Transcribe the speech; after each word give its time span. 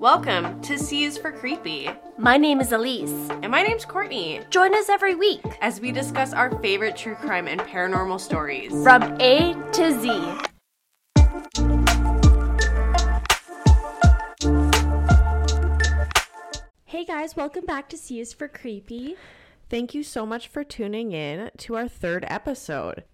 Welcome 0.00 0.62
to 0.62 0.78
C 0.78 1.04
is 1.04 1.18
for 1.18 1.30
Creepy. 1.30 1.90
My 2.16 2.38
name 2.38 2.62
is 2.62 2.70
Elyse. 2.70 3.38
And 3.42 3.50
my 3.50 3.60
name's 3.60 3.84
Kourtney. 3.84 4.48
Join 4.48 4.74
us 4.74 4.88
every 4.88 5.14
week 5.14 5.44
as 5.60 5.78
we 5.78 5.92
discuss 5.92 6.32
our 6.32 6.58
favorite 6.62 6.96
true 6.96 7.16
crime 7.16 7.46
and 7.46 7.60
paranormal 7.60 8.18
stories 8.18 8.70
from 8.82 9.02
A 9.20 9.52
to 9.72 10.00
Z. 10.00 10.08
Hey 16.86 17.04
guys, 17.04 17.36
welcome 17.36 17.66
back 17.66 17.90
to 17.90 17.98
C 17.98 18.20
is 18.20 18.32
for 18.32 18.48
Creepy. 18.48 19.16
Thank 19.68 19.92
you 19.92 20.02
so 20.02 20.24
much 20.24 20.48
for 20.48 20.64
tuning 20.64 21.12
in 21.12 21.50
to 21.58 21.76
our 21.76 21.88
third 21.88 22.24
episode. 22.26 23.04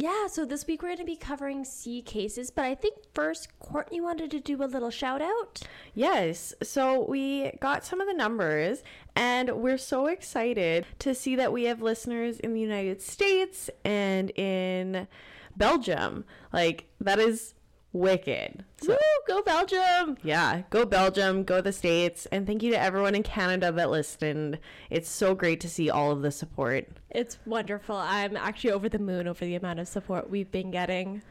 Yeah, 0.00 0.28
so 0.28 0.44
this 0.44 0.64
week 0.64 0.82
we're 0.82 0.90
going 0.90 0.98
to 0.98 1.04
be 1.04 1.16
covering 1.16 1.64
C 1.64 2.02
cases, 2.02 2.52
but 2.52 2.64
I 2.64 2.76
think 2.76 2.98
first 3.14 3.48
Kourtney 3.58 4.00
wanted 4.00 4.30
to 4.30 4.38
do 4.38 4.62
a 4.62 4.64
little 4.64 4.92
shout 4.92 5.20
out. 5.20 5.60
Yes, 5.92 6.54
so 6.62 7.04
we 7.04 7.50
got 7.60 7.84
some 7.84 8.00
of 8.00 8.06
the 8.06 8.14
numbers, 8.14 8.84
and 9.16 9.50
we're 9.56 9.76
so 9.76 10.06
excited 10.06 10.86
to 11.00 11.16
see 11.16 11.34
that 11.34 11.52
we 11.52 11.64
have 11.64 11.82
listeners 11.82 12.38
in 12.38 12.54
the 12.54 12.60
United 12.60 13.02
States 13.02 13.70
and 13.84 14.30
in 14.38 15.08
Belgium. 15.56 16.24
Like, 16.52 16.84
that 17.00 17.18
is 17.18 17.54
wicked. 17.92 18.64
So, 18.80 18.92
Woo, 18.92 18.96
go 19.26 19.42
Belgium! 19.42 20.18
Yeah, 20.22 20.62
go 20.70 20.84
Belgium, 20.84 21.44
go 21.44 21.60
the 21.60 21.72
States, 21.72 22.26
and 22.26 22.46
thank 22.46 22.62
you 22.62 22.70
to 22.72 22.80
everyone 22.80 23.14
in 23.14 23.22
Canada 23.22 23.72
that 23.72 23.90
listened. 23.90 24.58
It's 24.90 25.08
so 25.08 25.34
great 25.34 25.60
to 25.60 25.68
see 25.68 25.90
all 25.90 26.12
of 26.12 26.22
the 26.22 26.30
support. 26.30 26.88
It's 27.10 27.38
wonderful. 27.46 27.96
I'm 27.96 28.36
actually 28.36 28.72
over 28.72 28.88
the 28.88 28.98
moon 28.98 29.26
over 29.26 29.44
the 29.44 29.54
amount 29.54 29.80
of 29.80 29.88
support 29.88 30.30
we've 30.30 30.50
been 30.50 30.70
getting. 30.70 31.22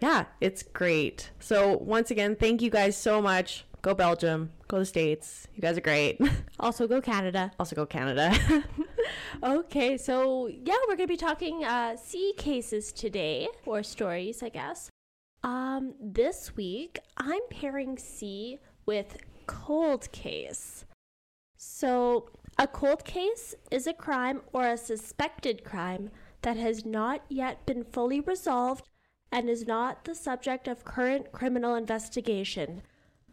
Yeah, 0.00 0.24
it's 0.40 0.62
great. 0.62 1.30
So, 1.40 1.76
once 1.78 2.10
again, 2.10 2.36
thank 2.36 2.62
you 2.62 2.70
guys 2.70 2.96
so 2.96 3.20
much. 3.22 3.64
Go 3.82 3.92
Belgium, 3.92 4.50
go 4.66 4.78
the 4.78 4.86
States. 4.86 5.46
You 5.54 5.60
guys 5.60 5.76
are 5.76 5.82
great. 5.82 6.18
Also, 6.60 6.86
go 6.86 7.00
Canada. 7.00 7.50
Also, 7.58 7.74
go 7.74 7.84
Canada. 7.84 8.32
okay, 9.42 9.98
so 9.98 10.46
yeah, 10.46 10.76
we're 10.88 10.96
going 10.96 11.08
to 11.08 11.12
be 11.12 11.16
talking 11.16 11.64
uh, 11.64 11.96
C 11.96 12.32
cases 12.36 12.92
today, 12.92 13.48
or 13.66 13.82
stories, 13.82 14.42
I 14.42 14.48
guess. 14.48 14.88
Um, 15.44 15.92
this 16.00 16.56
week 16.56 16.98
I'm 17.18 17.42
pairing 17.50 17.98
C 17.98 18.58
with 18.86 19.18
cold 19.46 20.10
case. 20.10 20.86
So, 21.58 22.30
a 22.58 22.66
cold 22.66 23.04
case 23.04 23.54
is 23.70 23.86
a 23.86 23.92
crime 23.92 24.40
or 24.54 24.66
a 24.66 24.78
suspected 24.78 25.62
crime 25.62 26.10
that 26.40 26.56
has 26.56 26.86
not 26.86 27.24
yet 27.28 27.66
been 27.66 27.84
fully 27.84 28.20
resolved 28.20 28.88
and 29.30 29.50
is 29.50 29.66
not 29.66 30.04
the 30.04 30.14
subject 30.14 30.66
of 30.66 30.84
current 30.84 31.30
criminal 31.32 31.74
investigation, 31.74 32.80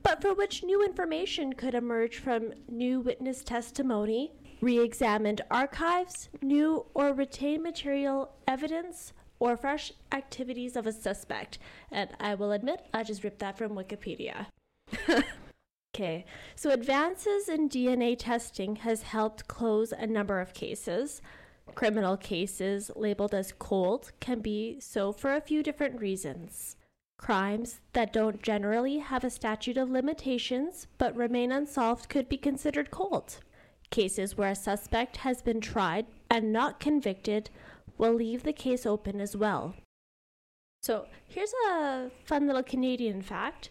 but 0.03 0.21
for 0.21 0.33
which 0.33 0.63
new 0.63 0.83
information 0.83 1.53
could 1.53 1.73
emerge 1.73 2.17
from 2.17 2.51
new 2.67 2.99
witness 2.99 3.41
testimony, 3.41 4.33
re 4.59 4.79
examined 4.79 5.39
archives, 5.49 6.27
new 6.41 6.85
or 6.93 7.13
retained 7.13 7.63
material 7.63 8.33
evidence, 8.47 9.13
or 9.41 9.57
fresh 9.57 9.91
activities 10.11 10.75
of 10.75 10.85
a 10.85 10.93
suspect. 10.93 11.57
And 11.91 12.11
I 12.19 12.35
will 12.35 12.51
admit, 12.51 12.85
I 12.93 13.03
just 13.03 13.23
ripped 13.23 13.39
that 13.39 13.57
from 13.57 13.71
Wikipedia. 13.71 14.45
okay, 15.95 16.25
so 16.55 16.69
advances 16.69 17.49
in 17.49 17.67
DNA 17.67 18.15
testing 18.17 18.77
has 18.77 19.01
helped 19.01 19.47
close 19.47 19.91
a 19.91 20.05
number 20.05 20.39
of 20.39 20.53
cases. 20.53 21.23
Criminal 21.73 22.17
cases 22.17 22.91
labeled 22.95 23.33
as 23.33 23.51
cold 23.57 24.11
can 24.19 24.41
be 24.41 24.79
so 24.79 25.11
for 25.11 25.33
a 25.33 25.41
few 25.41 25.63
different 25.63 25.99
reasons. 25.99 26.75
Crimes 27.17 27.79
that 27.93 28.13
don't 28.13 28.43
generally 28.43 28.99
have 28.99 29.23
a 29.23 29.29
statute 29.31 29.77
of 29.77 29.89
limitations 29.89 30.85
but 30.99 31.15
remain 31.17 31.51
unsolved 31.51 32.09
could 32.09 32.29
be 32.29 32.37
considered 32.37 32.91
cold. 32.91 33.39
Cases 33.89 34.37
where 34.37 34.51
a 34.51 34.55
suspect 34.55 35.17
has 35.17 35.41
been 35.41 35.61
tried 35.61 36.05
and 36.29 36.53
not 36.53 36.79
convicted 36.79 37.49
will 38.01 38.13
leave 38.15 38.41
the 38.41 38.51
case 38.51 38.85
open 38.85 39.21
as 39.21 39.37
well. 39.37 39.75
So, 40.81 41.05
here's 41.27 41.53
a 41.69 42.09
fun 42.25 42.47
little 42.47 42.63
Canadian 42.63 43.21
fact. 43.21 43.69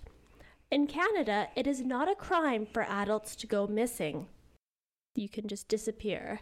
In 0.70 0.86
Canada, 0.86 1.48
it 1.56 1.66
is 1.66 1.80
not 1.80 2.08
a 2.08 2.14
crime 2.14 2.64
for 2.64 2.84
adults 2.84 3.34
to 3.36 3.48
go 3.48 3.66
missing. 3.66 4.28
You 5.16 5.28
can 5.28 5.48
just 5.48 5.66
disappear. 5.66 6.40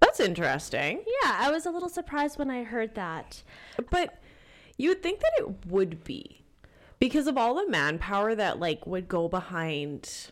That's 0.00 0.20
interesting. 0.20 1.02
Yeah, 1.22 1.36
I 1.40 1.50
was 1.50 1.66
a 1.66 1.70
little 1.70 1.88
surprised 1.88 2.38
when 2.38 2.50
I 2.50 2.62
heard 2.62 2.94
that. 2.94 3.42
But 3.90 4.22
you 4.78 4.90
would 4.90 5.02
think 5.02 5.18
that 5.18 5.32
it 5.38 5.66
would 5.66 6.04
be 6.04 6.44
because 7.00 7.26
of 7.26 7.36
all 7.36 7.56
the 7.56 7.68
manpower 7.68 8.36
that 8.36 8.60
like 8.60 8.86
would 8.86 9.08
go 9.08 9.26
behind 9.26 10.30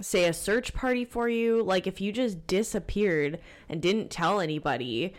say 0.00 0.24
a 0.26 0.32
search 0.32 0.72
party 0.72 1.04
for 1.04 1.28
you 1.28 1.60
like 1.60 1.88
if 1.88 2.00
you 2.00 2.12
just 2.12 2.46
disappeared 2.46 3.40
and 3.68 3.82
didn't 3.82 4.08
tell 4.08 4.40
anybody 4.40 5.12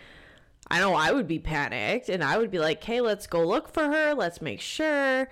I 0.71 0.79
know 0.79 0.95
I 0.95 1.11
would 1.11 1.27
be 1.27 1.37
panicked 1.37 2.07
and 2.07 2.23
I 2.23 2.37
would 2.37 2.49
be 2.49 2.59
like, 2.59 2.81
hey, 2.81 3.01
let's 3.01 3.27
go 3.27 3.45
look 3.45 3.67
for 3.73 3.83
her. 3.83 4.13
Let's 4.13 4.41
make 4.41 4.61
sure, 4.61 5.27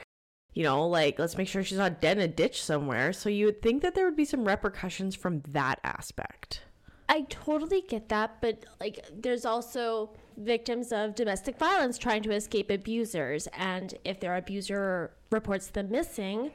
you 0.53 0.63
know, 0.63 0.85
like, 0.85 1.17
let's 1.17 1.37
make 1.37 1.47
sure 1.47 1.63
she's 1.63 1.77
not 1.77 2.01
dead 2.01 2.17
in 2.17 2.23
a 2.23 2.27
ditch 2.27 2.61
somewhere. 2.61 3.13
So 3.13 3.29
you 3.29 3.45
would 3.45 3.61
think 3.61 3.81
that 3.81 3.95
there 3.95 4.03
would 4.03 4.17
be 4.17 4.25
some 4.25 4.45
repercussions 4.45 5.15
from 5.15 5.41
that 5.47 5.79
aspect. 5.85 6.63
I 7.07 7.21
totally 7.29 7.81
get 7.81 8.09
that, 8.09 8.41
but 8.41 8.65
like, 8.81 8.99
there's 9.13 9.45
also 9.45 10.09
victims 10.35 10.91
of 10.91 11.15
domestic 11.15 11.57
violence 11.57 11.97
trying 11.97 12.21
to 12.23 12.31
escape 12.31 12.69
abusers. 12.69 13.47
And 13.57 13.93
if 14.03 14.19
their 14.19 14.35
abuser 14.35 15.11
reports 15.31 15.67
them 15.67 15.89
missing, 15.89 16.51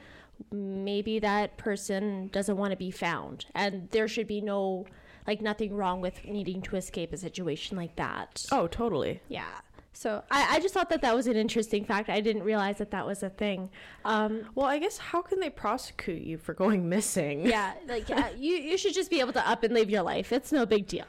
maybe 0.52 1.18
that 1.20 1.56
person 1.56 2.28
doesn't 2.28 2.58
want 2.58 2.72
to 2.72 2.76
be 2.76 2.90
found. 2.90 3.46
And 3.54 3.88
there 3.92 4.08
should 4.08 4.26
be 4.26 4.42
no 4.42 4.84
like 5.26 5.40
nothing 5.40 5.74
wrong 5.74 6.00
with 6.00 6.24
needing 6.24 6.62
to 6.62 6.76
escape 6.76 7.12
a 7.12 7.16
situation 7.16 7.76
like 7.76 7.96
that. 7.96 8.44
Oh, 8.52 8.66
totally. 8.66 9.20
Yeah. 9.28 9.46
So 9.94 10.22
I, 10.30 10.56
I 10.56 10.60
just 10.60 10.74
thought 10.74 10.90
that 10.90 11.02
that 11.02 11.14
was 11.14 11.28
an 11.28 11.36
interesting 11.36 11.84
fact. 11.84 12.10
I 12.10 12.20
didn't 12.20 12.42
realize 12.42 12.78
that 12.78 12.90
that 12.90 13.06
was 13.06 13.22
a 13.22 13.30
thing. 13.30 13.70
Um, 14.04 14.46
well, 14.54 14.66
I 14.66 14.78
guess 14.78 14.98
how 14.98 15.22
can 15.22 15.38
they 15.38 15.50
prosecute 15.50 16.22
you 16.22 16.36
for 16.36 16.52
going 16.52 16.88
missing? 16.88 17.46
Yeah, 17.46 17.74
like 17.86 18.08
yeah, 18.08 18.30
you 18.36 18.56
you 18.56 18.76
should 18.76 18.92
just 18.92 19.08
be 19.08 19.20
able 19.20 19.32
to 19.34 19.48
up 19.48 19.62
and 19.62 19.72
leave 19.72 19.88
your 19.88 20.02
life. 20.02 20.32
It's 20.32 20.50
no 20.50 20.66
big 20.66 20.88
deal. 20.88 21.06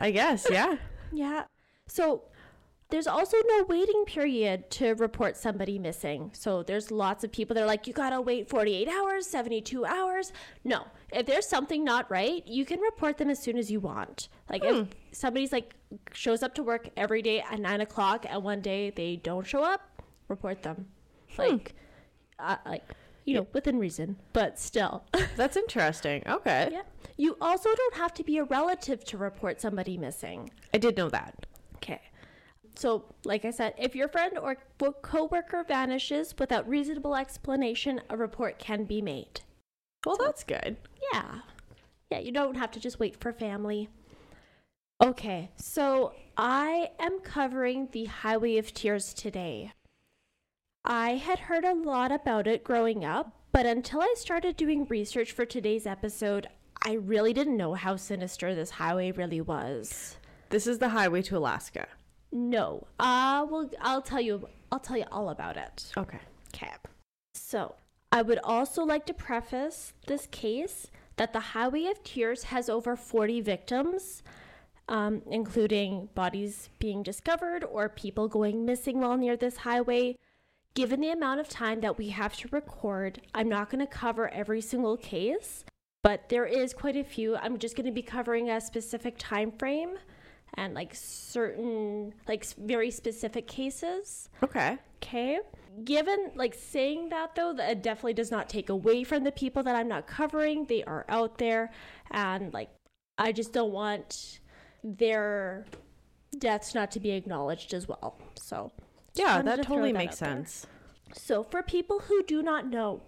I 0.00 0.12
guess, 0.12 0.46
yeah. 0.50 0.76
yeah. 1.12 1.44
So 1.88 2.22
there's 2.92 3.06
also 3.06 3.38
no 3.48 3.64
waiting 3.70 4.04
period 4.04 4.70
to 4.70 4.92
report 4.96 5.34
somebody 5.38 5.78
missing. 5.78 6.30
So 6.34 6.62
there's 6.62 6.90
lots 6.90 7.24
of 7.24 7.32
people 7.32 7.54
that 7.54 7.62
are 7.62 7.66
like, 7.66 7.86
you 7.86 7.94
gotta 7.94 8.20
wait 8.20 8.50
48 8.50 8.86
hours, 8.86 9.26
72 9.26 9.86
hours. 9.86 10.30
No, 10.62 10.86
if 11.10 11.24
there's 11.24 11.48
something 11.48 11.84
not 11.84 12.10
right, 12.10 12.46
you 12.46 12.66
can 12.66 12.80
report 12.80 13.16
them 13.16 13.30
as 13.30 13.38
soon 13.38 13.56
as 13.56 13.70
you 13.70 13.80
want. 13.80 14.28
Like 14.50 14.62
hmm. 14.62 14.80
if 14.80 14.88
somebody's 15.10 15.52
like 15.52 15.74
shows 16.12 16.42
up 16.42 16.54
to 16.56 16.62
work 16.62 16.90
every 16.94 17.22
day 17.22 17.40
at 17.40 17.58
nine 17.60 17.80
o'clock 17.80 18.26
and 18.28 18.44
one 18.44 18.60
day 18.60 18.90
they 18.90 19.16
don't 19.16 19.46
show 19.46 19.64
up, 19.64 20.02
report 20.28 20.62
them. 20.62 20.86
Hmm. 21.36 21.40
Like, 21.42 21.74
uh, 22.38 22.56
like 22.66 22.84
you 23.24 23.34
know, 23.36 23.46
within 23.54 23.78
reason, 23.78 24.16
but 24.34 24.58
still. 24.58 25.04
That's 25.36 25.56
interesting. 25.56 26.24
Okay. 26.26 26.68
Yeah. 26.70 26.82
You 27.16 27.38
also 27.40 27.70
don't 27.74 27.94
have 27.94 28.12
to 28.14 28.22
be 28.22 28.36
a 28.36 28.44
relative 28.44 29.02
to 29.06 29.16
report 29.16 29.62
somebody 29.62 29.96
missing. 29.96 30.50
I 30.74 30.78
did 30.78 30.98
know 30.98 31.08
that. 31.08 31.46
Okay. 31.76 32.02
So, 32.74 33.04
like 33.24 33.44
I 33.44 33.50
said, 33.50 33.74
if 33.78 33.94
your 33.94 34.08
friend 34.08 34.38
or 34.38 34.56
coworker 35.02 35.64
vanishes 35.66 36.34
without 36.38 36.68
reasonable 36.68 37.14
explanation, 37.14 38.00
a 38.08 38.16
report 38.16 38.58
can 38.58 38.84
be 38.84 39.02
made. 39.02 39.42
Well, 40.06 40.16
so, 40.16 40.24
that's 40.24 40.44
good. 40.44 40.76
Yeah. 41.12 41.40
Yeah, 42.10 42.18
you 42.18 42.32
don't 42.32 42.56
have 42.56 42.70
to 42.72 42.80
just 42.80 42.98
wait 42.98 43.20
for 43.20 43.32
family. 43.32 43.88
Okay, 45.02 45.50
so 45.56 46.12
I 46.36 46.90
am 46.98 47.20
covering 47.20 47.88
the 47.90 48.04
Highway 48.04 48.58
of 48.58 48.72
Tears 48.72 49.12
today. 49.12 49.72
I 50.84 51.12
had 51.14 51.40
heard 51.40 51.64
a 51.64 51.74
lot 51.74 52.12
about 52.12 52.46
it 52.46 52.64
growing 52.64 53.04
up, 53.04 53.32
but 53.52 53.66
until 53.66 54.00
I 54.00 54.14
started 54.16 54.56
doing 54.56 54.84
research 54.86 55.32
for 55.32 55.44
today's 55.44 55.86
episode, 55.86 56.48
I 56.84 56.94
really 56.94 57.32
didn't 57.32 57.56
know 57.56 57.74
how 57.74 57.96
sinister 57.96 58.54
this 58.54 58.70
highway 58.70 59.12
really 59.12 59.40
was. 59.40 60.16
This 60.50 60.66
is 60.66 60.78
the 60.78 60.90
highway 60.90 61.22
to 61.22 61.36
Alaska. 61.36 61.86
No. 62.32 62.86
Uh 62.98 63.46
well 63.48 63.70
I'll 63.80 64.02
tell 64.02 64.20
you 64.20 64.48
I'll 64.72 64.80
tell 64.80 64.96
you 64.96 65.04
all 65.12 65.28
about 65.28 65.56
it. 65.56 65.92
Okay. 65.96 66.18
Okay. 66.54 66.72
So, 67.34 67.74
I 68.10 68.22
would 68.22 68.38
also 68.42 68.84
like 68.84 69.06
to 69.06 69.14
preface 69.14 69.92
this 70.06 70.26
case 70.30 70.86
that 71.16 71.32
the 71.32 71.40
Highway 71.40 71.86
of 71.86 72.02
Tears 72.02 72.44
has 72.44 72.68
over 72.68 72.96
40 72.96 73.40
victims, 73.42 74.22
um, 74.88 75.22
including 75.30 76.08
bodies 76.14 76.68
being 76.78 77.02
discovered 77.02 77.64
or 77.64 77.88
people 77.88 78.28
going 78.28 78.64
missing 78.64 79.00
while 79.00 79.16
near 79.16 79.36
this 79.36 79.58
highway. 79.58 80.16
Given 80.74 81.00
the 81.00 81.10
amount 81.10 81.40
of 81.40 81.48
time 81.48 81.80
that 81.82 81.98
we 81.98 82.08
have 82.08 82.34
to 82.38 82.48
record, 82.50 83.20
I'm 83.34 83.48
not 83.48 83.68
going 83.68 83.86
to 83.86 83.86
cover 83.86 84.28
every 84.30 84.62
single 84.62 84.96
case, 84.96 85.64
but 86.02 86.30
there 86.30 86.46
is 86.46 86.72
quite 86.72 86.96
a 86.96 87.04
few. 87.04 87.36
I'm 87.36 87.58
just 87.58 87.76
going 87.76 87.86
to 87.86 87.92
be 87.92 88.02
covering 88.02 88.48
a 88.48 88.60
specific 88.60 89.16
time 89.18 89.52
frame 89.52 89.98
and 90.54 90.74
like 90.74 90.94
certain 90.94 92.14
like 92.28 92.44
very 92.56 92.90
specific 92.90 93.46
cases. 93.46 94.28
Okay. 94.42 94.78
Okay. 95.02 95.40
Given, 95.84 96.32
like, 96.34 96.54
saying 96.54 97.08
that 97.08 97.34
though, 97.34 97.54
that 97.54 97.70
it 97.70 97.82
definitely 97.82 98.12
does 98.12 98.30
not 98.30 98.48
take 98.48 98.68
away 98.68 99.04
from 99.04 99.24
the 99.24 99.32
people 99.32 99.62
that 99.62 99.74
I'm 99.74 99.88
not 99.88 100.06
covering. 100.06 100.66
They 100.66 100.84
are 100.84 101.06
out 101.08 101.38
there, 101.38 101.72
and 102.10 102.52
like, 102.52 102.68
I 103.16 103.32
just 103.32 103.52
don't 103.54 103.72
want 103.72 104.40
their 104.84 105.64
deaths 106.38 106.74
not 106.74 106.90
to 106.92 107.00
be 107.00 107.12
acknowledged 107.12 107.72
as 107.72 107.88
well. 107.88 108.18
So, 108.38 108.70
Yeah, 109.14 109.40
that 109.42 109.56
to 109.56 109.62
totally 109.64 109.92
that 109.92 109.98
makes 109.98 110.22
out 110.22 110.26
there. 110.26 110.36
sense. 110.36 110.66
So, 111.14 111.42
for 111.42 111.62
people 111.62 112.00
who 112.00 112.22
do 112.22 112.42
not 112.42 112.68
know, 112.68 113.00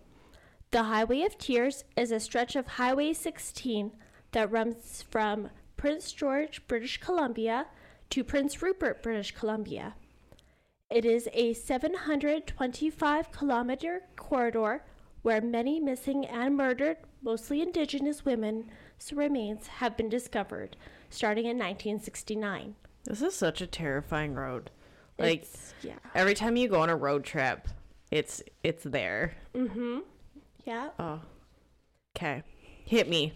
the 0.71 0.85
Highway 0.85 1.21
of 1.23 1.37
Tears 1.37 1.85
is 1.97 2.11
a 2.11 2.19
stretch 2.19 2.57
of 2.57 2.67
Highway 2.67 3.13
16 3.13 3.93
that 4.33 4.51
runs 4.51 5.05
from 5.11 5.51
Prince 5.77 6.13
George, 6.13 6.67
British 6.69 6.99
Columbia 7.01 7.67
to 8.11 8.25
Prince 8.25 8.63
Rupert, 8.63 9.03
British 9.03 9.33
Columbia. 9.33 9.95
It 10.91 11.05
is 11.05 11.29
a 11.33 11.55
725 11.55 13.33
kilometer 13.33 14.03
corridor 14.17 14.85
where 15.23 15.41
many 15.41 15.81
missing 15.81 16.27
and 16.27 16.57
murdered, 16.57 16.99
mostly 17.23 17.63
Indigenous 17.63 18.25
women's 18.25 18.67
remains 19.13 19.67
have 19.67 19.97
been 19.97 20.09
discovered, 20.09 20.77
starting 21.11 21.45
in 21.47 21.57
1969. 21.59 22.75
This 23.05 23.23
is 23.23 23.35
such 23.35 23.61
a 23.61 23.67
terrifying 23.67 24.35
road. 24.35 24.71
Like 25.19 25.43
It's- 25.43 25.75
yeah. 25.83 25.99
every 26.15 26.35
time 26.35 26.57
you 26.57 26.69
go 26.69 26.81
on 26.81 26.91
a 26.91 26.97
road 26.97 27.25
trip, 27.25 27.69
it's 28.11 28.43
it's 28.63 28.85
there. 28.85 29.35
Mm-hmm. 29.55 30.01
Yeah. 30.65 30.91
Oh. 30.99 31.21
Okay. 32.17 32.43
Hit 32.85 33.09
me. 33.09 33.33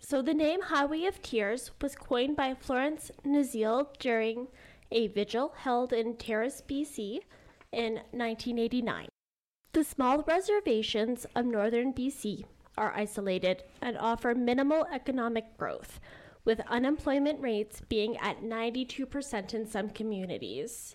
So 0.00 0.22
the 0.22 0.34
name 0.34 0.62
Highway 0.62 1.04
of 1.04 1.20
Tears 1.22 1.72
was 1.82 1.96
coined 1.96 2.36
by 2.36 2.54
Florence 2.54 3.10
Naziel 3.24 3.88
during 3.98 4.48
a 4.90 5.08
vigil 5.08 5.54
held 5.56 5.92
in 5.92 6.16
Terrace, 6.16 6.62
BC 6.66 7.20
in 7.72 7.94
1989. 8.12 9.08
The 9.72 9.84
small 9.84 10.22
reservations 10.22 11.26
of 11.34 11.44
northern 11.44 11.92
BC 11.92 12.44
are 12.76 12.94
isolated 12.94 13.64
and 13.82 13.98
offer 13.98 14.34
minimal 14.34 14.86
economic 14.92 15.58
growth, 15.58 16.00
with 16.44 16.60
unemployment 16.68 17.40
rates 17.40 17.82
being 17.88 18.16
at 18.18 18.42
92% 18.42 19.52
in 19.52 19.66
some 19.66 19.90
communities. 19.90 20.94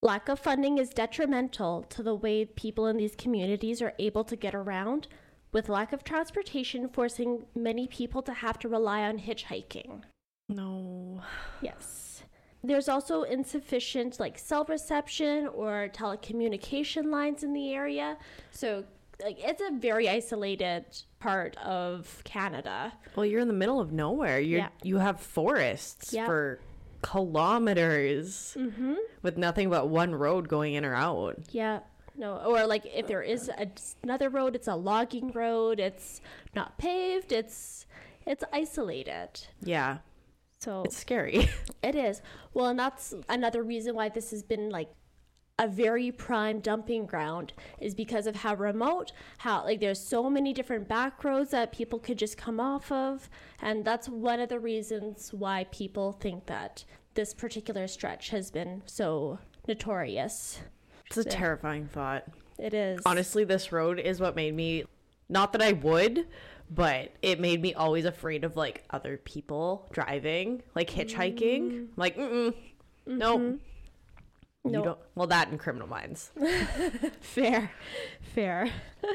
Lack 0.00 0.28
of 0.28 0.38
funding 0.38 0.78
is 0.78 0.90
detrimental 0.90 1.82
to 1.88 2.02
the 2.04 2.14
way 2.14 2.44
people 2.44 2.86
in 2.86 2.98
these 2.98 3.16
communities 3.16 3.82
are 3.82 3.94
able 3.98 4.22
to 4.22 4.36
get 4.36 4.54
around, 4.54 5.08
with 5.52 5.68
lack 5.68 5.92
of 5.92 6.04
transportation 6.04 6.88
forcing 6.88 7.44
many 7.54 7.86
people 7.86 8.22
to 8.22 8.32
have 8.32 8.58
to 8.60 8.68
rely 8.68 9.02
on 9.02 9.18
hitchhiking. 9.18 10.02
No. 10.48 11.22
Yes. 11.62 12.22
There's 12.62 12.88
also 12.88 13.22
insufficient 13.22 14.18
like 14.18 14.38
cell 14.38 14.64
reception 14.68 15.46
or 15.48 15.88
telecommunication 15.92 17.06
lines 17.10 17.42
in 17.44 17.52
the 17.52 17.72
area. 17.72 18.16
So 18.50 18.84
like 19.22 19.36
it's 19.38 19.62
a 19.62 19.70
very 19.78 20.08
isolated 20.08 20.84
part 21.20 21.56
of 21.58 22.20
Canada. 22.24 22.92
Well, 23.16 23.26
you're 23.26 23.40
in 23.40 23.48
the 23.48 23.54
middle 23.54 23.80
of 23.80 23.92
nowhere. 23.92 24.40
You 24.40 24.58
Yeah. 24.58 24.68
you 24.82 24.98
have 24.98 25.20
forests 25.20 26.12
Yeah. 26.12 26.26
for 26.26 26.60
kilometers 27.02 28.56
Mhm. 28.58 28.96
with 29.22 29.36
nothing 29.38 29.70
but 29.70 29.88
one 29.88 30.14
road 30.14 30.48
going 30.48 30.74
in 30.74 30.84
or 30.84 30.94
out. 30.94 31.38
Yeah. 31.50 31.80
No, 32.18 32.38
or 32.38 32.66
like 32.66 32.84
if 32.84 33.06
there 33.06 33.22
is 33.22 33.48
a, 33.48 33.68
another 34.02 34.28
road, 34.28 34.56
it's 34.56 34.66
a 34.66 34.74
logging 34.74 35.30
road. 35.30 35.78
It's 35.78 36.20
not 36.54 36.76
paved. 36.76 37.30
It's 37.30 37.86
it's 38.26 38.42
isolated. 38.52 39.30
Yeah. 39.62 39.98
So 40.58 40.82
It's 40.84 40.96
scary. 40.96 41.48
It 41.82 41.94
is. 41.94 42.20
Well, 42.52 42.66
and 42.66 42.78
that's 42.78 43.14
another 43.28 43.62
reason 43.62 43.94
why 43.94 44.08
this 44.08 44.32
has 44.32 44.42
been 44.42 44.68
like 44.68 44.90
a 45.60 45.68
very 45.68 46.10
prime 46.10 46.58
dumping 46.58 47.06
ground 47.06 47.52
is 47.80 47.94
because 47.94 48.26
of 48.26 48.34
how 48.34 48.54
remote, 48.54 49.12
how 49.38 49.62
like 49.62 49.78
there's 49.78 50.00
so 50.00 50.28
many 50.28 50.52
different 50.52 50.88
back 50.88 51.22
roads 51.22 51.52
that 51.52 51.70
people 51.72 52.00
could 52.00 52.18
just 52.18 52.36
come 52.36 52.58
off 52.58 52.90
of, 52.90 53.30
and 53.62 53.84
that's 53.84 54.08
one 54.08 54.40
of 54.40 54.48
the 54.48 54.58
reasons 54.58 55.32
why 55.32 55.64
people 55.70 56.12
think 56.12 56.46
that 56.46 56.84
this 57.14 57.32
particular 57.32 57.86
stretch 57.86 58.30
has 58.30 58.50
been 58.50 58.82
so 58.86 59.38
notorious. 59.68 60.60
It's 61.08 61.16
a 61.16 61.24
terrifying 61.24 61.86
thought. 61.86 62.24
It 62.58 62.74
is. 62.74 63.00
Honestly, 63.06 63.44
this 63.44 63.72
road 63.72 63.98
is 63.98 64.20
what 64.20 64.36
made 64.36 64.54
me 64.54 64.84
not 65.28 65.52
that 65.52 65.62
I 65.62 65.72
would, 65.72 66.26
but 66.70 67.12
it 67.22 67.40
made 67.40 67.62
me 67.62 67.74
always 67.74 68.04
afraid 68.04 68.44
of 68.44 68.56
like 68.56 68.84
other 68.90 69.16
people 69.18 69.88
driving, 69.92 70.62
like 70.74 70.90
hitchhiking. 70.90 71.88
Like, 71.96 72.16
mm 72.16 72.54
nope. 73.06 73.40
You 74.64 74.70
No. 74.72 74.82
don't. 74.84 74.98
Well, 75.14 75.26
that 75.28 75.48
and 75.48 75.58
criminal 75.58 75.88
minds. 75.88 76.30
Fair, 77.20 77.72
fair. 78.34 78.70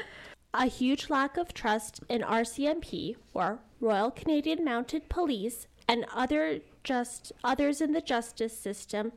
A 0.54 0.66
huge 0.66 1.10
lack 1.10 1.36
of 1.36 1.52
trust 1.52 2.00
in 2.08 2.22
RCMP 2.22 3.16
or 3.34 3.58
Royal 3.80 4.10
Canadian 4.12 4.64
Mounted 4.64 5.08
Police 5.08 5.66
and 5.88 6.06
other 6.14 6.60
just 6.84 7.32
others 7.42 7.80
in 7.80 7.92
the 7.92 8.00
justice 8.00 8.56
system. 8.56 9.10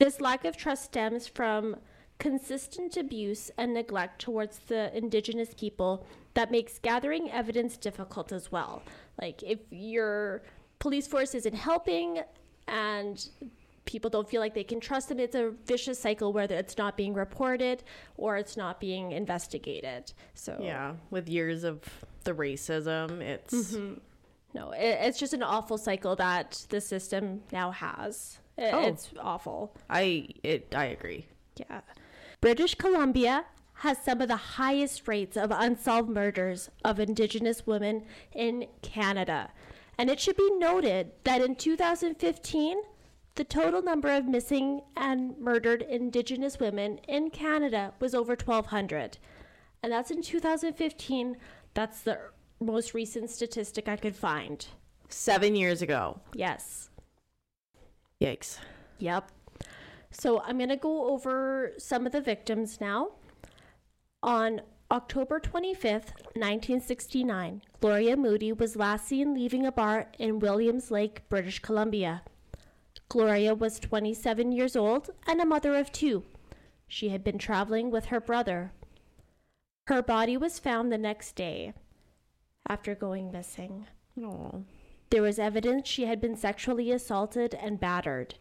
This 0.00 0.18
lack 0.18 0.46
of 0.46 0.56
trust 0.56 0.84
stems 0.84 1.28
from 1.28 1.76
consistent 2.18 2.96
abuse 2.96 3.50
and 3.58 3.74
neglect 3.74 4.18
towards 4.18 4.58
the 4.60 4.96
indigenous 4.96 5.52
people 5.52 6.06
that 6.32 6.50
makes 6.50 6.78
gathering 6.78 7.30
evidence 7.30 7.76
difficult 7.76 8.32
as 8.32 8.50
well. 8.50 8.82
Like 9.20 9.42
if 9.42 9.58
your 9.70 10.42
police 10.78 11.06
force 11.06 11.34
isn't 11.34 11.54
helping 11.54 12.22
and 12.66 13.28
people 13.84 14.08
don't 14.08 14.26
feel 14.26 14.40
like 14.40 14.54
they 14.54 14.64
can 14.64 14.80
trust 14.80 15.10
them, 15.10 15.20
it's 15.20 15.34
a 15.34 15.52
vicious 15.66 15.98
cycle 15.98 16.32
where 16.32 16.50
it's 16.50 16.78
not 16.78 16.96
being 16.96 17.12
reported 17.12 17.84
or 18.16 18.38
it's 18.38 18.56
not 18.56 18.80
being 18.80 19.12
investigated. 19.12 20.14
So 20.32 20.56
Yeah, 20.62 20.94
with 21.10 21.28
years 21.28 21.62
of 21.62 21.82
the 22.24 22.32
racism, 22.32 23.20
it's 23.20 23.52
mm-hmm. 23.52 23.98
no, 24.54 24.70
it, 24.70 24.98
it's 25.02 25.18
just 25.18 25.34
an 25.34 25.42
awful 25.42 25.76
cycle 25.76 26.16
that 26.16 26.64
the 26.70 26.80
system 26.80 27.42
now 27.52 27.70
has. 27.70 28.38
It- 28.60 28.74
Oh. 28.74 28.86
It's 28.86 29.10
awful. 29.18 29.72
I 29.88 30.28
it 30.42 30.72
I 30.76 30.84
agree. 30.86 31.26
Yeah. 31.56 31.80
British 32.40 32.74
Columbia 32.74 33.44
has 33.74 33.98
some 33.98 34.20
of 34.20 34.28
the 34.28 34.36
highest 34.36 35.08
rates 35.08 35.36
of 35.36 35.50
unsolved 35.50 36.08
murders 36.10 36.70
of 36.84 37.00
Indigenous 37.00 37.66
women 37.66 38.04
in 38.32 38.66
Canada. 38.82 39.50
And 39.96 40.10
it 40.10 40.20
should 40.20 40.36
be 40.36 40.50
noted 40.58 41.12
that 41.24 41.40
in 41.40 41.54
2015, 41.56 42.82
the 43.36 43.44
total 43.44 43.80
number 43.82 44.10
of 44.10 44.26
missing 44.26 44.82
and 44.96 45.38
murdered 45.38 45.80
Indigenous 45.82 46.58
women 46.58 46.98
in 47.08 47.30
Canada 47.30 47.94
was 48.00 48.14
over 48.14 48.32
1,200. 48.34 49.16
And 49.82 49.90
that's 49.92 50.10
in 50.10 50.20
2015. 50.22 51.36
That's 51.72 52.02
the 52.02 52.18
most 52.60 52.92
recent 52.92 53.30
statistic 53.30 53.88
I 53.88 53.96
could 53.96 54.16
find. 54.16 54.66
Seven 55.08 55.56
years 55.56 55.80
ago. 55.80 56.20
Yes. 56.34 56.89
Yikes. 58.20 58.58
Yep. 58.98 59.30
So 60.10 60.40
I'm 60.42 60.58
going 60.58 60.68
to 60.68 60.76
go 60.76 61.08
over 61.10 61.72
some 61.78 62.06
of 62.06 62.12
the 62.12 62.20
victims 62.20 62.80
now. 62.80 63.12
On 64.22 64.60
October 64.90 65.40
25th, 65.40 66.12
1969, 66.34 67.62
Gloria 67.80 68.16
Moody 68.16 68.52
was 68.52 68.76
last 68.76 69.06
seen 69.06 69.34
leaving 69.34 69.64
a 69.64 69.72
bar 69.72 70.08
in 70.18 70.40
Williams 70.40 70.90
Lake, 70.90 71.28
British 71.28 71.60
Columbia. 71.60 72.22
Gloria 73.08 73.54
was 73.54 73.80
27 73.80 74.52
years 74.52 74.76
old 74.76 75.10
and 75.26 75.40
a 75.40 75.46
mother 75.46 75.74
of 75.76 75.90
two. 75.90 76.24
She 76.86 77.08
had 77.10 77.24
been 77.24 77.38
traveling 77.38 77.90
with 77.90 78.06
her 78.06 78.20
brother. 78.20 78.72
Her 79.86 80.02
body 80.02 80.36
was 80.36 80.58
found 80.58 80.92
the 80.92 80.98
next 80.98 81.36
day 81.36 81.72
after 82.68 82.94
going 82.94 83.32
missing. 83.32 83.86
Oh. 84.20 84.64
There 85.10 85.22
was 85.22 85.38
evidence 85.38 85.88
she 85.88 86.04
had 86.04 86.20
been 86.20 86.36
sexually 86.36 86.92
assaulted 86.92 87.54
and 87.54 87.80
battered. 87.80 88.36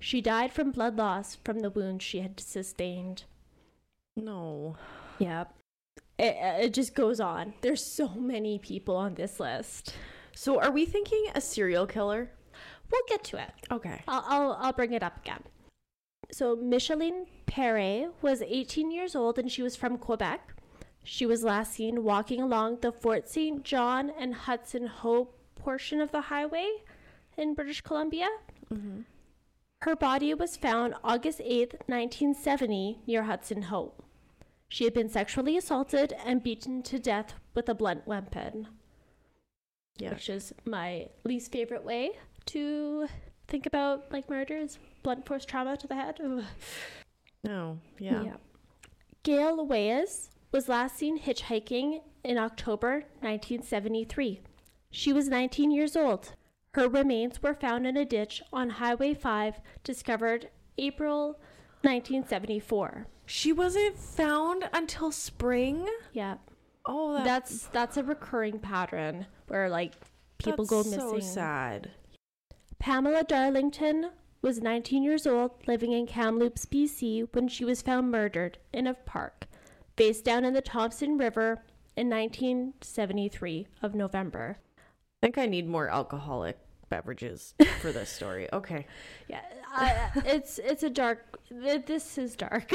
She 0.00 0.20
died 0.20 0.52
from 0.52 0.70
blood 0.70 0.96
loss 0.96 1.36
from 1.36 1.60
the 1.60 1.70
wounds 1.70 2.04
she 2.04 2.20
had 2.20 2.38
sustained. 2.40 3.24
No. 4.16 4.76
Yep. 5.18 5.54
It, 6.18 6.36
it 6.64 6.74
just 6.74 6.94
goes 6.94 7.20
on. 7.20 7.54
There's 7.62 7.84
so 7.84 8.08
many 8.08 8.58
people 8.58 8.96
on 8.96 9.14
this 9.14 9.40
list. 9.40 9.94
So 10.34 10.60
are 10.60 10.70
we 10.70 10.84
thinking 10.84 11.26
a 11.34 11.40
serial 11.40 11.86
killer? 11.86 12.30
We'll 12.90 13.02
get 13.08 13.24
to 13.24 13.38
it. 13.38 13.50
Okay. 13.70 14.02
I'll, 14.06 14.24
I'll, 14.26 14.52
I'll 14.60 14.72
bring 14.72 14.92
it 14.92 15.02
up 15.02 15.16
again. 15.18 15.42
So, 16.32 16.54
Micheline 16.54 17.26
Perret 17.46 18.12
was 18.22 18.40
18 18.42 18.92
years 18.92 19.16
old 19.16 19.38
and 19.38 19.50
she 19.50 19.62
was 19.62 19.74
from 19.74 19.98
Quebec. 19.98 20.54
She 21.02 21.26
was 21.26 21.42
last 21.42 21.72
seen 21.72 22.04
walking 22.04 22.40
along 22.40 22.78
the 22.80 22.92
Fort 22.92 23.28
St. 23.28 23.64
John 23.64 24.10
and 24.16 24.34
Hudson 24.34 24.86
Hope 24.86 25.39
portion 25.62 26.00
of 26.00 26.10
the 26.12 26.22
highway 26.22 26.68
in 27.36 27.54
British 27.54 27.80
Columbia. 27.80 28.28
Mm-hmm. 28.72 29.00
Her 29.82 29.96
body 29.96 30.34
was 30.34 30.56
found 30.56 30.94
August 31.02 31.38
8th, 31.40 31.74
1970, 31.86 32.98
near 33.06 33.22
Hudson 33.22 33.62
Hope. 33.62 34.04
She 34.68 34.84
had 34.84 34.92
been 34.94 35.08
sexually 35.08 35.56
assaulted 35.56 36.12
and 36.24 36.42
beaten 36.42 36.82
to 36.84 36.98
death 36.98 37.34
with 37.54 37.68
a 37.68 37.74
blunt 37.74 38.06
weapon 38.06 38.68
Yeah. 39.98 40.10
which 40.10 40.28
is 40.28 40.52
my 40.64 41.08
least 41.24 41.50
favorite 41.50 41.84
way 41.84 42.12
to 42.46 43.08
think 43.48 43.66
about 43.66 44.12
like 44.12 44.30
murders 44.30 44.78
blunt 45.02 45.26
force 45.26 45.44
trauma 45.44 45.76
to 45.76 45.86
the 45.88 45.94
head 45.96 46.20
Ugh. 46.24 46.44
No, 47.42 47.78
yeah. 47.98 48.34
Gail 49.24 49.56
Loeas 49.66 50.28
was 50.52 50.68
last 50.68 50.96
seen 50.96 51.18
hitchhiking 51.18 52.00
in 52.22 52.38
October 52.38 53.04
1973. 53.20 54.40
She 54.90 55.12
was 55.12 55.28
19 55.28 55.70
years 55.70 55.96
old. 55.96 56.34
Her 56.74 56.88
remains 56.88 57.42
were 57.42 57.54
found 57.54 57.86
in 57.86 57.96
a 57.96 58.04
ditch 58.04 58.42
on 58.52 58.70
Highway 58.70 59.14
5, 59.14 59.60
discovered 59.82 60.50
April 60.78 61.38
1974. 61.82 63.06
She 63.26 63.52
wasn't 63.52 63.98
found 63.98 64.68
until 64.72 65.12
spring. 65.12 65.86
Yeah. 66.12 66.36
Oh, 66.84 67.14
that, 67.14 67.24
That's 67.24 67.66
that's 67.66 67.96
a 67.96 68.02
recurring 68.02 68.58
pattern 68.58 69.26
where 69.48 69.68
like 69.68 69.94
people 70.38 70.64
go 70.64 70.78
missing. 70.78 71.00
So 71.00 71.20
sad. 71.20 71.90
Pamela 72.78 73.24
Darlington 73.24 74.10
was 74.42 74.60
19 74.60 75.02
years 75.02 75.26
old, 75.26 75.50
living 75.66 75.92
in 75.92 76.06
Kamloops, 76.06 76.64
BC, 76.64 77.28
when 77.34 77.46
she 77.46 77.64
was 77.64 77.82
found 77.82 78.10
murdered 78.10 78.58
in 78.72 78.86
a 78.86 78.94
park, 78.94 79.46
face 79.96 80.22
down 80.22 80.44
in 80.44 80.54
the 80.54 80.62
Thompson 80.62 81.18
River 81.18 81.62
in 81.96 82.08
1973 82.08 83.66
of 83.82 83.94
November. 83.94 84.56
I 85.22 85.26
think 85.26 85.38
I 85.38 85.46
need 85.46 85.68
more 85.68 85.88
alcoholic 85.88 86.58
beverages 86.88 87.54
for 87.80 87.92
this 87.92 88.08
story. 88.10 88.48
Okay. 88.52 88.86
Yeah, 89.28 90.10
it's 90.24 90.58
it's 90.58 90.82
a 90.82 90.90
dark. 90.90 91.38
This 91.50 92.18
is 92.18 92.34
dark. 92.34 92.70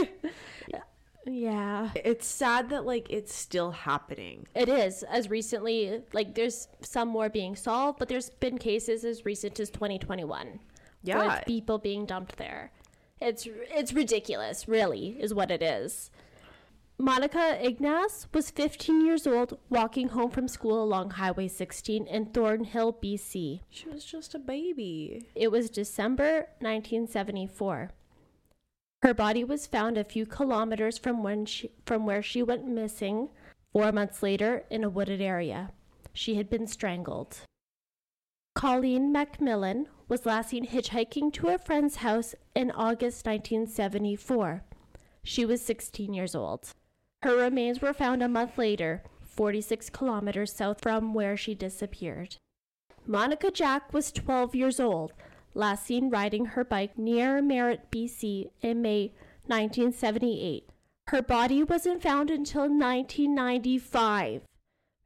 yeah, 1.28 1.90
It's 1.96 2.28
sad 2.28 2.70
that 2.70 2.86
like 2.86 3.10
it's 3.10 3.34
still 3.34 3.72
happening. 3.72 4.46
it 4.54 4.70
is. 4.70 5.02
As 5.04 5.30
recently, 5.30 6.02
like 6.14 6.36
there's 6.36 6.68
some 6.82 7.08
more 7.10 7.30
being 7.30 7.56
solved, 7.56 7.98
but 8.00 8.08
there's 8.10 8.30
been 8.30 8.58
cases 8.60 9.04
as 9.04 9.26
recent 9.26 9.60
as 9.60 9.70
2021. 9.72 10.48
where 10.48 10.60
Yeah. 11.04 11.36
it's 11.36 11.46
people 11.46 11.80
being 11.80 12.06
dumped 12.06 12.38
there. 12.38 12.72
It's 13.20 13.48
it's 13.52 13.92
ridiculous, 13.92 14.68
really, 14.68 15.18
is 15.20 15.34
what 15.34 15.50
it 15.50 15.64
is. 15.64 16.12
Monica 16.98 17.60
Ignace 17.62 18.26
was 18.34 18.50
15 18.50 19.06
years 19.06 19.28
old, 19.28 19.58
walking 19.70 20.08
home 20.10 20.32
from 20.32 20.48
school 20.48 20.82
along 20.82 21.12
Highway 21.12 21.50
16 21.50 22.08
in 22.08 22.28
Thornhill, 22.28 22.94
BC. 22.94 23.60
She 23.70 23.90
was 23.90 24.06
just 24.06 24.34
a 24.34 24.40
baby. 24.40 25.26
It 25.36 25.52
was 25.52 25.70
December 25.70 26.48
1974. 26.60 27.92
Her 29.02 29.14
body 29.14 29.44
was 29.44 29.68
found 29.68 29.98
a 29.98 30.06
few 30.06 30.26
kilometers 30.26 30.98
from 30.98 31.22
when 31.22 31.46
she, 31.46 31.72
from 31.86 32.06
where 32.06 32.24
she 32.24 32.42
went 32.42 32.66
missing 32.66 33.28
4 33.74 33.92
months 33.92 34.24
later 34.24 34.64
in 34.70 34.86
a 34.86 34.90
wooded 34.90 35.22
area. 35.22 35.72
She 36.14 36.36
had 36.36 36.50
been 36.50 36.66
strangled. 36.66 37.40
Colleen 38.56 39.12
Macmillan 39.12 39.90
was 40.08 40.26
last 40.26 40.52
seen 40.52 40.66
hitchhiking 40.66 41.34
to 41.34 41.50
a 41.50 41.58
friend's 41.58 41.98
house 41.98 42.36
in 42.56 42.72
August 42.72 43.26
1974. 43.26 44.64
She 45.24 45.46
was 45.46 45.62
16 45.62 46.14
years 46.14 46.34
old. 46.34 46.70
Her 47.26 47.38
remains 47.38 47.82
were 47.82 47.92
found 47.92 48.22
a 48.22 48.28
month 48.28 48.56
later, 48.56 49.02
46 49.24 49.90
kilometers 49.90 50.54
south 50.54 50.80
from 50.80 51.16
where 51.16 51.36
she 51.36 51.56
disappeared. 51.56 52.36
Monica 53.08 53.50
Jack 53.50 53.92
was 53.92 54.12
12 54.12 54.54
years 54.54 54.80
old, 54.80 55.12
last 55.56 55.88
seen 55.88 56.12
riding 56.12 56.46
her 56.46 56.64
bike 56.64 57.00
near 57.00 57.42
Merritt, 57.42 57.90
BC 57.90 58.52
in 58.62 58.84
May 58.84 59.12
1978. 59.48 60.70
Her 61.08 61.24
body 61.24 61.64
wasn't 61.64 62.04
found 62.04 62.30
until 62.30 62.70
1995, 62.70 64.44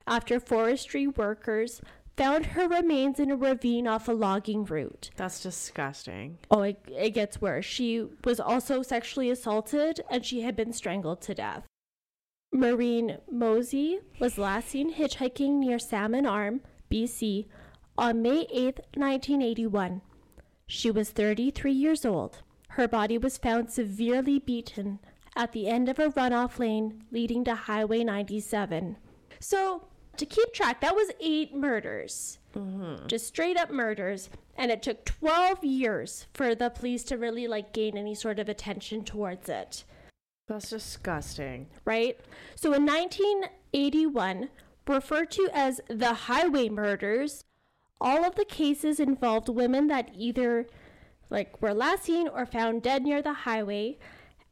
after 0.05 0.41
forestry 0.41 1.07
workers 1.07 1.79
found 2.17 2.47
her 2.47 2.67
remains 2.67 3.21
in 3.21 3.31
a 3.31 3.37
ravine 3.37 3.87
off 3.87 4.09
a 4.09 4.11
logging 4.11 4.65
route. 4.65 5.09
That's 5.15 5.41
disgusting. 5.41 6.39
Oh, 6.51 6.63
it, 6.63 6.83
it 6.89 7.11
gets 7.11 7.39
worse. 7.39 7.63
She 7.63 8.05
was 8.25 8.41
also 8.41 8.81
sexually 8.81 9.29
assaulted 9.29 10.01
and 10.09 10.25
she 10.25 10.41
had 10.41 10.57
been 10.57 10.73
strangled 10.73 11.21
to 11.21 11.33
death. 11.33 11.63
Maureen 12.51 13.19
Mosie 13.31 13.99
was 14.19 14.37
last 14.37 14.69
seen 14.69 14.93
hitchhiking 14.93 15.59
near 15.59 15.77
Salmon 15.77 16.25
Arm, 16.25 16.61
BC, 16.89 17.45
on 17.97 18.21
May 18.21 18.47
8, 18.51 18.79
1981. 18.95 20.01
She 20.65 20.89
was 20.89 21.11
33 21.11 21.71
years 21.71 22.05
old. 22.05 22.41
Her 22.69 22.87
body 22.87 23.17
was 23.17 23.37
found 23.37 23.71
severely 23.71 24.39
beaten 24.39 24.99
at 25.35 25.51
the 25.51 25.67
end 25.67 25.89
of 25.89 25.99
a 25.99 26.09
runoff 26.09 26.59
lane 26.59 27.03
leading 27.11 27.43
to 27.45 27.55
Highway 27.55 28.03
97. 28.03 28.97
So, 29.39 29.87
to 30.17 30.25
keep 30.25 30.53
track, 30.53 30.81
that 30.81 30.95
was 30.95 31.11
eight 31.21 31.55
murders 31.55 32.39
mm-hmm. 32.55 33.07
just 33.07 33.27
straight 33.27 33.57
up 33.57 33.71
murders 33.71 34.29
and 34.57 34.71
it 34.71 34.81
took 34.81 35.05
12 35.05 35.63
years 35.63 36.27
for 36.33 36.55
the 36.55 36.69
police 36.69 37.03
to 37.05 37.17
really 37.17 37.47
like 37.47 37.73
gain 37.73 37.97
any 37.97 38.15
sort 38.15 38.39
of 38.39 38.49
attention 38.49 39.03
towards 39.03 39.49
it 39.49 39.83
That's 40.49 40.69
disgusting. 40.69 41.67
right 41.85 42.19
so 42.55 42.73
in 42.73 42.85
1981 42.85 44.49
referred 44.87 45.31
to 45.31 45.49
as 45.53 45.79
the 45.87 46.13
highway 46.13 46.67
murders 46.67 47.45
all 48.01 48.25
of 48.25 48.35
the 48.35 48.45
cases 48.45 48.99
involved 48.99 49.47
women 49.47 49.87
that 49.87 50.09
either 50.13 50.67
like 51.29 51.61
were 51.61 51.73
last 51.73 52.03
seen 52.03 52.27
or 52.27 52.45
found 52.45 52.81
dead 52.81 53.03
near 53.03 53.21
the 53.21 53.33
highway 53.33 53.97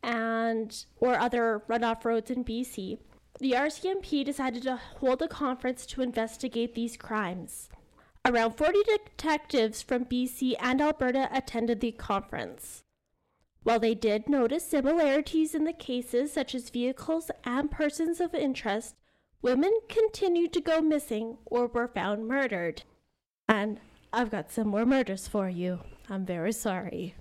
and 0.04 0.86
or 0.98 1.20
other 1.20 1.64
runoff 1.68 2.06
roads 2.06 2.32
in 2.32 2.46
BC 2.46 3.00
the 3.40 3.52
RCMP 3.52 4.24
decided 4.24 4.64
to 4.64 4.78
hold 4.78 5.22
a 5.22 5.28
conference 5.28 5.86
to 5.88 6.02
investigate 6.02 6.76
these 6.76 6.96
crimes 6.96 7.70
Around 8.28 8.58
40 8.58 8.80
detectives 8.84 9.82
from 9.82 10.04
BC 10.04 10.56
and 10.60 10.82
Alberta 10.82 11.30
attended 11.32 11.80
the 11.80 11.94
conference. 11.94 12.84
While 13.68 13.82
they 13.82 13.96
did 13.96 14.30
notice 14.30 14.64
similarities 14.66 15.54
in 15.54 15.66
the 15.66 15.74
cases, 15.74 16.32
such 16.32 16.56
as 16.56 16.70
vehicles 16.70 17.30
and 17.44 17.70
persons 17.70 18.22
of 18.22 18.34
interest, 18.34 18.96
women 19.42 19.78
continued 19.90 20.54
to 20.54 20.62
go 20.62 20.80
missing 20.80 21.38
or 21.46 21.68
were 21.68 21.90
found 21.90 22.30
murdered. 22.30 22.84
And 23.50 23.82
I've 24.14 24.32
got 24.32 24.54
some 24.54 24.70
more 24.70 24.86
murders 24.86 25.28
for 25.28 25.50
you. 25.50 25.82
I'm 26.10 26.26
very 26.26 26.54
sorry. 26.54 27.16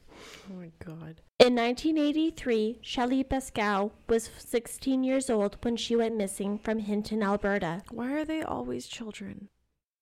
Oh 0.48 0.54
my 0.54 0.70
god. 0.78 1.20
In 1.40 1.56
1983, 1.56 2.78
Shelley 2.80 3.24
Pascal 3.24 3.90
was 4.08 4.30
16 4.38 5.02
years 5.02 5.28
old 5.28 5.56
when 5.62 5.76
she 5.76 5.96
went 5.96 6.16
missing 6.16 6.60
from 6.60 6.78
Hinton, 6.78 7.24
Alberta. 7.24 7.82
Why 7.90 8.12
are 8.12 8.24
they 8.24 8.42
always 8.42 8.86
children? 8.86 9.48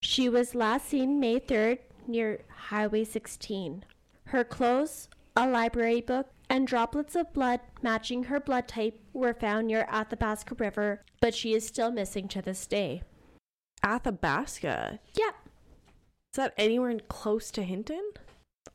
She 0.03 0.29
was 0.29 0.55
last 0.55 0.91
seen 0.91 1.19
May 1.19 1.41
3rd 1.41 1.79
near 2.07 2.43
Highway 2.69 3.05
16. 3.05 3.87
Her 4.25 4.45
clothes, 4.45 5.09
a 5.35 5.49
library 5.49 6.03
book, 6.03 6.29
and 6.49 6.67
droplets 6.67 7.17
of 7.17 7.33
blood 7.33 7.61
matching 7.83 8.25
her 8.25 8.41
blood 8.41 8.69
type 8.69 9.01
were 9.13 9.35
found 9.35 9.67
near 9.67 9.87
Athabasca 9.91 10.55
River, 10.57 11.03
but 11.21 11.35
she 11.35 11.55
is 11.55 11.67
still 11.67 11.91
missing 11.91 12.29
to 12.29 12.43
this 12.43 12.67
day. 12.67 13.03
Athabasca. 13.83 15.01
Yeah. 15.15 15.31
Is 16.33 16.37
that 16.37 16.55
anywhere 16.57 16.99
close 17.09 17.51
to 17.53 17.63
Hinton? 17.63 18.11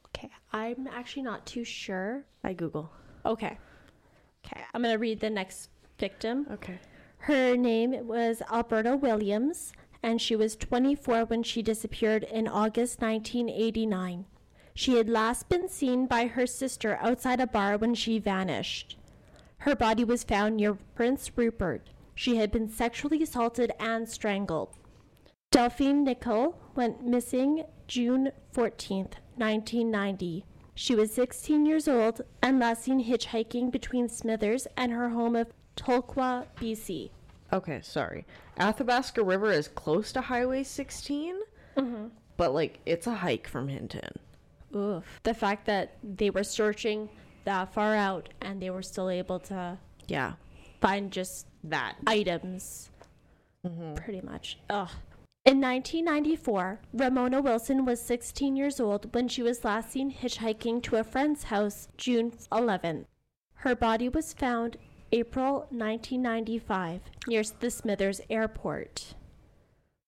Okay, 0.08 0.30
I'm 0.52 0.88
actually 0.88 1.24
not 1.24 1.46
too 1.46 1.64
sure. 1.64 2.26
I 2.44 2.54
Google. 2.54 2.92
Okay. 3.26 3.58
Okay, 4.46 4.62
I'm 4.74 4.82
going 4.82 4.94
to 4.94 5.00
read 5.00 5.20
the 5.20 5.30
next 5.30 5.70
victim. 5.98 6.48
Okay. 6.52 6.80
Her 7.20 7.58
name 7.58 8.08
was 8.08 8.42
Alberta 8.50 8.96
Williams, 8.96 9.74
and 10.02 10.22
she 10.22 10.36
was 10.36 10.56
24 10.56 11.26
when 11.26 11.44
she 11.44 11.62
disappeared 11.62 12.24
in 12.24 12.48
August 12.48 13.02
1989. 13.02 14.26
She 14.80 14.96
had 14.96 15.10
last 15.10 15.50
been 15.50 15.68
seen 15.68 16.06
by 16.06 16.28
her 16.28 16.48
sister 16.48 16.98
outside 17.02 17.42
a 17.42 17.48
bar 17.48 17.78
when 17.78 17.94
she 17.96 18.18
vanished. 18.18 18.96
Her 19.58 19.76
body 19.76 20.06
was 20.06 20.24
found 20.24 20.56
near 20.56 20.76
Prince 20.96 21.30
Rupert. 21.36 21.90
She 22.16 22.38
had 22.38 22.50
been 22.50 22.70
sexually 22.70 23.22
assaulted 23.22 23.74
and 23.78 24.08
strangled. 24.08 24.78
Delphine 25.52 26.06
Nicol 26.06 26.58
went 26.76 27.04
missing 27.04 27.66
June 27.90 28.32
14th, 28.56 29.16
1990. 29.36 30.46
She 30.76 30.96
was 30.96 31.14
16 31.14 31.66
years 31.66 31.90
old 31.90 32.22
and 32.42 32.58
last 32.58 32.84
seen 32.84 33.04
hitchhiking 33.04 33.72
between 33.72 34.08
Smithers 34.08 34.66
and 34.78 34.94
her 34.94 35.10
home 35.10 35.36
of 35.36 35.52
Telkwa, 35.76 36.46
BC. 36.56 37.10
Okay, 37.52 37.82
sorry. 37.82 38.26
Athabasca 38.58 39.22
River 39.22 39.52
is 39.52 39.68
close 39.68 40.14
to 40.14 40.22
Highway 40.22 40.64
16, 40.64 41.36
mm-hmm. 41.76 42.06
but 42.38 42.54
like 42.54 42.80
it's 42.86 43.08
a 43.08 43.16
hike 43.16 43.50
from 43.50 43.68
Hinton. 43.68 44.14
Oof. 44.76 45.20
The 45.24 45.34
fact 45.34 45.66
that 45.66 45.98
they 46.04 46.30
were 46.30 46.44
searching 46.44 47.10
that 47.46 47.74
far 47.74 47.96
out 47.96 48.30
and 48.42 48.62
they 48.62 48.70
were 48.70 48.82
still 48.84 49.10
able 49.10 49.40
to 49.40 49.78
Yeah, 50.08 50.34
find 50.82 51.12
just 51.12 51.48
that. 51.64 51.96
items. 52.08 52.90
Mm-hmm. 53.66 53.96
Pretty 53.96 54.22
much. 54.22 54.58
Ugh. 54.70 54.90
In 55.46 55.62
1994, 55.62 56.80
Ramona 56.94 57.42
Wilson 57.42 57.86
was 57.86 58.02
16 58.02 58.56
years 58.56 58.80
old 58.80 59.14
when 59.16 59.28
she 59.28 59.42
was 59.42 59.64
last 59.64 59.92
seen 59.92 60.12
hitchhiking 60.14 60.84
to 60.84 60.98
a 60.98 61.04
friend's 61.04 61.46
house 61.46 61.88
June 61.98 62.32
11th. 62.52 63.06
Her 63.56 63.76
body 63.76 64.10
was 64.10 64.34
found 64.34 64.78
April 65.12 65.66
1995 65.72 67.02
near 67.28 67.44
the 67.60 67.72
Smithers 67.72 68.22
Airport. 68.30 69.16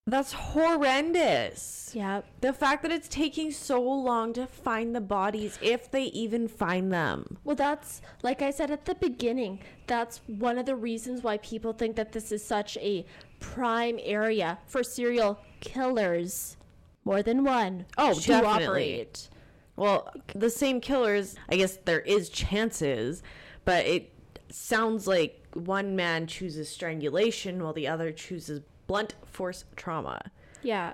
That's 0.08 0.34
horrendous. 0.34 1.92
Yeah. 1.94 2.22
The 2.42 2.54
fact 2.54 2.82
that 2.82 2.92
it's 2.92 3.08
taking 3.08 3.52
so 3.52 3.82
long 3.82 4.34
to 4.34 4.48
find 4.48 4.96
the 4.96 5.02
bodies, 5.02 5.60
if 5.62 5.92
they 5.92 6.06
even 6.06 6.48
find 6.48 6.92
them. 6.92 7.38
Well, 7.44 7.56
that's 7.56 8.02
like 8.24 8.42
I 8.42 8.50
said 8.50 8.72
at 8.72 8.86
the 8.86 8.96
beginning, 8.96 9.60
that's 9.86 10.22
one 10.26 10.58
of 10.58 10.66
the 10.66 10.76
reasons 10.76 11.24
why 11.24 11.38
people 11.38 11.74
think 11.74 11.96
that 11.98 12.14
this 12.14 12.32
is 12.32 12.44
such 12.44 12.78
a 12.78 13.06
prime 13.40 14.00
area 14.02 14.58
for 14.66 14.84
serial 14.84 15.40
killers. 15.60 16.58
More 17.04 17.22
than 17.22 17.44
one. 17.44 17.86
Oh, 17.98 18.14
to 18.14 18.28
definitely. 18.28 18.66
operate. 18.66 19.30
Well, 19.76 20.14
the 20.36 20.50
same 20.50 20.82
killers, 20.82 21.36
I 21.50 21.56
guess 21.56 21.78
there 21.86 22.02
is 22.02 22.30
chances, 22.30 23.24
but 23.66 23.86
it 23.86 24.14
sounds 24.50 25.08
like 25.08 25.44
one 25.54 25.96
man 25.96 26.28
chooses 26.28 26.70
strangulation 26.70 27.64
while 27.64 27.74
the 27.74 27.88
other 27.88 28.12
chooses 28.12 28.62
blunt 28.92 29.16
force 29.26 29.64
trauma. 29.78 30.20
Yeah. 30.62 30.94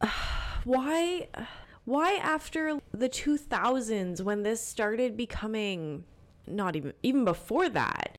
Why 0.64 1.28
why 1.84 2.14
after 2.14 2.80
the 2.92 3.10
2000s 3.10 4.22
when 4.22 4.42
this 4.42 4.66
started 4.66 5.14
becoming 5.14 6.04
not 6.46 6.74
even 6.74 6.94
even 7.02 7.26
before 7.26 7.68
that 7.68 8.16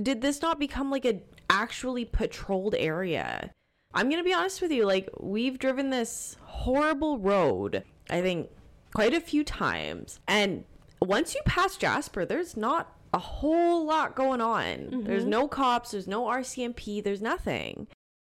did 0.00 0.20
this 0.20 0.40
not 0.40 0.60
become 0.60 0.88
like 0.88 1.04
a 1.04 1.20
actually 1.48 2.04
patrolled 2.04 2.76
area? 2.78 3.50
I'm 3.92 4.08
going 4.08 4.22
to 4.22 4.28
be 4.28 4.32
honest 4.32 4.62
with 4.62 4.70
you, 4.70 4.86
like 4.86 5.08
we've 5.18 5.58
driven 5.58 5.90
this 5.90 6.36
horrible 6.44 7.18
road, 7.18 7.82
I 8.08 8.22
think 8.22 8.50
quite 8.94 9.14
a 9.14 9.20
few 9.20 9.42
times, 9.42 10.20
and 10.28 10.62
once 11.02 11.34
you 11.34 11.40
pass 11.44 11.76
Jasper, 11.76 12.24
there's 12.24 12.56
not 12.56 12.94
a 13.12 13.18
whole 13.18 13.84
lot 13.84 14.14
going 14.14 14.40
on. 14.40 15.02
There's 15.04 15.22
mm-hmm. 15.22 15.30
no 15.30 15.48
cops, 15.48 15.90
there's 15.90 16.06
no 16.06 16.26
RCMP, 16.26 17.02
there's 17.02 17.20
nothing. 17.20 17.88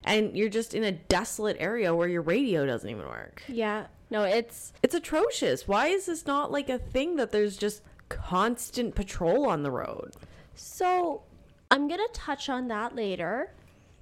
And 0.06 0.36
you're 0.36 0.48
just 0.48 0.72
in 0.74 0.84
a 0.84 0.92
desolate 0.92 1.56
area 1.58 1.94
where 1.94 2.08
your 2.08 2.22
radio 2.22 2.64
doesn't 2.64 2.88
even 2.88 3.06
work. 3.06 3.42
Yeah. 3.48 3.86
No, 4.08 4.22
it's 4.22 4.72
It's 4.82 4.94
atrocious. 4.94 5.66
Why 5.66 5.88
is 5.88 6.06
this 6.06 6.26
not 6.26 6.52
like 6.52 6.68
a 6.68 6.78
thing 6.78 7.16
that 7.16 7.32
there's 7.32 7.56
just 7.56 7.82
constant 8.08 8.94
patrol 8.94 9.46
on 9.46 9.62
the 9.62 9.70
road? 9.70 10.12
so 10.54 11.22
I'm 11.70 11.88
going 11.88 12.00
to 12.00 12.08
touch 12.12 12.48
on 12.48 12.68
that 12.68 12.94
later, 12.94 13.52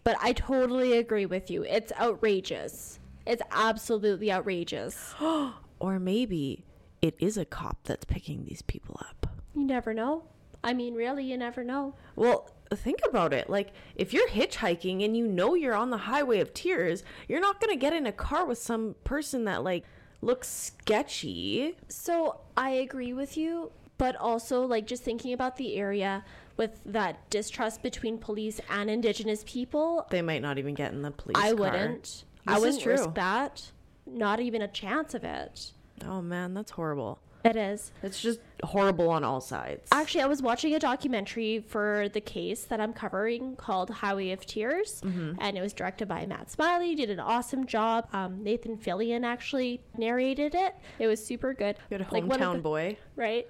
but 0.05 0.17
I 0.21 0.35
totally 0.35 0.99
agree 0.99 1.25
with 1.27 1.51
you. 1.51 1.65
It's 1.65 1.91
outrageous. 1.99 3.01
It's 3.27 3.43
absolutely 3.51 4.31
outrageous. 4.31 5.15
Or 5.81 5.99
maybe 5.99 6.65
it 7.03 7.15
is 7.19 7.37
a 7.37 7.45
cop 7.45 7.79
that's 7.85 8.05
picking 8.05 8.45
these 8.45 8.63
people 8.63 8.99
up. 9.01 9.27
You 9.55 9.65
never 9.65 9.93
know. 9.93 10.25
I 10.65 10.73
mean, 10.73 10.95
really, 10.95 11.23
you 11.25 11.37
never 11.37 11.63
know. 11.63 11.95
Well, 12.17 12.51
think 12.75 12.99
about 13.09 13.33
it. 13.33 13.49
Like, 13.49 13.69
if 13.95 14.13
you're 14.13 14.29
hitchhiking 14.29 15.05
and 15.05 15.17
you 15.17 15.27
know 15.29 15.55
you're 15.55 15.75
on 15.75 15.91
the 15.91 15.99
highway 15.99 16.41
of 16.41 16.53
tears, 16.55 17.05
you're 17.29 17.41
not 17.41 17.61
going 17.61 17.71
to 17.73 17.79
get 17.79 17.93
in 17.93 18.07
a 18.07 18.13
car 18.13 18.45
with 18.45 18.59
some 18.59 18.97
person 19.05 19.45
that, 19.45 19.63
like, 19.63 19.85
looks 20.23 20.49
sketchy. 20.49 21.77
So 21.89 22.41
I 22.57 22.71
agree 22.71 23.13
with 23.13 23.37
you, 23.37 23.73
but 23.99 24.17
also 24.17 24.65
like 24.65 24.87
just 24.87 25.03
thinking 25.03 25.33
about 25.35 25.57
the 25.57 25.77
area 25.77 26.25
with 26.57 26.81
that 26.87 27.29
distrust 27.31 27.83
between 27.83 28.17
police 28.19 28.61
and 28.71 28.89
indigenous 28.89 29.45
people, 29.47 30.07
They 30.11 30.23
might 30.23 30.41
not 30.41 30.57
even 30.59 30.75
get 30.75 30.93
in 30.93 31.03
the 31.03 31.11
police 31.11 31.37
I 31.37 31.49
car. 31.49 31.57
wouldn't. 31.57 32.25
I 32.47 32.55
This 32.55 32.65
is 32.65 32.77
wouldn't 32.77 32.87
risk 32.87 33.15
that. 33.15 33.71
Not 34.07 34.41
even 34.41 34.63
a 34.63 34.69
chance 34.69 35.15
of 35.15 35.25
it. 35.25 35.73
Oh, 36.07 36.23
man, 36.23 36.55
that's 36.55 36.71
horrible. 36.73 37.19
It 37.45 37.57
is. 37.57 37.93
It's 38.03 38.21
just 38.21 38.41
horrible 38.63 39.11
on 39.11 39.23
all 39.23 39.41
sides. 39.41 39.89
Actually, 39.93 40.23
I 40.23 40.27
was 40.27 40.41
watching 40.41 40.75
a 40.75 40.79
documentary 40.79 41.61
for 41.61 42.09
the 42.13 42.21
case 42.21 42.65
that 42.65 42.81
I'm 42.81 42.93
covering 42.95 43.57
called 43.57 43.91
Highway 43.91 44.31
of 44.31 44.47
Tears, 44.47 45.03
Mm-hmm. 45.05 45.35
and 45.41 45.59
it 45.59 45.61
was 45.61 45.73
directed 45.75 46.09
by 46.09 46.25
Matt 46.27 46.51
Smiley. 46.51 46.95
Did 46.95 47.11
an 47.11 47.21
awesome 47.21 47.67
job. 47.67 48.09
Um, 48.15 48.43
Nathan 48.43 48.79
Fillion 48.79 49.25
actually 49.25 49.83
narrated 49.99 50.55
it. 50.55 50.75
It 50.99 51.07
was 51.07 51.25
super 51.25 51.53
good. 51.53 51.77
Good 51.91 52.07
Like, 52.11 52.25
hometown 52.25 52.55
the- 52.57 52.61
boy. 52.63 52.97
right? 53.17 53.47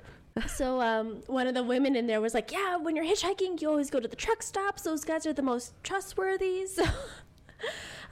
So 0.49 0.81
um, 0.81 1.21
one 1.29 1.47
of 1.47 1.55
the 1.55 1.63
women 1.63 1.95
in 1.95 2.09
there 2.09 2.21
was 2.21 2.35
like, 2.35 2.51
"Yeah, 2.51 2.77
when 2.77 2.97
you're 2.97 3.05
hitchhiking, 3.05 3.63
you 3.63 3.69
always 3.69 3.89
go 3.89 4.01
to 4.01 4.09
the 4.09 4.17
truck 4.17 4.43
stops. 4.43 4.83
Those 4.83 5.05
guys 5.05 5.25
are 5.27 5.33
the 5.33 5.43
most 5.43 5.75
trustworthy." 5.85 6.67
So, 6.75 6.83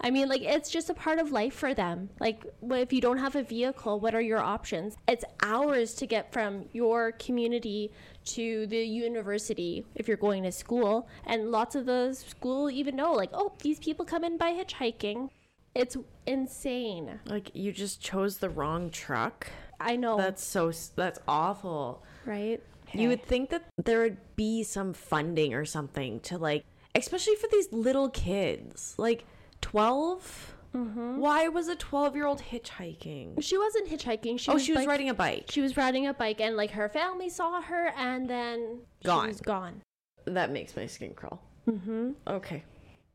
I 0.04 0.10
mean, 0.10 0.28
like 0.28 0.42
it's 0.42 0.68
just 0.68 0.90
a 0.90 0.94
part 0.94 1.18
of 1.20 1.30
life 1.30 1.54
for 1.54 1.74
them. 1.74 2.10
Like, 2.18 2.44
if 2.70 2.92
you 2.92 3.00
don't 3.00 3.18
have 3.18 3.36
a 3.36 3.42
vehicle? 3.42 4.00
What 4.00 4.14
are 4.14 4.20
your 4.20 4.40
options? 4.40 4.96
It's 5.06 5.24
hours 5.42 5.94
to 5.94 6.06
get 6.06 6.32
from 6.32 6.64
your 6.72 7.12
community 7.12 7.92
to 8.24 8.66
the 8.66 8.78
university 8.78 9.84
if 9.94 10.08
you're 10.08 10.16
going 10.16 10.42
to 10.42 10.52
school, 10.52 11.08
and 11.26 11.50
lots 11.50 11.74
of 11.76 11.86
the 11.86 12.14
school 12.14 12.70
even 12.70 12.96
know, 12.96 13.12
like, 13.12 13.30
oh, 13.32 13.52
these 13.62 13.78
people 13.78 14.04
come 14.04 14.24
in 14.24 14.36
by 14.38 14.52
hitchhiking. 14.52 15.28
It's 15.74 15.96
insane. 16.26 17.20
Like, 17.26 17.50
you 17.54 17.72
just 17.72 18.00
chose 18.00 18.38
the 18.38 18.50
wrong 18.50 18.90
truck. 18.90 19.46
I 19.80 19.96
know, 19.96 20.16
That's 20.16 20.44
so, 20.44 20.72
that's 20.96 21.18
awful. 21.26 22.02
right? 22.24 22.60
You 22.92 23.08
would 23.08 23.24
think 23.24 23.50
that 23.50 23.64
there 23.82 24.00
would 24.00 24.18
be 24.36 24.62
some 24.64 24.92
funding 24.92 25.54
or 25.54 25.64
something 25.64 26.20
to 26.20 26.36
like, 26.38 26.64
especially 26.94 27.36
for 27.36 27.48
these 27.50 27.72
little 27.72 28.10
kids, 28.10 28.94
like 28.98 29.24
12. 29.62 30.48
Mm-hmm. 30.74 31.18
Why 31.18 31.48
was 31.48 31.68
a 31.68 31.76
12 31.76 32.14
year 32.16 32.26
old 32.26 32.40
hitchhiking? 32.42 33.42
She 33.42 33.58
wasn't 33.58 33.88
hitchhiking. 33.88 34.38
She 34.38 34.50
Oh, 34.50 34.54
was 34.54 34.64
she 34.64 34.72
was 34.72 34.86
riding 34.86 35.08
a 35.10 35.14
bike. 35.14 35.46
She 35.50 35.60
was 35.60 35.76
riding 35.76 36.06
a 36.06 36.14
bike, 36.14 36.40
and 36.40 36.56
like 36.56 36.70
her 36.72 36.88
family 36.88 37.28
saw 37.28 37.60
her, 37.60 37.88
and 37.96 38.28
then 38.28 38.78
Gone. 39.04 39.24
she 39.24 39.28
was 39.28 39.40
gone. 39.40 39.82
That 40.24 40.50
makes 40.50 40.74
my 40.76 40.86
skin 40.86 41.12
crawl. 41.14 41.42
Mm-hmm. 41.68 42.12
Okay. 42.26 42.64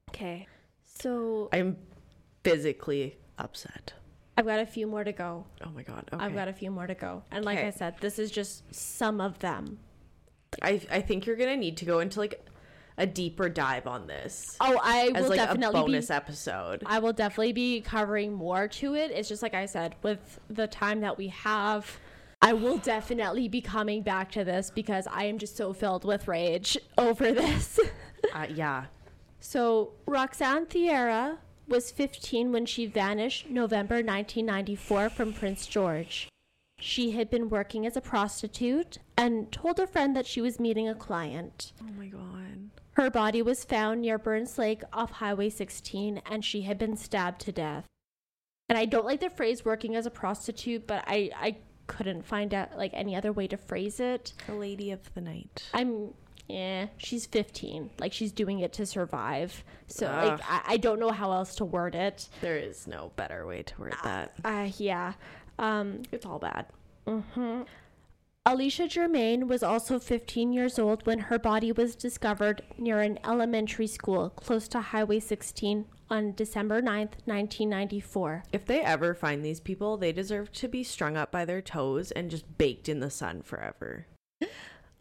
Okay, 0.09 0.47
so 0.85 1.49
I'm 1.51 1.77
physically 2.43 3.17
upset. 3.37 3.93
I've 4.37 4.45
got 4.45 4.59
a 4.59 4.65
few 4.65 4.87
more 4.87 5.03
to 5.03 5.11
go. 5.11 5.45
Oh 5.65 5.69
my 5.71 5.81
God. 5.83 6.07
Okay. 6.13 6.23
I've 6.23 6.33
got 6.35 6.47
a 6.47 6.53
few 6.53 6.69
more 6.71 6.85
to 6.87 6.93
go, 6.95 7.23
and 7.31 7.43
like 7.43 7.57
Okay. 7.57 7.67
I 7.67 7.71
said, 7.71 7.95
this 8.01 8.19
is 8.19 8.29
just 8.31 8.63
some 8.73 9.19
of 9.19 9.39
them. 9.39 9.79
I, 10.61 10.79
I 10.89 11.01
think 11.01 11.25
you're 11.25 11.35
going 11.35 11.49
to 11.49 11.57
need 11.57 11.75
to 11.77 11.85
go 11.85 11.99
into 11.99 12.19
like 12.19 12.46
a 12.97 13.05
deeper 13.05 13.47
dive 13.47 13.85
on 13.87 14.07
this 14.07 14.57
Oh, 14.59 14.79
I 14.83 15.09
will 15.09 15.29
like 15.29 15.39
a 15.39 15.45
definitely 15.45 15.81
bonus 15.81 16.07
be. 16.07 16.13
episode. 16.13 16.83
I 16.85 16.99
will 16.99 17.13
definitely 17.13 17.53
be 17.53 17.81
covering 17.81 18.33
more 18.33 18.67
to 18.67 18.95
it. 18.95 19.11
It's 19.11 19.29
just 19.29 19.43
like 19.43 19.53
I 19.53 19.65
said, 19.67 19.95
with 20.01 20.39
the 20.49 20.67
time 20.67 21.01
that 21.01 21.17
we 21.17 21.27
have. 21.27 21.99
I 22.41 22.53
will 22.53 22.77
definitely 22.77 23.47
be 23.47 23.61
coming 23.61 24.03
back 24.03 24.31
to 24.33 24.43
this 24.43 24.71
because 24.73 25.07
I 25.11 25.23
am 25.25 25.37
just 25.39 25.57
so 25.57 25.73
filled 25.73 26.05
with 26.05 26.27
rage 26.27 26.77
over 26.97 27.31
this. 27.31 27.79
Uh, 28.33 28.47
yeah. 28.53 28.85
So, 29.39 29.93
Roxanne 30.05 30.65
Thiara 30.65 31.37
was 31.67 31.91
15 31.91 32.51
when 32.51 32.65
she 32.65 32.85
vanished 32.85 33.49
November 33.49 33.95
1994 33.95 35.09
from 35.09 35.33
Prince 35.33 35.65
George. 35.67 36.29
She 36.79 37.11
had 37.11 37.29
been 37.29 37.49
working 37.49 37.85
as 37.87 37.97
a 37.97 38.01
prostitute 38.01 38.99
and 39.17 39.51
told 39.51 39.79
a 39.79 39.87
friend 39.87 40.15
that 40.15 40.27
she 40.27 40.41
was 40.41 40.59
meeting 40.59 40.87
a 40.87 40.95
client. 40.95 41.73
Oh 41.81 41.91
my 41.97 42.05
God. 42.07 42.69
Her 42.97 43.11
body 43.11 43.43
was 43.43 43.63
found 43.63 44.01
near 44.01 44.17
Burns 44.17 44.57
Lake 44.57 44.81
off 44.91 45.11
Highway 45.11 45.51
16 45.51 46.19
and 46.25 46.43
she 46.43 46.63
had 46.63 46.79
been 46.79 46.97
stabbed 46.97 47.39
to 47.41 47.51
death. 47.51 47.85
And 48.69 48.77
I 48.77 48.85
don't 48.85 49.05
like 49.05 49.19
the 49.19 49.29
phrase 49.29 49.63
working 49.63 49.95
as 49.95 50.07
a 50.07 50.09
prostitute, 50.09 50.87
but 50.87 51.03
I, 51.05 51.29
I 51.35 51.57
couldn't 51.85 52.25
find 52.25 52.55
out 52.55 52.75
like 52.75 52.89
any 52.95 53.15
other 53.15 53.31
way 53.31 53.45
to 53.49 53.55
phrase 53.55 53.99
it. 53.99 54.33
The 54.47 54.55
lady 54.55 54.89
of 54.89 55.13
the 55.13 55.21
night. 55.21 55.69
I'm 55.75 56.15
yeah, 56.47 56.87
she's 56.97 57.27
15. 57.27 57.91
Like 57.99 58.13
she's 58.13 58.31
doing 58.31 58.61
it 58.61 58.73
to 58.73 58.85
survive. 58.87 59.63
So 59.85 60.07
Ugh. 60.07 60.29
like 60.29 60.41
I, 60.49 60.61
I 60.73 60.77
don't 60.77 60.99
know 60.99 61.11
how 61.11 61.31
else 61.31 61.53
to 61.57 61.65
word 61.65 61.93
it. 61.93 62.27
There 62.41 62.57
is 62.57 62.87
no 62.87 63.11
better 63.15 63.45
way 63.45 63.61
to 63.61 63.79
word 63.79 63.95
that. 64.03 64.33
Uh 64.43 64.69
yeah. 64.79 65.13
Um 65.59 66.01
It's 66.11 66.25
all 66.25 66.39
bad. 66.39 66.65
Alishia 68.47 68.87
Germaine 68.87 69.49
was 69.49 69.61
also 69.61 69.99
15 69.99 70.53
years 70.53 70.79
old 70.79 71.05
when 71.05 71.19
her 71.19 71.37
body 71.37 71.73
was 71.73 71.97
discovered 71.97 72.61
near 72.77 73.01
an 73.01 73.19
elementary 73.25 73.87
school 73.87 74.29
close 74.29 74.69
to 74.69 74.79
Highway 74.79 75.19
16 75.19 75.83
on 76.09 76.31
December 76.31 76.81
9th, 76.81 77.19
1994. 77.25 78.43
If 78.53 78.65
they 78.65 78.79
ever 78.79 79.13
find 79.13 79.43
these 79.43 79.59
people, 79.59 79.97
they 79.97 80.13
deserve 80.13 80.53
to 80.53 80.69
be 80.69 80.81
strung 80.81 81.17
up 81.17 81.29
by 81.29 81.43
their 81.43 81.61
toes 81.61 82.11
and 82.11 82.31
just 82.31 82.57
baked 82.57 82.87
in 82.87 83.01
the 83.01 83.09
sun 83.09 83.41
forever. 83.41 84.07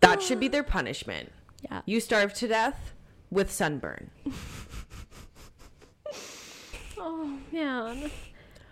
That 0.00 0.22
should 0.22 0.40
be 0.40 0.48
their 0.48 0.64
punishment. 0.64 1.30
Yeah. 1.62 1.82
You 1.86 2.00
starve 2.00 2.34
to 2.34 2.48
death 2.48 2.94
with 3.30 3.52
sunburn. 3.52 4.10
Oh, 6.98 7.38
man. 7.52 8.10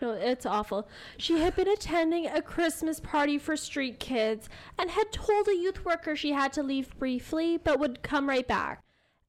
No, 0.04 0.12
it's 0.12 0.44
awful. 0.44 0.86
She 1.16 1.38
had 1.38 1.56
been 1.56 1.66
attending 1.66 2.26
a 2.26 2.42
Christmas 2.42 3.00
party 3.00 3.38
for 3.38 3.56
street 3.56 3.98
kids 3.98 4.50
and 4.78 4.90
had 4.90 5.10
told 5.12 5.48
a 5.48 5.56
youth 5.56 5.82
worker 5.82 6.14
she 6.14 6.32
had 6.32 6.52
to 6.52 6.62
leave 6.62 6.94
briefly 6.98 7.56
but 7.56 7.80
would 7.80 8.02
come 8.02 8.28
right 8.28 8.46
back. 8.46 8.82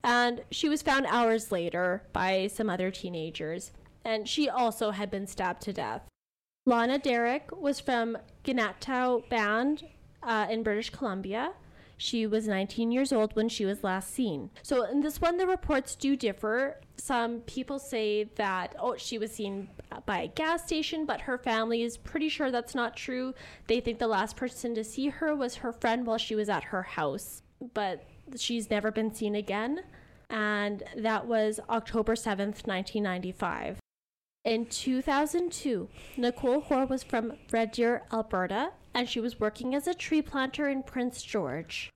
And 0.04 0.44
she 0.52 0.68
was 0.68 0.82
found 0.82 1.06
hours 1.06 1.50
later 1.50 2.04
by 2.12 2.48
some 2.48 2.70
other 2.70 2.92
teenagers, 2.92 3.72
and 4.04 4.28
she 4.28 4.50
also 4.50 4.92
had 4.92 5.10
been 5.10 5.28
stabbed 5.28 5.62
to 5.62 5.72
death. 5.72 6.02
Lana 6.66 7.00
Derrick 7.00 7.56
was 7.56 7.80
from 7.80 8.18
Gnattow 8.44 9.30
Band 9.30 9.86
uh, 10.24 10.48
in 10.50 10.62
British 10.62 10.90
Columbia. 10.90 11.54
She 11.98 12.28
was 12.28 12.48
19 12.48 12.92
years 12.92 13.14
old 13.14 13.36
when 13.36 13.50
she 13.50 13.66
was 13.66 13.84
last 13.84 14.14
seen. 14.14 14.50
So, 14.64 14.84
in 14.84 15.02
this 15.02 15.22
one, 15.22 15.38
the 15.38 15.48
reports 15.48 15.96
do 15.96 16.16
differ. 16.16 16.78
Some 16.98 17.40
people 17.42 17.80
say 17.80 18.26
that, 18.36 18.76
oh, 18.80 18.96
she 18.98 19.18
was 19.18 19.32
seen 19.32 19.70
by 20.06 20.24
a 20.24 20.28
gas 20.28 20.66
station, 20.66 21.06
but 21.06 21.22
her 21.22 21.38
family 21.38 21.84
is 21.84 21.98
pretty 21.98 22.30
sure 22.30 22.52
that's 22.52 22.76
not 22.76 22.96
true. 22.96 23.34
They 23.68 23.80
think 23.80 24.00
the 24.00 24.08
last 24.08 24.36
person 24.36 24.76
to 24.76 24.84
see 24.84 25.08
her 25.08 25.36
was 25.36 25.56
her 25.56 25.72
friend 25.72 26.06
while 26.06 26.18
she 26.18 26.36
was 26.36 26.50
at 26.50 26.66
her 26.66 26.84
house, 26.84 27.44
but 27.74 28.04
she's 28.36 28.70
never 28.70 28.92
been 28.92 29.14
seen 29.14 29.36
again. 29.36 29.84
And 30.30 30.84
that 30.98 31.28
was 31.28 31.60
October 31.70 32.16
7th, 32.16 32.66
1995. 32.66 33.80
In 34.44 34.66
2002, 34.68 35.90
Nicole 36.18 36.62
Hoare 36.62 36.86
was 36.86 37.04
from 37.04 37.34
Red 37.52 37.72
Deer, 37.72 38.04
Alberta, 38.14 38.72
and 38.96 39.08
she 39.08 39.20
was 39.20 39.40
working 39.40 39.76
as 39.76 39.86
a 39.86 39.94
tree 39.94 40.22
planter 40.22 40.68
in 40.70 40.82
Prince 40.82 41.22
George. 41.22 41.92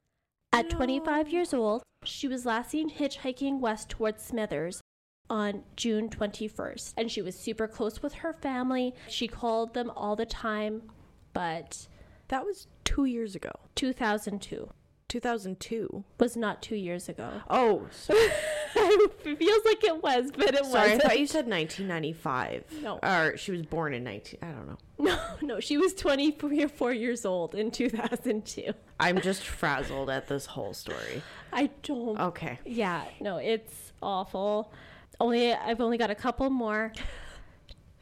At 0.52 0.70
25 0.70 1.30
years 1.30 1.54
old, 1.54 1.82
she 2.04 2.28
was 2.28 2.46
last 2.46 2.72
seen 2.72 2.90
hitchhiking 2.90 3.60
west 3.60 3.90
towards 3.90 4.24
Smithers 4.24 4.82
on 5.30 5.64
June 5.76 6.10
21st, 6.10 6.94
and 6.98 7.10
she 7.12 7.22
was 7.22 7.36
super 7.40 7.68
close 7.68 8.02
with 8.02 8.16
her 8.16 8.34
family. 8.34 8.94
She 9.08 9.28
called 9.28 9.74
them 9.74 9.92
all 9.96 10.16
the 10.16 10.26
time, 10.26 10.84
but 11.34 11.88
That 12.28 12.46
was 12.46 12.68
two 12.84 13.06
years 13.06 13.36
ago. 13.36 13.52
2002 13.76 14.70
2002. 15.08 16.04
was 16.20 16.36
not 16.38 16.62
two 16.62 16.76
years 16.76 17.10
ago. 17.10 17.42
Oh, 17.50 17.88
so, 17.92 18.14
it 19.26 19.38
feels 19.38 19.66
like 19.66 19.84
it 19.84 20.02
was, 20.04 20.32
but 20.32 20.54
it 20.56 20.62
was. 20.62 20.72
sorry. 20.72 20.82
I 20.82 20.94
wasn't. 20.94 21.06
I 21.06 21.08
thought 21.10 21.20
you 21.20 21.28
said 21.28 21.48
1995. 21.48 22.64
No. 22.84 23.00
Or 23.04 23.38
she 23.38 23.52
was 23.52 23.64
born 23.64 23.94
in 23.94 24.04
19. 24.04 24.40
I 24.42 24.48
don't 24.48 24.68
know. 24.68 24.78
No, 25.02 25.18
no, 25.42 25.60
she 25.62 25.78
was 25.78 25.94
24 25.94 26.92
years 26.92 27.26
old 27.26 27.56
in 27.56 27.72
2002. 27.72 28.74
I'm 29.00 29.22
just 29.22 29.44
frazzled 29.44 30.10
at 30.10 30.28
this 30.28 30.46
whole 30.46 30.74
story. 30.74 31.24
I 31.54 31.70
don't. 31.84 32.20
Okay. 32.20 32.60
Yeah, 32.66 33.06
no, 33.22 33.38
it's 33.38 33.94
awful. 34.02 34.74
Only 35.22 35.54
I've 35.54 35.80
only 35.80 35.98
got 35.98 36.12
a 36.12 36.16
couple 36.16 36.50
more. 36.50 36.92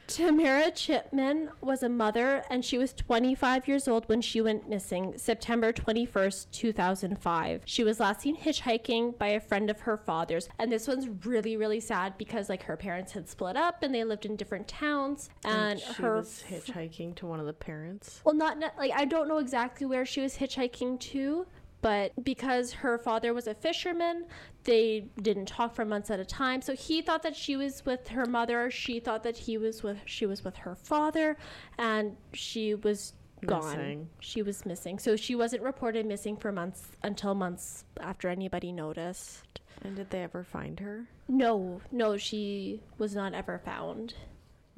Tamara 0.07 0.71
Chipman 0.71 1.49
was 1.59 1.83
a 1.83 1.89
mother 1.89 2.43
and 2.49 2.63
she 2.63 2.77
was 2.77 2.93
25 2.93 3.67
years 3.67 3.87
old 3.87 4.07
when 4.07 4.21
she 4.21 4.39
went 4.41 4.69
missing 4.69 5.13
September 5.17 5.73
21st, 5.73 6.47
2005. 6.51 7.61
She 7.65 7.83
was 7.83 7.99
last 7.99 8.21
seen 8.21 8.37
hitchhiking 8.37 9.17
by 9.17 9.27
a 9.27 9.39
friend 9.39 9.69
of 9.69 9.81
her 9.81 9.97
father's. 9.97 10.47
And 10.59 10.71
this 10.71 10.87
one's 10.87 11.07
really, 11.25 11.57
really 11.57 11.81
sad 11.81 12.17
because 12.17 12.47
like 12.47 12.63
her 12.63 12.77
parents 12.77 13.11
had 13.11 13.27
split 13.27 13.57
up 13.57 13.83
and 13.83 13.93
they 13.93 14.03
lived 14.05 14.25
in 14.25 14.37
different 14.37 14.67
towns 14.67 15.29
and, 15.43 15.79
she 15.79 16.01
her 16.01 16.15
was 16.15 16.43
hitchhiking 16.49 17.15
to 17.15 17.25
one 17.25 17.39
of 17.39 17.45
the 17.45 17.53
parents. 17.53 18.21
well, 18.23 18.33
not 18.35 18.57
ne- 18.57 18.69
like 18.77 18.91
I 18.95 19.05
don't 19.05 19.27
know 19.27 19.37
exactly 19.39 19.85
where 19.85 20.05
she 20.05 20.21
was 20.21 20.37
hitchhiking 20.37 20.99
to, 21.01 21.45
but 21.81 22.11
because 22.23 22.73
her 22.73 22.97
father 22.97 23.33
was 23.33 23.47
a 23.47 23.53
fisherman, 23.53 24.25
they 24.63 25.05
didn't 25.21 25.47
talk 25.47 25.75
for 25.75 25.85
months 25.85 26.09
at 26.09 26.19
a 26.19 26.25
time. 26.25 26.61
So 26.61 26.73
he 26.73 27.01
thought 27.01 27.23
that 27.23 27.35
she 27.35 27.55
was 27.55 27.85
with 27.85 28.07
her 28.09 28.25
mother. 28.25 28.69
She 28.71 28.99
thought 28.99 29.23
that 29.23 29.37
he 29.37 29.57
was 29.57 29.83
with 29.83 29.97
she 30.05 30.25
was 30.25 30.43
with 30.43 30.57
her 30.57 30.75
father, 30.75 31.37
and 31.77 32.17
she 32.33 32.75
was 32.75 33.13
gone. 33.45 33.77
Missing. 33.77 34.09
She 34.19 34.41
was 34.41 34.65
missing. 34.65 34.99
So 34.99 35.15
she 35.15 35.35
wasn't 35.35 35.63
reported 35.63 36.05
missing 36.05 36.35
for 36.37 36.51
months 36.51 36.87
until 37.03 37.35
months 37.35 37.85
after 37.99 38.29
anybody 38.29 38.71
noticed. 38.71 39.61
And 39.83 39.95
did 39.95 40.09
they 40.09 40.23
ever 40.23 40.43
find 40.43 40.79
her? 40.79 41.05
No, 41.27 41.81
no, 41.91 42.17
she 42.17 42.81
was 42.97 43.15
not 43.15 43.33
ever 43.33 43.59
found. 43.59 44.15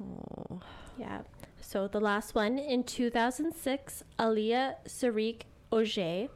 Oh. 0.02 0.60
Yeah. 0.98 1.22
So 1.60 1.88
the 1.88 2.00
last 2.00 2.34
one 2.34 2.58
in 2.58 2.84
2006, 2.84 4.04
Aielah 4.18 4.74
Saric 4.86 5.42
Auger 5.70 6.28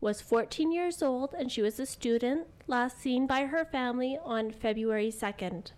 was 0.00 0.20
14 0.20 0.70
years 0.72 1.02
old 1.02 1.34
and 1.36 1.50
she 1.50 1.62
was 1.62 1.80
a 1.80 1.86
student, 1.86 2.46
last 2.66 2.98
seen 3.00 3.26
by 3.26 3.46
her 3.46 3.64
family 3.64 4.18
on 4.24 4.50
February 4.50 5.10
2nd. 5.10 5.72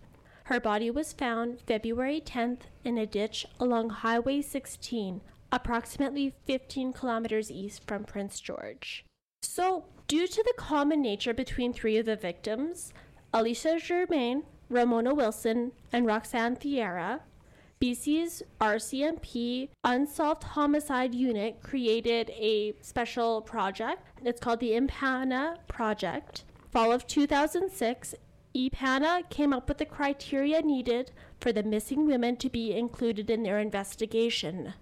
Her 0.45 0.59
body 0.59 0.91
was 0.91 1.13
found 1.13 1.61
February 1.61 2.21
10th 2.21 2.61
in 2.83 2.97
a 2.97 3.05
ditch 3.05 3.45
along 3.59 3.89
Highway 3.89 4.41
16, 4.41 5.21
approximately 5.51 6.33
15 6.45 6.93
kilometers 6.93 7.49
east 7.51 7.87
from 7.87 8.03
Prince 8.03 8.39
George. 8.39 9.05
So, 9.41 9.85
due 10.07 10.27
to 10.27 10.43
the 10.43 10.53
common 10.57 11.01
nature 11.01 11.33
between 11.33 11.73
three 11.73 11.97
of 11.97 12.05
the 12.05 12.15
victims, 12.15 12.93
Alishia 13.33 13.81
Germaine, 13.81 14.43
Ramona 14.69 15.13
Wilson, 15.13 15.71
and 15.91 16.05
Roxanne 16.05 16.55
Thiara, 16.55 17.21
BC's 17.81 18.43
RCMP 18.61 19.69
Unsolved 19.83 20.43
Homicide 20.43 21.15
Unit 21.15 21.63
created 21.63 22.29
a 22.29 22.75
special 22.79 23.41
project. 23.41 24.03
It's 24.23 24.39
called 24.39 24.59
the 24.59 24.73
EPANA 24.73 25.57
Project. 25.67 26.43
Fall 26.69 26.91
of 26.91 27.07
2006, 27.07 28.13
EPANA 28.55 29.27
came 29.31 29.51
up 29.51 29.67
with 29.67 29.79
the 29.79 29.85
criteria 29.85 30.61
needed 30.61 31.11
for 31.39 31.51
the 31.51 31.63
missing 31.63 32.05
women 32.05 32.35
to 32.37 32.49
be 32.49 32.71
included 32.71 33.31
in 33.31 33.41
their 33.41 33.57
investigation. 33.57 34.75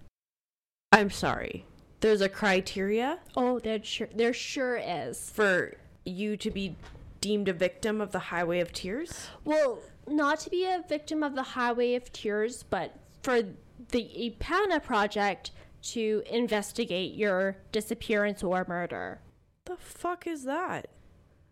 I'm 0.92 1.08
sorry. 1.08 1.64
There's 2.00 2.20
a 2.20 2.28
criteria 2.28 3.20
Oh, 3.34 3.60
there 3.60 3.82
sure, 3.82 4.08
there 4.14 4.34
sure 4.34 4.76
is. 4.76 5.30
for 5.30 5.74
you 6.04 6.36
to 6.36 6.50
be 6.50 6.76
deemed 7.22 7.48
a 7.48 7.52
victim 7.54 8.00
of 8.00 8.12
the 8.12 8.18
Highway 8.18 8.60
of 8.60 8.72
Tears? 8.72 9.28
Well, 9.44 9.78
not 10.10 10.40
to 10.40 10.50
be 10.50 10.64
a 10.64 10.84
victim 10.88 11.22
of 11.22 11.34
the 11.34 11.42
Highway 11.42 11.94
of 11.94 12.12
Tears, 12.12 12.62
but 12.62 12.94
for 13.22 13.42
the 13.90 14.34
EPANA 14.40 14.82
project 14.82 15.52
to 15.82 16.22
investigate 16.30 17.14
your 17.14 17.56
disappearance 17.72 18.42
or 18.42 18.64
murder. 18.68 19.20
The 19.64 19.76
fuck 19.76 20.26
is 20.26 20.44
that? 20.44 20.88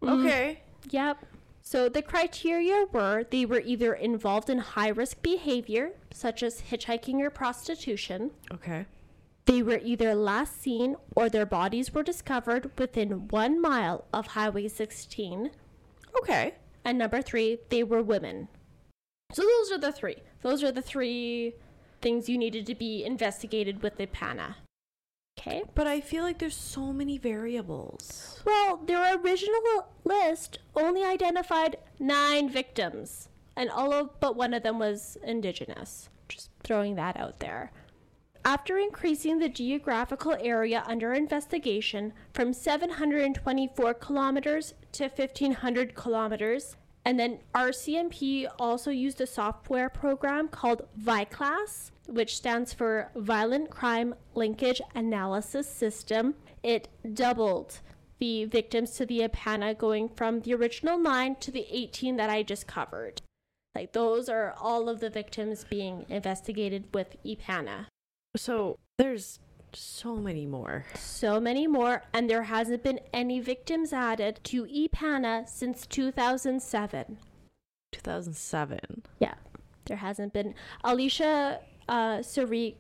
Mm. 0.03 0.25
Okay. 0.25 0.63
Yep. 0.91 1.25
So 1.63 1.89
the 1.89 2.03
criteria 2.03 2.87
were 2.93 3.25
they 3.31 3.45
were 3.45 3.61
either 3.61 3.93
involved 3.95 4.49
in 4.49 4.59
high 4.59 4.89
risk 4.89 5.23
behavior, 5.23 5.93
such 6.13 6.43
as 6.43 6.63
hitchhiking 6.71 7.21
or 7.21 7.31
prostitution. 7.31 8.31
Okay. 8.53 8.87
They 9.45 9.63
were 9.63 9.81
either 9.83 10.15
last 10.15 10.61
seen 10.61 10.97
or 11.15 11.29
their 11.29 11.47
bodies 11.47 11.93
were 11.93 12.03
discovered 12.03 12.71
within 12.79 13.29
one 13.29 13.61
mile 13.61 14.05
of 14.13 14.29
Highway 14.29 14.69
16. 14.69 15.51
Okay. 16.19 16.55
And 16.89 16.97
number 16.97 17.21
three, 17.21 17.59
they 17.69 17.85
were 17.85 18.03
women. 18.03 18.49
So 19.35 19.43
those 19.43 19.71
are 19.71 19.79
the 19.79 19.93
three. 19.93 20.23
Those 20.41 20.65
are 20.65 20.73
the 20.73 20.81
three 20.81 21.53
things 22.01 22.31
you 22.31 22.39
needed 22.39 22.65
to 22.65 22.75
be 22.75 23.05
investigated 23.05 23.83
with 23.83 23.99
the 23.99 24.07
PANA. 24.07 24.57
Okay. 25.39 25.65
But 25.75 25.87
I 25.87 26.01
feel 26.01 26.25
like 26.25 26.39
there's 26.39 26.57
so 26.57 26.91
many 26.95 27.19
variables. 27.19 28.41
Well, 28.47 28.79
their 28.79 29.19
original 29.19 29.89
list 30.05 30.61
only 30.75 31.05
identified 31.05 31.77
nine 31.99 32.49
victims, 32.49 33.29
and 33.55 33.69
all 33.69 33.93
of 33.93 34.19
but 34.19 34.35
one 34.35 34.55
of 34.55 34.63
them 34.63 34.79
was 34.79 35.19
indigenous. 35.23 36.09
Just 36.31 36.49
throwing 36.65 36.95
that 36.95 37.19
out 37.19 37.41
there. 37.41 37.71
After 38.49 38.79
increasing 38.79 39.41
the 39.41 39.51
geographical 39.51 40.35
area 40.41 40.83
under 40.87 41.13
investigation 41.13 42.15
from 42.33 42.55
724 42.55 43.93
kilometers 43.93 44.73
to 44.93 45.09
1500 45.09 45.95
kilometers, 45.95 46.75
and 47.05 47.21
then 47.21 47.41
RCMP 47.55 48.49
also 48.59 48.91
used 48.91 49.21
a 49.21 49.27
software 49.27 49.91
program 49.91 50.49
called 50.49 50.89
VICLAS, 50.97 51.91
which 52.07 52.39
stands 52.39 52.73
for 52.73 53.11
Violent 53.15 53.69
Crime 53.69 54.15
Linkage 54.35 54.81
Analysis 54.95 55.69
System. 55.69 56.35
It 56.63 56.89
doubled 57.13 57.81
the 58.19 58.47
victims 58.47 58.93
to 58.93 59.05
the 59.05 59.29
EPANA, 59.29 59.77
going 59.77 60.09
from 60.09 60.41
the 60.41 60.55
original 60.55 60.97
nine 60.97 61.37
to 61.41 61.51
the 61.51 61.67
18 61.71 62.17
that 62.17 62.31
I 62.31 62.45
just 62.45 62.67
covered. 62.67 63.21
Like, 63.75 63.93
those 63.93 64.31
are 64.31 64.55
all 64.59 64.89
of 64.89 65.01
the 65.01 65.11
victims 65.11 65.67
being 65.69 66.07
investigated 66.09 66.85
with 66.95 67.23
EPANA. 67.27 67.89
So 68.39 68.79
there's 68.99 69.41
so 69.73 70.17
many 70.17 70.47
more. 70.47 70.85
So 70.95 71.41
many 71.41 71.67
more, 71.67 72.03
and 72.13 72.31
there 72.31 72.45
hasn't 72.45 72.83
been 72.83 73.01
any 73.13 73.41
victims 73.41 73.93
added 73.93 74.41
to 74.45 74.65
EPANA 74.65 75.49
since 75.49 75.87
2007. 75.87 77.19
2007. 77.93 79.03
Yeah, 79.19 79.35
there 79.87 79.97
hasn't 79.97 80.33
been. 80.33 80.55
Alicia 80.85 81.61
uh, 81.89 82.19
Saric, 82.19 82.77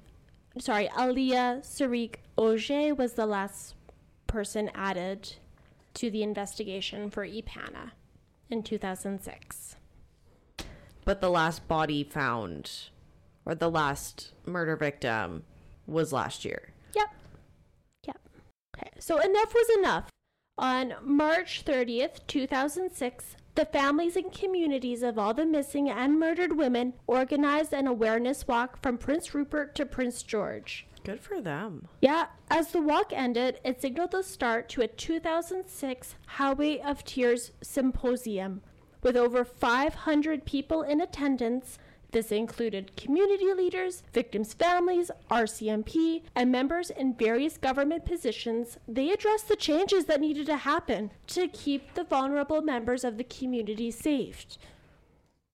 sorry, 0.58 0.88
Aielah 0.88 1.60
Saric 1.62 2.16
Auger 2.36 2.94
was 2.94 3.14
the 3.14 3.26
last 3.26 3.74
person 4.26 4.70
added 4.74 5.34
to 5.94 6.10
the 6.10 6.22
investigation 6.22 7.10
for 7.10 7.26
EPANA 7.26 7.92
in 8.50 8.62
2006. 8.62 9.76
But 11.04 11.20
the 11.20 11.30
last 11.30 11.66
body 11.66 12.04
found, 12.04 12.90
or 13.48 13.54
the 13.54 13.70
last 13.70 14.32
murder 14.46 14.76
victim, 14.76 15.42
was 15.86 16.12
last 16.12 16.44
year. 16.44 16.74
Yep. 16.94 17.08
Yep. 18.06 18.20
Okay, 18.76 18.90
so 19.00 19.18
enough 19.18 19.54
was 19.54 19.68
enough. 19.78 20.10
On 20.58 20.94
March 21.02 21.64
30th, 21.64 22.26
2006, 22.26 23.36
the 23.54 23.64
families 23.64 24.16
and 24.16 24.30
communities 24.30 25.02
of 25.02 25.18
all 25.18 25.32
the 25.32 25.46
missing 25.46 25.88
and 25.88 26.20
murdered 26.20 26.56
women 26.56 26.92
organized 27.06 27.72
an 27.72 27.86
awareness 27.86 28.46
walk 28.46 28.80
from 28.82 28.98
Prince 28.98 29.34
Rupert 29.34 29.74
to 29.76 29.86
Prince 29.86 30.22
George. 30.22 30.86
Good 31.04 31.20
for 31.20 31.40
them. 31.40 31.88
Yeah, 32.02 32.26
as 32.50 32.72
the 32.72 32.82
walk 32.82 33.12
ended, 33.14 33.60
it 33.64 33.80
signaled 33.80 34.10
the 34.10 34.22
start 34.22 34.68
to 34.70 34.82
a 34.82 34.88
2006 34.88 36.16
Highway 36.26 36.80
of 36.80 37.02
Tears 37.04 37.52
symposium 37.62 38.60
with 39.02 39.16
over 39.16 39.44
500 39.44 40.44
people 40.44 40.82
in 40.82 41.00
attendance. 41.00 41.78
This 42.10 42.32
included 42.32 42.96
community 42.96 43.52
leaders, 43.52 44.02
victims' 44.14 44.54
families, 44.54 45.10
RCMP, 45.30 46.22
and 46.34 46.50
members 46.50 46.88
in 46.88 47.14
various 47.14 47.58
government 47.58 48.06
positions. 48.06 48.78
They 48.88 49.10
addressed 49.10 49.48
the 49.48 49.56
changes 49.56 50.06
that 50.06 50.20
needed 50.20 50.46
to 50.46 50.56
happen 50.56 51.10
to 51.28 51.48
keep 51.48 51.92
the 51.94 52.04
vulnerable 52.04 52.62
members 52.62 53.04
of 53.04 53.18
the 53.18 53.24
community 53.24 53.90
safe. 53.90 54.46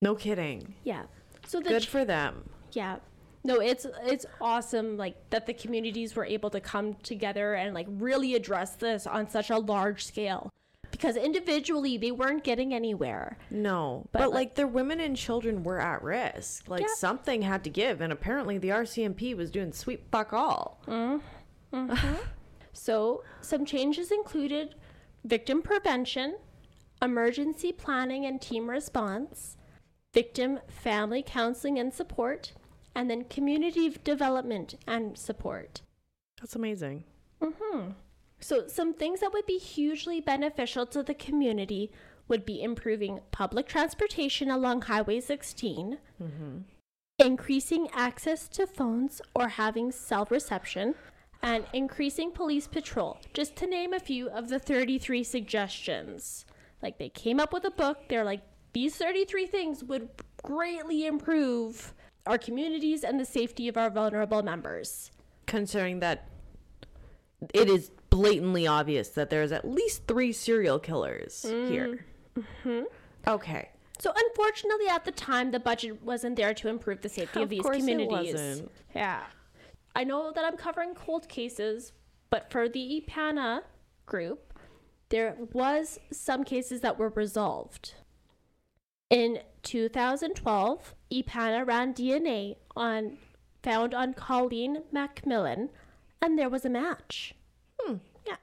No 0.01 0.15
kidding. 0.15 0.75
Yeah. 0.85 1.05
So 1.47 1.59
the 1.59 1.71
Good 1.71 1.83
ch- 1.83 1.89
for 1.89 2.05
them. 2.05 2.49
yeah. 2.73 2.99
No, 3.47 3.61
it's 3.61 3.87
it's 4.05 4.25
awesome 4.41 4.97
like 4.97 5.17
that 5.29 5.45
the 5.45 5.53
communities 5.53 6.17
were 6.17 6.25
able 6.25 6.49
to 6.49 6.61
come 6.61 6.95
together 7.03 7.53
and 7.55 7.75
like 7.75 7.87
really 7.91 8.35
address 8.35 8.75
this 8.77 9.07
on 9.07 9.29
such 9.29 9.51
a 9.51 9.59
large 9.59 10.03
scale. 10.03 10.49
Because 10.97 11.17
individually 11.17 11.97
they 11.97 12.13
weren't 12.13 12.45
getting 12.45 12.73
anywhere. 12.73 13.37
No, 13.51 14.07
But, 14.13 14.19
but, 14.21 14.29
like- 14.31 14.35
like, 14.35 14.55
their 14.55 14.69
women 14.69 15.01
and 15.01 15.17
children 15.17 15.65
were 15.65 15.81
at 15.81 16.03
risk. 16.05 16.69
Like 16.69 16.83
Yeah. 16.83 16.95
something 16.97 17.43
had 17.43 17.65
to 17.65 17.71
give, 17.71 18.01
and 18.01 18.13
apparently 18.13 18.59
the 18.59 18.71
RCMP 18.71 19.35
was 19.35 19.51
doing 19.51 19.73
sweet 19.73 20.05
fuck 20.13 20.33
all. 20.33 20.81
Mm-hmm. 20.87 21.91
Mm-hmm. 21.91 22.15
So, 22.73 23.25
some 23.41 23.65
changes 23.67 24.13
included 24.13 24.77
victim 25.25 25.63
prevention, 25.63 26.37
emergency 27.03 27.73
planning 27.73 28.25
and 28.25 28.41
team 28.41 28.71
response, 28.71 29.57
victim 30.13 30.61
family 30.69 31.25
counseling 31.27 31.77
and 31.79 31.93
support, 31.93 32.53
and 32.95 33.11
then 33.11 33.25
community 33.25 33.91
development 34.05 34.77
and 34.87 35.19
support. 35.19 35.83
That's 36.41 36.55
amazing. 36.55 37.03
Mm-hmm. 37.41 37.91
So, 38.45 38.67
some 38.67 38.93
things 38.93 39.21
that 39.21 39.33
would 39.33 39.47
be 39.47 39.57
hugely 39.57 40.21
beneficial 40.21 40.85
to 40.89 41.03
the 41.03 41.15
community 41.15 41.91
would 42.29 42.45
be 42.45 42.63
improving 42.63 43.21
public 43.31 43.67
transportation 43.67 44.51
along 44.51 44.83
Highway 44.83 45.21
16, 45.21 45.97
mm-hmm. 46.23 46.59
increasing 47.19 47.89
access 47.95 48.47
to 48.49 48.67
phones 48.67 49.23
or 49.35 49.49
having 49.49 49.91
cell 49.91 50.29
reception, 50.29 50.95
and 51.43 51.65
increasing 51.73 52.33
police 52.33 52.67
patrol, 52.67 53.19
just 53.33 53.57
to 53.57 53.67
name 53.67 53.95
a 53.95 53.99
few 53.99 54.29
of 54.29 54.51
the 54.51 54.59
33 54.59 55.25
suggestions. 55.25 56.45
Like, 56.83 56.99
they 56.99 57.09
came 57.09 57.41
up 57.41 57.51
with 57.51 57.65
a 57.65 57.71
book, 57.71 58.11
they're 58.11 58.27
like, 58.27 58.43
these 58.75 58.95
33 58.95 59.47
things 59.47 59.83
would 59.83 60.11
greatly 60.43 61.07
improve 61.07 61.95
our 62.27 62.37
communities 62.37 63.05
and 63.05 63.19
the 63.19 63.25
safety 63.25 63.69
of 63.69 63.79
our 63.79 63.89
vulnerable 63.89 64.43
members. 64.43 65.11
Considering 65.47 66.01
that 66.01 66.29
it 67.53 67.69
is 67.69 67.91
blatantly 68.15 68.65
obvious 68.65 69.09
that 69.09 69.29
there's 69.29 69.51
at 69.51 69.69
least 69.69 70.07
three 70.07 70.33
serial 70.33 70.79
killers 70.79 71.43
here. 71.43 72.07
Mm-hmm. 72.39 72.83
Okay. 73.27 73.71
So 73.99 74.13
unfortunately, 74.17 74.87
at 74.89 75.05
the 75.05 75.11
time, 75.11 75.51
the 75.51 75.59
budget 75.59 76.01
wasn't 76.01 76.37
there 76.37 76.55
to 76.55 76.69
improve 76.69 77.01
the 77.01 77.09
safety 77.09 77.41
of, 77.41 77.45
Of 77.45 77.49
these 77.51 77.63
communities. 77.63 78.63
Yeah, 78.95 79.23
I 79.97 80.05
know 80.05 80.31
that 80.33 80.45
I'm 80.45 80.57
covering 80.57 80.95
cold 80.95 81.29
cases, 81.29 81.93
but 82.31 82.53
for 82.53 82.69
the 82.69 83.03
EPANA 83.03 83.63
group, 84.07 84.55
there 85.09 85.37
was 85.53 85.99
some 86.13 86.45
cases 86.45 86.83
that 86.83 86.97
were 86.97 87.09
resolved. 87.09 87.95
In 89.11 89.41
2012, 89.63 90.95
EPANA 91.11 91.67
ran 91.67 91.93
DNA 91.93 92.57
on 92.77 93.19
found 93.65 93.93
on 93.93 94.15
Colleen 94.15 94.83
Macmillan, 94.93 95.71
and 96.23 96.39
there 96.39 96.49
was 96.49 96.65
a 96.65 96.71
match. 96.71 97.35
Hmm. 97.85 97.97
Yeah. 98.27 98.37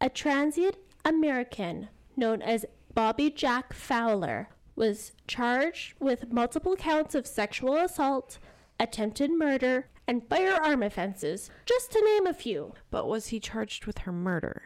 A 0.00 0.08
transient 0.08 0.76
American 1.04 1.88
known 2.16 2.42
as 2.42 2.64
Bobby 2.94 3.30
Jack 3.30 3.72
Fowler 3.72 4.48
was 4.76 5.12
charged 5.26 5.94
with 6.00 6.32
multiple 6.32 6.76
counts 6.76 7.14
of 7.14 7.26
sexual 7.26 7.76
assault, 7.76 8.38
attempted 8.80 9.30
murder, 9.30 9.88
and 10.06 10.26
firearm 10.28 10.82
offenses, 10.82 11.50
just 11.64 11.92
to 11.92 12.02
name 12.04 12.26
a 12.26 12.34
few. 12.34 12.74
But 12.90 13.06
was 13.06 13.28
he 13.28 13.40
charged 13.40 13.86
with 13.86 13.98
her 13.98 14.12
murder? 14.12 14.62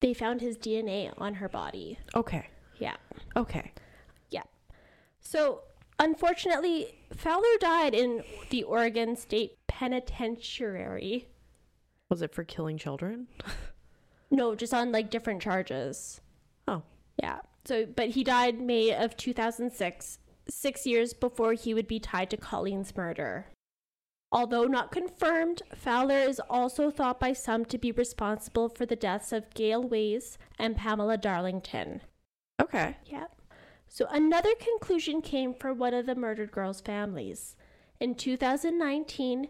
They 0.00 0.14
found 0.14 0.40
his 0.40 0.56
DNA 0.56 1.12
on 1.18 1.34
her 1.34 1.48
body. 1.48 1.98
Okay. 2.14 2.48
Yeah. 2.78 2.96
Okay. 3.36 3.72
Yeah. 4.30 4.42
So, 5.20 5.62
unfortunately, 5.98 6.98
Fowler 7.14 7.56
died 7.60 7.94
in 7.94 8.22
the 8.50 8.62
Oregon 8.62 9.16
State 9.16 9.56
Penitentiary. 9.66 11.28
Was 12.08 12.22
it 12.22 12.34
for 12.34 12.44
killing 12.44 12.78
children? 12.78 13.28
No, 14.30 14.54
just 14.54 14.74
on 14.74 14.92
like 14.92 15.10
different 15.10 15.40
charges. 15.40 16.20
Oh. 16.66 16.82
Yeah. 17.22 17.38
So, 17.64 17.86
but 17.86 18.10
he 18.10 18.24
died 18.24 18.60
May 18.60 18.94
of 18.94 19.16
2006, 19.16 20.18
six 20.48 20.86
years 20.86 21.12
before 21.12 21.54
he 21.54 21.74
would 21.74 21.88
be 21.88 21.98
tied 21.98 22.30
to 22.30 22.36
Colleen's 22.36 22.94
murder. 22.96 23.46
Although 24.30 24.64
not 24.64 24.92
confirmed, 24.92 25.62
Fowler 25.74 26.18
is 26.18 26.40
also 26.50 26.90
thought 26.90 27.18
by 27.18 27.32
some 27.32 27.64
to 27.66 27.78
be 27.78 27.92
responsible 27.92 28.68
for 28.68 28.84
the 28.84 28.96
deaths 28.96 29.32
of 29.32 29.54
Gale 29.54 29.82
Weys 29.82 30.36
and 30.58 30.76
Pamela 30.76 31.16
Darlington. 31.16 32.02
Okay. 32.60 32.96
Yeah. 33.06 33.26
So 33.86 34.06
another 34.10 34.54
conclusion 34.54 35.22
came 35.22 35.54
for 35.54 35.72
one 35.72 35.94
of 35.94 36.04
the 36.04 36.14
murdered 36.14 36.52
girls' 36.52 36.82
families. 36.82 37.56
In 38.00 38.14
2019, 38.14 39.48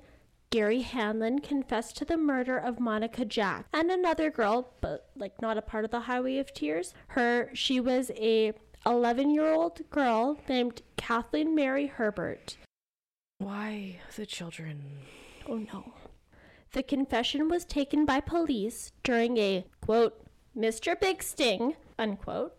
Garry 0.50 0.82
Handlen 0.82 1.42
confessed 1.42 1.96
to 1.98 2.04
the 2.04 2.16
murder 2.16 2.56
of 2.56 2.80
Monica 2.80 3.24
Jack 3.24 3.66
and 3.72 3.90
another 3.90 4.30
girl, 4.30 4.72
but 4.80 5.10
like 5.14 5.42
not 5.42 5.58
a 5.58 5.62
part 5.62 5.84
of 5.84 5.90
the 5.90 6.00
Highway 6.00 6.38
of 6.38 6.54
Tears. 6.54 6.94
Her 7.08 7.50
she 7.52 7.80
was 7.80 8.10
a 8.16 8.52
11-year-old 8.86 9.90
girl 9.90 10.38
named 10.48 10.82
Kathleen 10.96 11.54
Mary 11.54 11.86
Herbert. 11.86 12.56
Why 13.38 14.00
the 14.16 14.24
children? 14.24 14.82
Oh 15.46 15.58
no. 15.58 15.92
The 16.72 16.82
confession 16.82 17.48
was 17.48 17.64
taken 17.64 18.04
by 18.04 18.20
police 18.20 18.92
during 19.02 19.36
a 19.38 19.66
quote, 19.80 20.24
Mr. 20.56 20.98
Big 20.98 21.22
Sting, 21.22 21.76
unquote. 21.98 22.57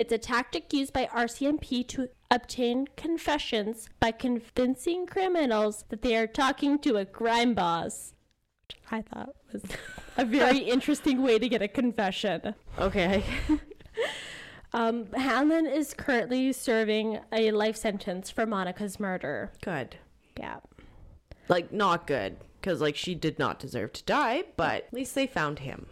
It's 0.00 0.14
a 0.14 0.16
tactic 0.16 0.72
used 0.72 0.94
by 0.94 1.10
RCMP 1.14 1.86
to 1.88 2.08
obtain 2.30 2.86
confessions 2.96 3.86
by 4.00 4.12
convincing 4.12 5.04
criminals 5.04 5.84
that 5.90 6.00
they 6.00 6.16
are 6.16 6.26
talking 6.26 6.78
to 6.78 6.96
a 6.96 7.04
crime 7.04 7.52
boss. 7.52 8.14
Which 8.66 8.78
I 8.90 9.02
thought 9.02 9.34
was 9.52 9.62
a 10.16 10.24
very 10.24 10.58
interesting 10.74 11.20
way 11.20 11.38
to 11.38 11.46
get 11.50 11.60
a 11.60 11.68
confession. 11.68 12.54
Okay. 12.78 13.22
Um, 14.72 15.06
Handlen 15.06 15.68
is 15.68 15.94
currently 15.94 16.52
serving 16.52 17.18
a 17.32 17.50
life 17.50 17.74
sentence 17.74 18.30
for 18.30 18.46
Monica's 18.46 19.00
murder. 19.00 19.50
good. 19.62 19.96
Yeah. 20.38 20.58
Like 21.48 21.72
not 21.72 22.06
good 22.06 22.36
because 22.60 22.80
like 22.80 22.94
she 22.94 23.16
did 23.16 23.36
not 23.40 23.58
deserve 23.58 23.92
to 23.94 24.04
die, 24.04 24.44
but 24.56 24.84
at 24.84 24.94
least 24.94 25.16
they 25.16 25.26
found 25.26 25.58
him. 25.58 25.86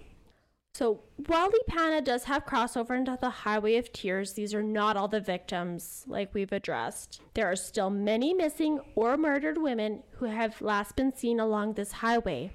So 0.78 1.00
while 1.26 1.50
EPANA 1.50 2.04
does 2.04 2.22
have 2.22 2.46
crossover 2.46 2.96
into 2.96 3.18
the 3.20 3.30
Highway 3.30 3.78
of 3.78 3.92
Tears, 3.92 4.34
these 4.34 4.54
are 4.54 4.62
not 4.62 4.96
all 4.96 5.08
the 5.08 5.18
victims 5.18 6.04
like 6.06 6.32
we've 6.32 6.52
addressed. 6.52 7.20
There 7.34 7.50
are 7.50 7.56
still 7.56 7.90
many 7.90 8.32
missing 8.32 8.78
or 8.94 9.16
murdered 9.16 9.58
women 9.58 10.04
who 10.18 10.26
have 10.26 10.62
last 10.62 10.94
been 10.94 11.12
seen 11.12 11.40
along 11.40 11.72
this 11.72 11.90
highway. 11.90 12.52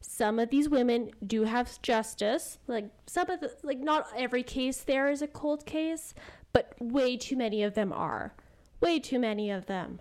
Some 0.00 0.40
of 0.40 0.50
these 0.50 0.68
women 0.68 1.12
do 1.24 1.44
have 1.44 1.80
justice. 1.80 2.58
Like 2.66 2.90
some 3.06 3.30
of 3.30 3.38
the 3.38 3.54
like 3.62 3.78
not 3.78 4.08
every 4.16 4.42
case 4.42 4.78
there 4.78 5.08
is 5.08 5.22
a 5.22 5.28
cold 5.28 5.64
case, 5.64 6.12
but 6.52 6.74
way 6.80 7.16
too 7.16 7.36
many 7.36 7.62
of 7.62 7.74
them 7.74 7.92
are. 7.92 8.34
Way 8.80 8.98
too 8.98 9.20
many 9.20 9.48
of 9.48 9.66
them. 9.66 10.00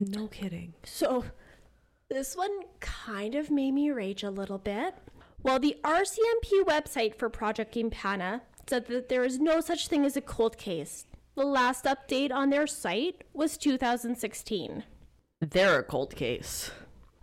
No 0.00 0.26
kidding. 0.26 0.74
So, 0.84 1.24
this 2.10 2.36
one 2.36 2.60
kind 2.80 3.34
of 3.34 3.50
made 3.50 3.72
me 3.72 3.90
rage 3.90 4.22
a 4.22 4.28
little 4.28 4.58
bit. 4.58 4.94
Well, 5.46 5.60
the 5.60 5.76
RCMP 5.84 6.64
website 6.64 7.14
for 7.14 7.30
Project 7.30 7.76
EPANA 7.76 8.40
said 8.68 8.88
that 8.88 9.08
there 9.08 9.22
is 9.22 9.38
no 9.38 9.60
such 9.60 9.86
thing 9.86 10.04
as 10.04 10.16
a 10.16 10.20
cold 10.20 10.58
case. 10.58 11.06
The 11.36 11.44
last 11.44 11.84
update 11.84 12.32
on 12.32 12.50
their 12.50 12.66
site 12.66 13.22
was 13.32 13.56
2016. 13.56 14.82
They're 15.40 15.78
a 15.78 15.84
cold 15.84 16.16
case. 16.16 16.72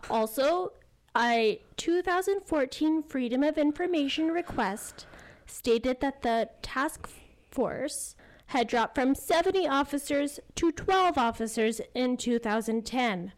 Also, 0.08 0.72
a 1.14 1.60
2014 1.76 3.02
Freedom 3.02 3.42
of 3.42 3.58
Information 3.58 4.28
request 4.28 5.04
stated 5.44 6.00
that 6.00 6.22
the 6.22 6.48
task 6.62 7.10
force 7.50 8.16
had 8.46 8.68
dropped 8.68 8.94
from 8.94 9.14
70 9.14 9.68
officers 9.68 10.40
to 10.54 10.72
12 10.72 11.18
officers 11.18 11.82
in 11.94 12.16
2010. 12.16 13.32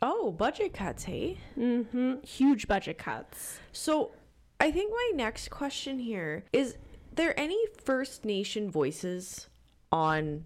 Oh, 0.00 0.30
budget 0.30 0.74
cuts, 0.74 1.04
hey? 1.04 1.38
hmm 1.56 2.18
Huge 2.22 2.68
budget 2.68 2.98
cuts. 2.98 3.58
So, 3.72 4.12
I 4.60 4.70
think 4.70 4.92
my 4.92 5.12
next 5.14 5.50
question 5.50 5.98
here 5.98 6.44
is 6.52 6.76
there 7.12 7.38
any 7.38 7.58
First 7.84 8.24
Nation 8.24 8.70
voices 8.70 9.48
on 9.90 10.44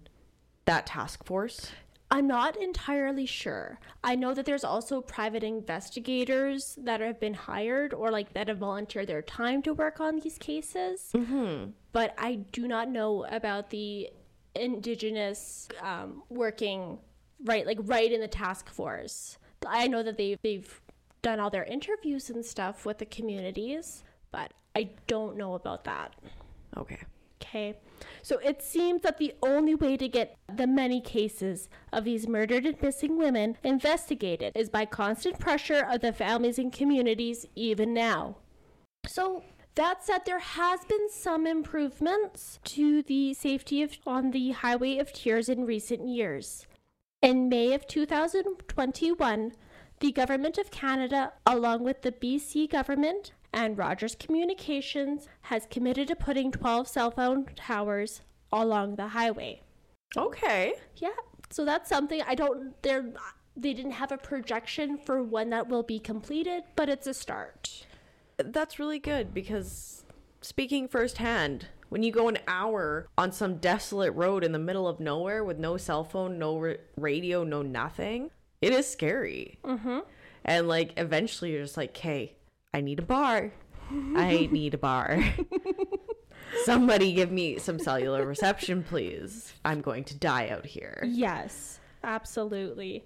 that 0.65 0.87
task 0.87 1.25
force? 1.25 1.71
I'm 2.13 2.27
not 2.27 2.55
entirely 2.57 3.25
sure. 3.25 3.79
I 4.03 4.13
know 4.15 4.35
that 4.35 4.45
there's 4.45 4.63
also 4.63 5.01
private 5.01 5.43
investigators 5.43 6.77
that 6.83 7.01
have 7.01 7.19
been 7.19 7.33
hired 7.33 7.91
or 7.91 8.11
like 8.11 8.33
that 8.33 8.49
have 8.49 8.59
volunteered 8.59 9.07
their 9.07 9.23
time 9.23 9.63
to 9.63 9.73
work 9.73 9.99
on 9.99 10.19
these 10.19 10.37
cases. 10.37 11.09
Mm-hmm. 11.15 11.71
But 11.91 12.13
I 12.19 12.35
do 12.51 12.67
not 12.67 12.87
know 12.89 13.25
about 13.25 13.71
the 13.71 14.11
indigenous 14.53 15.67
um, 15.81 16.21
working 16.29 16.99
right, 17.45 17.65
like 17.65 17.79
right 17.81 18.11
in 18.11 18.21
the 18.21 18.27
task 18.27 18.69
force. 18.69 19.39
I 19.65 19.87
know 19.87 20.03
that 20.03 20.17
they've 20.17 20.37
they've 20.43 20.81
done 21.23 21.39
all 21.39 21.49
their 21.49 21.63
interviews 21.63 22.29
and 22.29 22.45
stuff 22.45 22.85
with 22.85 22.99
the 22.99 23.05
communities, 23.05 24.03
but 24.31 24.53
I 24.75 24.91
don't 25.07 25.35
know 25.35 25.55
about 25.55 25.83
that. 25.85 26.13
Okay. 26.77 26.99
Okay. 27.41 27.75
So 28.21 28.37
it 28.37 28.61
seems 28.61 29.01
that 29.01 29.17
the 29.17 29.33
only 29.41 29.75
way 29.75 29.97
to 29.97 30.07
get 30.07 30.37
the 30.53 30.67
many 30.67 31.01
cases 31.01 31.67
of 31.91 32.05
these 32.05 32.27
murdered 32.27 32.65
and 32.65 32.81
missing 32.81 33.17
women 33.17 33.57
investigated 33.63 34.53
is 34.55 34.69
by 34.69 34.85
constant 34.85 35.39
pressure 35.39 35.85
of 35.89 36.01
the 36.01 36.13
families 36.13 36.57
and 36.57 36.71
communities, 36.71 37.45
even 37.55 37.93
now. 37.93 38.37
So 39.05 39.43
that 39.75 40.03
said, 40.03 40.21
there 40.25 40.39
has 40.39 40.85
been 40.85 41.09
some 41.09 41.45
improvements 41.45 42.59
to 42.65 43.01
the 43.01 43.33
safety 43.33 43.81
of, 43.81 43.97
on 44.05 44.31
the 44.31 44.51
Highway 44.51 44.97
of 44.97 45.11
Tears 45.11 45.49
in 45.49 45.65
recent 45.65 46.07
years. 46.07 46.65
In 47.21 47.49
May 47.49 47.73
of 47.73 47.87
2021, 47.87 49.53
the 50.03 50.11
Government 50.11 50.57
of 50.57 50.69
Canada, 50.69 51.31
along 51.45 51.81
with 51.81 52.01
the 52.01 52.11
BC 52.11 52.69
government 52.69 53.31
and 53.53 53.77
Rogers 53.77 54.15
Communications, 54.15 55.29
has 55.43 55.65
committed 55.71 56.09
to 56.09 56.15
putting 56.17 56.51
12 56.51 56.89
cell 56.89 57.09
phone 57.09 57.45
towers 57.55 58.19
along 58.51 58.97
the 58.97 59.07
highway. 59.07 59.61
Okay. 60.17 60.73
Yeah, 60.97 61.15
so 61.49 61.63
that's 61.63 61.87
something 61.87 62.21
I 62.27 62.35
don't. 62.35 62.73
They're 62.81 63.13
they 63.55 63.73
didn't 63.73 63.91
have 63.91 64.11
a 64.11 64.17
projection 64.17 64.97
for 64.97 65.23
when 65.23 65.51
that 65.51 65.69
will 65.69 65.83
be 65.83 65.99
completed, 65.99 66.63
but 66.75 66.89
it's 66.89 67.07
a 67.07 67.13
start. 67.13 67.85
That's 68.35 68.79
really 68.79 68.99
good 68.99 69.33
because 69.33 70.03
speaking 70.41 70.89
firsthand, 70.89 71.67
when 71.87 72.03
you 72.03 72.11
go 72.11 72.27
an 72.27 72.39
hour 72.45 73.07
on 73.17 73.31
some 73.31 73.55
desolate 73.55 74.13
road 74.15 74.43
in 74.43 74.51
the 74.51 74.59
middle 74.59 74.85
of 74.85 74.99
nowhere 74.99 75.45
with 75.45 75.59
no 75.59 75.77
cell 75.77 76.03
phone, 76.03 76.37
no 76.37 76.59
ra- 76.59 76.73
radio, 76.97 77.45
no 77.45 77.61
nothing, 77.61 78.31
it 78.63 78.73
is 78.73 78.89
scary. 78.89 79.59
Mm-hmm. 79.63 79.99
And 80.45 80.67
like 80.67 80.93
eventually 80.97 81.51
you're 81.51 81.63
just 81.63 81.75
like, 81.75 81.89
okay, 81.89 82.33
I 82.73 82.79
need 82.79 82.99
a 82.99 83.03
bar. 83.03 83.51
I 84.15 84.47
need 84.51 84.73
a 84.73 84.77
bar. 84.77 85.21
Somebody 86.63 87.13
give 87.13 87.31
me 87.31 87.57
some 87.57 87.77
cellular 87.77 88.25
reception, 88.25 88.83
please. 88.83 89.53
I'm 89.65 89.81
going 89.81 90.05
to 90.05 90.15
die 90.15 90.47
out 90.49 90.65
here. 90.65 91.03
Yes, 91.05 91.79
absolutely. 92.03 93.03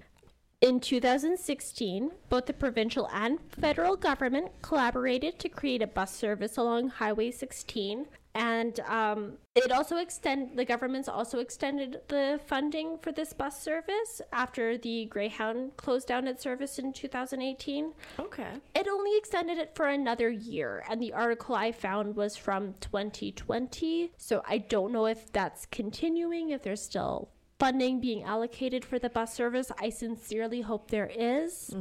In 0.62 0.80
2016, 0.80 2.12
both 2.30 2.46
the 2.46 2.54
provincial 2.54 3.10
and 3.14 3.40
federal 3.50 3.96
government 3.96 4.52
collaborated 4.62 5.40
to 5.40 5.50
create 5.50 5.82
a 5.82 5.88
bus 5.88 6.14
service 6.14 6.58
along 6.58 6.90
Highway 6.90 7.32
16 7.32 8.06
and 8.38 8.80
um, 8.82 9.34
it 9.56 9.72
also 9.72 9.98
extend 9.98 10.56
the 10.56 10.64
government's 10.64 11.10
also 11.10 11.40
extended 11.40 12.02
the 12.08 12.40
funding 12.46 13.00
for 13.00 13.12
this 13.12 13.34
bus 13.34 13.60
service 13.60 14.22
after 14.32 14.78
the 14.78 15.06
Greyhound 15.06 15.76
closed 15.76 16.08
down 16.08 16.28
its 16.28 16.44
service 16.44 16.78
in 16.78 16.94
2018. 16.94 17.94
Okay. 18.20 18.48
It 18.76 18.88
only 18.88 19.18
extended 19.18 19.58
it 19.58 19.76
for 19.76 19.88
another 19.88 20.30
year, 20.30 20.84
and 20.88 21.02
the 21.02 21.14
article 21.14 21.56
I 21.56 21.72
found 21.72 22.16
was 22.16 22.38
from 22.38 22.76
2020. 22.80 24.12
So 24.18 24.44
I 24.48 24.60
don't 24.60 24.92
know 24.92 25.08
if 25.08 25.32
that's 25.32 25.66
continuing, 25.66 26.52
if 26.52 26.62
there's 26.62 26.82
still 26.82 27.30
funding 27.60 28.00
being 28.00 28.24
allocated 28.24 28.86
for 28.86 29.00
the 29.00 29.10
bus 29.10 29.34
service. 29.34 29.72
I 29.80 29.90
sincerely 29.90 30.62
hope 30.62 30.92
there 30.92 31.10
is. 31.12 31.76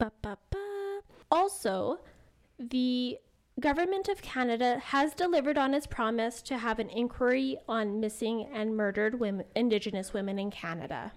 Ba-ba-ba. 0.00 1.02
Also, 1.30 2.00
the 2.58 3.18
Government 3.60 4.08
of 4.08 4.22
Canada 4.22 4.78
has 4.78 5.14
delivered 5.14 5.58
on 5.58 5.74
its 5.74 5.88
promise 5.88 6.42
to 6.42 6.58
have 6.58 6.78
an 6.78 6.88
inquiry 6.90 7.58
on 7.68 7.98
missing 7.98 8.48
and 8.54 8.76
murdered 8.76 9.18
women, 9.18 9.46
Indigenous 9.56 10.12
women 10.12 10.38
in 10.38 10.52
Canada. 10.52 11.10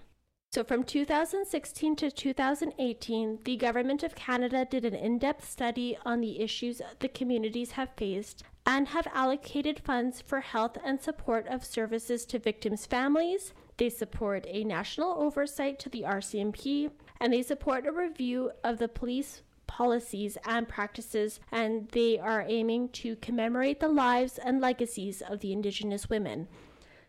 So, 0.50 0.64
from 0.64 0.82
2016 0.82 1.94
to 1.96 2.10
2018, 2.10 3.38
the 3.44 3.56
Government 3.56 4.02
of 4.02 4.16
Canada 4.16 4.66
did 4.68 4.84
an 4.84 4.94
in 4.94 5.18
depth 5.18 5.48
study 5.48 5.96
on 6.04 6.20
the 6.20 6.40
issues 6.40 6.82
the 6.98 7.08
communities 7.08 7.72
have 7.72 7.90
faced 7.96 8.42
and 8.66 8.88
have 8.88 9.06
allocated 9.14 9.78
funds 9.78 10.20
for 10.20 10.40
health 10.40 10.76
and 10.84 11.00
support 11.00 11.46
of 11.46 11.64
services 11.64 12.24
to 12.26 12.40
victims' 12.40 12.86
families. 12.86 13.54
They 13.76 13.88
support 13.88 14.46
a 14.48 14.64
national 14.64 15.12
oversight 15.16 15.78
to 15.78 15.88
the 15.88 16.02
RCMP, 16.02 16.90
and 17.20 17.32
they 17.32 17.42
support 17.42 17.86
a 17.86 17.92
review 17.92 18.50
of 18.64 18.78
the 18.78 18.88
police 18.88 19.42
policies 19.72 20.36
and 20.44 20.68
practices, 20.68 21.40
and 21.50 21.88
they 21.92 22.18
are 22.18 22.44
aiming 22.46 22.90
to 22.90 23.16
commemorate 23.16 23.80
the 23.80 23.88
lives 23.88 24.36
and 24.36 24.60
legacies 24.60 25.22
of 25.22 25.40
the 25.40 25.50
Indigenous 25.50 26.10
women. 26.10 26.46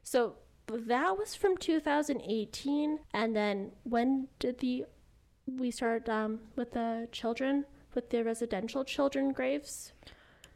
So 0.02 0.36
that 0.68 1.18
was 1.18 1.36
from 1.36 1.58
2018, 1.58 3.00
and 3.14 3.36
then 3.36 3.74
when 3.84 4.30
did 4.40 4.60
the 4.60 4.86
we 5.46 5.72
start 5.72 6.08
um, 6.08 6.40
with 6.56 6.72
the 6.72 7.10
children 7.12 7.66
with 7.96 8.10
the 8.12 8.24
residential 8.24 8.86
children 8.86 9.34
graves? 9.34 9.92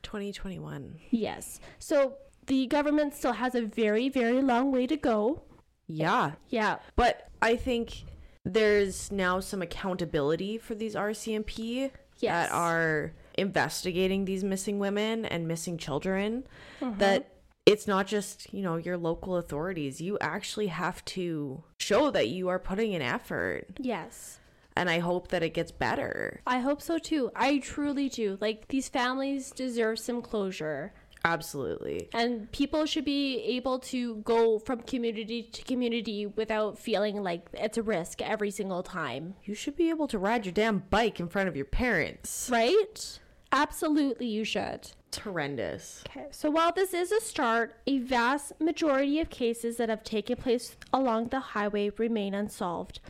2021. 0.03 0.99
Yes. 1.11 1.59
So 1.77 2.13
the 2.45 2.67
government 2.67 3.15
still 3.15 3.33
has 3.33 3.53
a 3.53 3.63
very 3.63 4.07
very 4.07 4.41
long 4.41 4.71
way 4.71 4.87
to 4.87 4.95
go. 4.95 5.41
Yeah. 5.87 6.31
Yeah. 6.47 6.77
But 6.95 7.27
I 7.41 7.57
think 7.57 8.05
there's 8.53 9.11
now 9.11 9.39
some 9.39 9.61
accountability 9.61 10.57
for 10.57 10.75
these 10.75 10.95
RCMP 10.95 11.91
Yes. 12.19 12.49
that 12.49 12.55
are 12.55 13.13
investigating 13.35 14.25
these 14.25 14.43
missing 14.43 14.79
women 14.79 15.25
and 15.25 15.47
missing 15.47 15.77
children. 15.77 16.47
Mm-hmm. 16.81 16.97
That 16.99 17.29
it's 17.65 17.85
not 17.85 18.07
just, 18.07 18.51
you 18.53 18.63
know, 18.63 18.77
your 18.77 18.97
local 18.97 19.35
authorities. 19.35 19.99
You 20.01 20.17
actually 20.21 20.67
have 20.67 21.03
to 21.05 21.63
show 21.79 22.09
that 22.11 22.29
you 22.29 22.47
are 22.47 22.59
putting 22.59 22.95
an 22.95 23.01
effort. 23.01 23.67
Yes. 23.79 24.39
And 24.75 24.89
I 24.89 24.99
hope 24.99 25.29
that 25.29 25.43
it 25.43 25.53
gets 25.53 25.71
better. 25.71 26.41
I 26.47 26.59
hope 26.59 26.81
so 26.81 26.97
too. 26.97 27.31
I 27.35 27.57
truly 27.57 28.09
do. 28.09 28.37
Like 28.39 28.67
these 28.69 28.87
families 28.89 29.51
deserve 29.51 29.99
some 29.99 30.21
closure. 30.21 30.93
Absolutely. 31.27 32.07
And 32.13 32.49
people 32.53 32.85
should 32.85 33.03
be 33.03 33.41
able 33.41 33.79
to 33.79 34.15
go 34.17 34.59
from 34.59 34.79
community 34.79 35.43
to 35.43 35.61
community 35.63 36.25
without 36.25 36.79
feeling 36.79 37.21
like 37.21 37.49
it's 37.53 37.77
a 37.77 37.83
risk 37.83 38.21
every 38.21 38.49
single 38.49 38.81
time. 38.81 39.35
You 39.43 39.53
should 39.53 39.75
be 39.75 39.89
able 39.89 40.07
to 40.07 40.17
ride 40.17 40.45
your 40.45 40.53
damn 40.53 40.83
bike 40.89 41.19
in 41.19 41.27
front 41.27 41.49
of 41.49 41.57
your 41.57 41.65
parents. 41.65 42.49
Right? 42.49 43.19
Absolutely, 43.51 44.27
you 44.27 44.45
should. 44.45 44.91
It's 45.09 45.17
horrendous. 45.17 46.03
Okay, 46.07 46.27
so 46.31 46.49
while 46.49 46.71
this 46.71 46.93
is 46.93 47.11
a 47.11 47.19
start, 47.19 47.75
a 47.85 47.99
vast 47.99 48.53
majority 48.61 49.19
of 49.19 49.29
cases 49.29 49.75
that 49.77 49.89
have 49.89 50.05
taken 50.05 50.37
place 50.37 50.77
along 50.93 51.27
the 51.27 51.39
highway 51.41 51.89
remain 51.97 52.33
unsolved. 52.33 53.01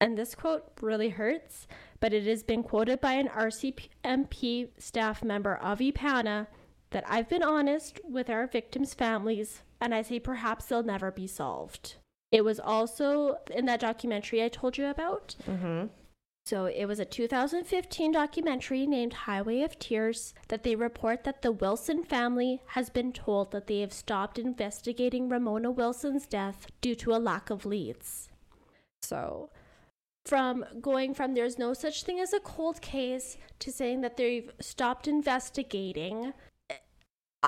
And 0.00 0.16
this 0.16 0.36
quote 0.36 0.70
really 0.80 1.08
hurts, 1.08 1.66
but 1.98 2.12
it 2.12 2.26
has 2.26 2.44
been 2.44 2.62
quoted 2.62 3.00
by 3.00 3.14
an 3.14 3.28
RCMP 3.28 4.68
staff 4.78 5.24
member 5.24 5.58
Avi 5.60 5.90
EPANA 5.90 6.46
that 6.90 7.04
I've 7.06 7.28
been 7.28 7.42
honest 7.42 8.00
with 8.08 8.30
our 8.30 8.46
victims' 8.46 8.94
families, 8.94 9.62
and 9.80 9.94
I 9.94 10.02
say 10.02 10.20
perhaps 10.20 10.66
they'll 10.66 10.82
never 10.82 11.10
be 11.10 11.26
solved. 11.26 11.96
It 12.32 12.44
was 12.44 12.60
also 12.60 13.38
in 13.50 13.66
that 13.66 13.80
documentary 13.80 14.42
I 14.42 14.48
told 14.48 14.78
you 14.78 14.86
about. 14.86 15.36
Mm-hmm. 15.48 15.86
So 16.44 16.66
it 16.66 16.84
was 16.86 17.00
a 17.00 17.04
2015 17.04 18.12
documentary 18.12 18.86
named 18.86 19.12
Highway 19.12 19.62
of 19.62 19.80
Tears 19.80 20.32
that 20.46 20.62
they 20.62 20.76
report 20.76 21.24
that 21.24 21.42
the 21.42 21.50
Wilson 21.50 22.04
family 22.04 22.62
has 22.66 22.88
been 22.88 23.12
told 23.12 23.50
that 23.50 23.66
they 23.66 23.80
have 23.80 23.92
stopped 23.92 24.38
investigating 24.38 25.28
Ramona 25.28 25.72
Wilson's 25.72 26.24
death 26.24 26.68
due 26.80 26.94
to 26.96 27.12
a 27.12 27.18
lack 27.18 27.50
of 27.50 27.66
leads. 27.66 28.28
So 29.02 29.50
from 30.24 30.64
going 30.80 31.14
from 31.14 31.34
there's 31.34 31.58
no 31.58 31.74
such 31.74 32.04
thing 32.04 32.20
as 32.20 32.32
a 32.32 32.40
cold 32.40 32.80
case 32.80 33.38
to 33.58 33.72
saying 33.72 34.02
that 34.02 34.16
they've 34.16 34.50
stopped 34.60 35.08
investigating 35.08 36.32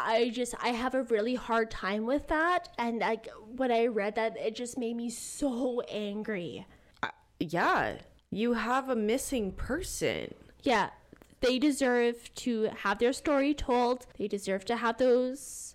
I 0.04 0.30
just 0.30 0.54
I 0.62 0.70
have 0.70 0.94
a 0.94 1.02
really 1.04 1.34
hard 1.34 1.70
time 1.70 2.06
with 2.06 2.28
that 2.28 2.68
and 2.78 3.00
like 3.00 3.28
when 3.56 3.70
I 3.70 3.86
read 3.86 4.14
that 4.16 4.36
it 4.36 4.54
just 4.54 4.78
made 4.78 4.96
me 4.96 5.10
so 5.10 5.80
angry. 5.82 6.66
Yeah. 7.40 7.96
You 8.30 8.54
have 8.54 8.88
a 8.88 8.96
missing 8.96 9.52
person. 9.52 10.34
Yeah, 10.62 10.90
they 11.40 11.58
deserve 11.58 12.34
to 12.36 12.70
have 12.78 12.98
their 12.98 13.12
story 13.12 13.54
told. 13.54 14.06
They 14.18 14.28
deserve 14.28 14.64
to 14.66 14.76
have 14.76 14.98
those 14.98 15.74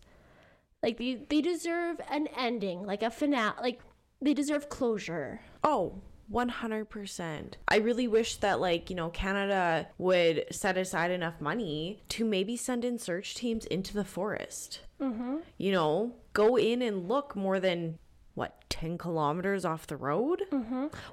like 0.84 0.98
they 0.98 1.16
they 1.16 1.42
deserve 1.42 2.02
an 2.12 2.28
ending, 2.38 2.86
like 2.86 3.02
a 3.02 3.10
finale, 3.10 3.56
like 3.62 3.80
they 4.22 4.34
deserve 4.34 4.70
closure. 4.70 5.40
Oh, 5.64 6.02
100%. 6.32 7.54
I 7.68 7.78
really 7.78 8.08
wish 8.08 8.38
that, 8.38 8.60
like, 8.60 8.90
you 8.90 8.96
know, 8.96 9.10
Canada 9.10 9.88
would 9.98 10.46
set 10.52 10.78
aside 10.78 11.12
enough 11.12 11.42
money 11.42 12.02
to 12.10 12.26
maybe 12.26 12.58
send 12.58 12.86
in 12.86 12.98
search 12.98 13.36
teams 13.36 13.66
into 13.66 13.94
the 13.94 14.06
forest. 14.06 14.82
Mm-hmm. 15.02 15.38
You 15.58 15.72
know, 15.72 16.16
go 16.34 16.58
in 16.58 16.82
and 16.82 17.08
look 17.08 17.36
more 17.36 17.60
than 17.60 18.00
what, 18.36 18.64
10 18.70 18.98
kilometers 18.98 19.64
off 19.64 19.86
the 19.86 19.96
road? 19.96 20.44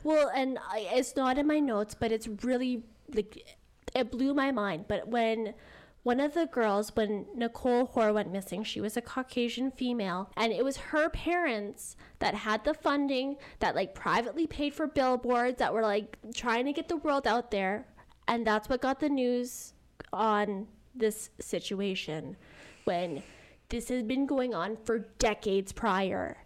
Well, 0.02 0.30
and 0.34 0.58
I, 0.70 0.88
it's 0.92 1.14
not 1.16 1.36
in 1.38 1.46
my 1.46 1.60
notes, 1.60 1.94
but 1.94 2.10
it's 2.10 2.26
really 2.42 2.84
like 3.14 3.56
it 3.94 4.10
blew 4.10 4.32
my 4.32 4.52
mind. 4.52 4.86
But 4.88 5.08
when 5.08 5.54
one 6.02 6.20
of 6.20 6.32
the 6.32 6.46
girls, 6.46 6.96
when 6.96 7.26
Nicole 7.34 7.86
Hoare 7.86 8.12
went 8.12 8.32
missing, 8.32 8.64
she 8.64 8.80
was 8.80 8.96
a 8.96 9.02
Caucasian 9.02 9.70
female, 9.70 10.30
and 10.36 10.52
it 10.52 10.64
was 10.64 10.76
her 10.78 11.10
parents 11.10 11.96
that 12.20 12.34
had 12.34 12.64
the 12.64 12.72
funding 12.72 13.36
that 13.58 13.74
like 13.74 13.94
privately 13.94 14.46
paid 14.46 14.72
for 14.72 14.86
billboards 14.86 15.58
that 15.58 15.74
were 15.74 15.82
like 15.82 16.16
trying 16.34 16.64
to 16.64 16.72
get 16.72 16.88
the 16.88 16.96
world 16.96 17.26
out 17.26 17.50
there, 17.50 17.86
and 18.28 18.46
that's 18.46 18.68
what 18.68 18.80
got 18.80 19.00
the 19.00 19.10
news 19.10 19.74
on 20.12 20.66
this 20.94 21.30
situation 21.38 22.36
when 22.84 23.22
this 23.68 23.88
has 23.88 24.02
been 24.02 24.26
going 24.26 24.54
on 24.54 24.76
for 24.84 25.00
decades 25.18 25.72
prior 25.72 26.38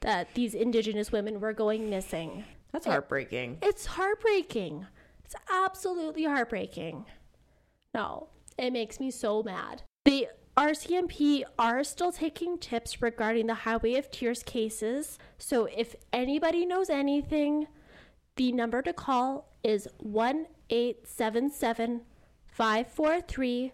that 0.00 0.34
these 0.34 0.54
indigenous 0.54 1.12
women 1.12 1.40
were 1.40 1.52
going 1.52 1.90
missing. 1.90 2.44
That's 2.72 2.86
heartbreaking. 2.86 3.58
It's 3.62 3.86
heartbreaking. 3.86 4.86
It's 5.24 5.34
absolutely 5.52 6.24
heartbreaking. 6.24 7.04
No, 7.94 8.28
it 8.58 8.72
makes 8.72 9.00
me 9.00 9.10
so 9.10 9.42
mad. 9.42 9.82
The 10.04 10.28
RCMP 10.56 11.44
are 11.58 11.82
still 11.82 12.12
taking 12.12 12.58
tips 12.58 13.00
regarding 13.00 13.46
the 13.46 13.54
Highway 13.54 13.94
of 13.94 14.10
Tears 14.10 14.42
cases. 14.42 15.18
So 15.38 15.66
if 15.66 15.94
anybody 16.12 16.66
knows 16.66 16.90
anything, 16.90 17.68
the 18.36 18.52
number 18.52 18.82
to 18.82 18.92
call 18.92 19.48
is 19.62 19.88
1 19.98 20.46
877 20.68 22.02
543 22.46 23.72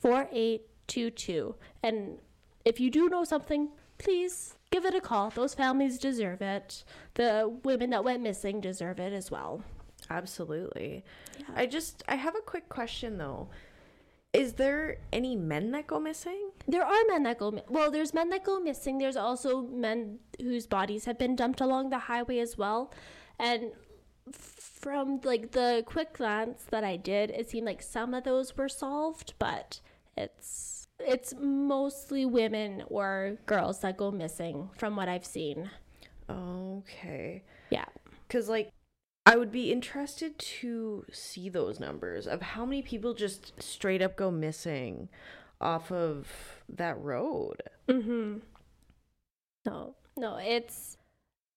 4822. 0.00 1.54
And 1.82 2.18
if 2.64 2.80
you 2.80 2.90
do 2.90 3.08
know 3.08 3.24
something, 3.24 3.68
please 3.98 4.56
give 4.70 4.84
it 4.84 4.94
a 4.94 5.00
call. 5.00 5.30
Those 5.30 5.54
families 5.54 5.98
deserve 5.98 6.42
it. 6.42 6.84
The 7.14 7.56
women 7.62 7.90
that 7.90 8.04
went 8.04 8.22
missing 8.22 8.60
deserve 8.60 8.98
it 8.98 9.12
as 9.12 9.30
well. 9.30 9.62
Absolutely. 10.10 11.04
I 11.54 11.66
just, 11.66 12.02
I 12.08 12.16
have 12.16 12.36
a 12.36 12.40
quick 12.40 12.68
question 12.68 13.18
though. 13.18 13.48
Is 14.36 14.54
there 14.54 14.98
any 15.12 15.36
men 15.36 15.70
that 15.72 15.86
go 15.86 15.98
missing? 15.98 16.50
There 16.68 16.84
are 16.84 17.02
men 17.08 17.22
that 17.24 17.38
go 17.38 17.60
well. 17.68 17.90
There's 17.90 18.14
men 18.14 18.28
that 18.30 18.44
go 18.44 18.60
missing. 18.60 18.98
There's 18.98 19.16
also 19.16 19.62
men 19.62 20.18
whose 20.40 20.66
bodies 20.66 21.04
have 21.06 21.18
been 21.18 21.36
dumped 21.36 21.60
along 21.60 21.90
the 21.90 21.98
highway 21.98 22.38
as 22.38 22.56
well. 22.58 22.92
And 23.38 23.72
from 24.32 25.20
like 25.24 25.52
the 25.52 25.82
quick 25.86 26.14
glance 26.14 26.64
that 26.70 26.84
I 26.84 26.96
did, 26.96 27.30
it 27.30 27.48
seemed 27.48 27.66
like 27.66 27.82
some 27.82 28.14
of 28.14 28.24
those 28.24 28.56
were 28.56 28.68
solved, 28.68 29.34
but 29.38 29.80
it's 30.16 30.86
it's 30.98 31.34
mostly 31.38 32.24
women 32.24 32.82
or 32.88 33.36
girls 33.46 33.80
that 33.80 33.96
go 33.96 34.10
missing 34.10 34.70
from 34.76 34.96
what 34.96 35.08
I've 35.08 35.26
seen. 35.26 35.70
Okay. 36.28 37.42
Yeah. 37.70 37.84
Because, 38.26 38.48
like, 38.48 38.70
I 39.26 39.36
would 39.36 39.50
be 39.50 39.72
interested 39.72 40.38
to 40.38 41.04
see 41.12 41.48
those 41.48 41.80
numbers 41.80 42.28
of 42.28 42.40
how 42.40 42.64
many 42.64 42.80
people 42.80 43.12
just 43.12 43.60
straight 43.60 44.00
up 44.00 44.14
go 44.14 44.30
missing 44.30 45.08
off 45.60 45.90
of 45.90 46.28
that 46.68 46.96
road. 47.00 47.60
Mm-hmm. 47.88 48.38
No, 49.66 49.96
no, 50.16 50.36
it's. 50.36 50.96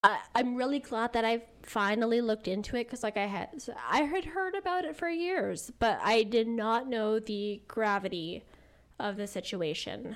I, 0.02 0.20
I'm 0.34 0.56
really 0.56 0.80
glad 0.80 1.14
that 1.14 1.26
I've 1.26 1.44
finally 1.62 2.22
looked 2.22 2.48
into 2.48 2.76
it 2.76 2.86
because, 2.86 3.04
like, 3.04 3.18
I 3.18 3.28
had 3.28 3.50
I 3.88 4.02
had 4.02 4.26
heard 4.26 4.56
about 4.56 4.86
it 4.86 4.96
for 4.96 5.08
years, 5.08 5.72
but 5.78 6.00
I 6.02 6.24
did 6.24 6.48
not 6.48 6.88
know 6.88 7.20
the 7.20 7.62
gravity 7.68 8.46
of 9.00 9.16
the 9.18 9.28
situation. 9.28 10.16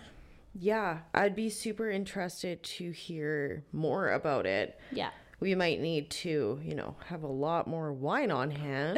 Yeah, 0.55 0.99
I'd 1.13 1.35
be 1.35 1.49
super 1.49 1.89
interested 1.89 2.63
to 2.63 2.91
hear 2.91 3.63
more 3.71 4.09
about 4.11 4.45
it. 4.45 4.79
Yeah, 4.91 5.09
We 5.43 5.55
might 5.55 5.81
need 5.81 6.09
to, 6.09 6.61
you 6.63 6.73
know, 6.73 6.95
have 7.07 7.23
a 7.23 7.27
lot 7.27 7.67
more 7.67 7.91
wine 7.91 8.31
on 8.31 8.49
hand 8.49 8.97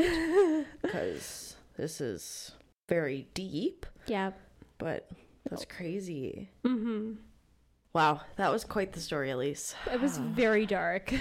because 0.84 1.56
this 1.76 2.00
is 2.00 2.52
very 2.88 3.28
deep, 3.34 3.88
yeah. 4.06 4.30
but 4.78 5.10
that's 5.50 5.66
crazy. 5.66 6.52
Mm-hmm. 6.64 7.14
Wow, 7.94 8.22
that 8.36 8.52
was 8.52 8.64
quite 8.64 8.94
the 8.94 9.00
story, 9.00 9.30
Elyse. 9.30 9.74
It 9.92 10.00
was 10.00 10.18
very 10.20 10.68
dark. 10.68 11.16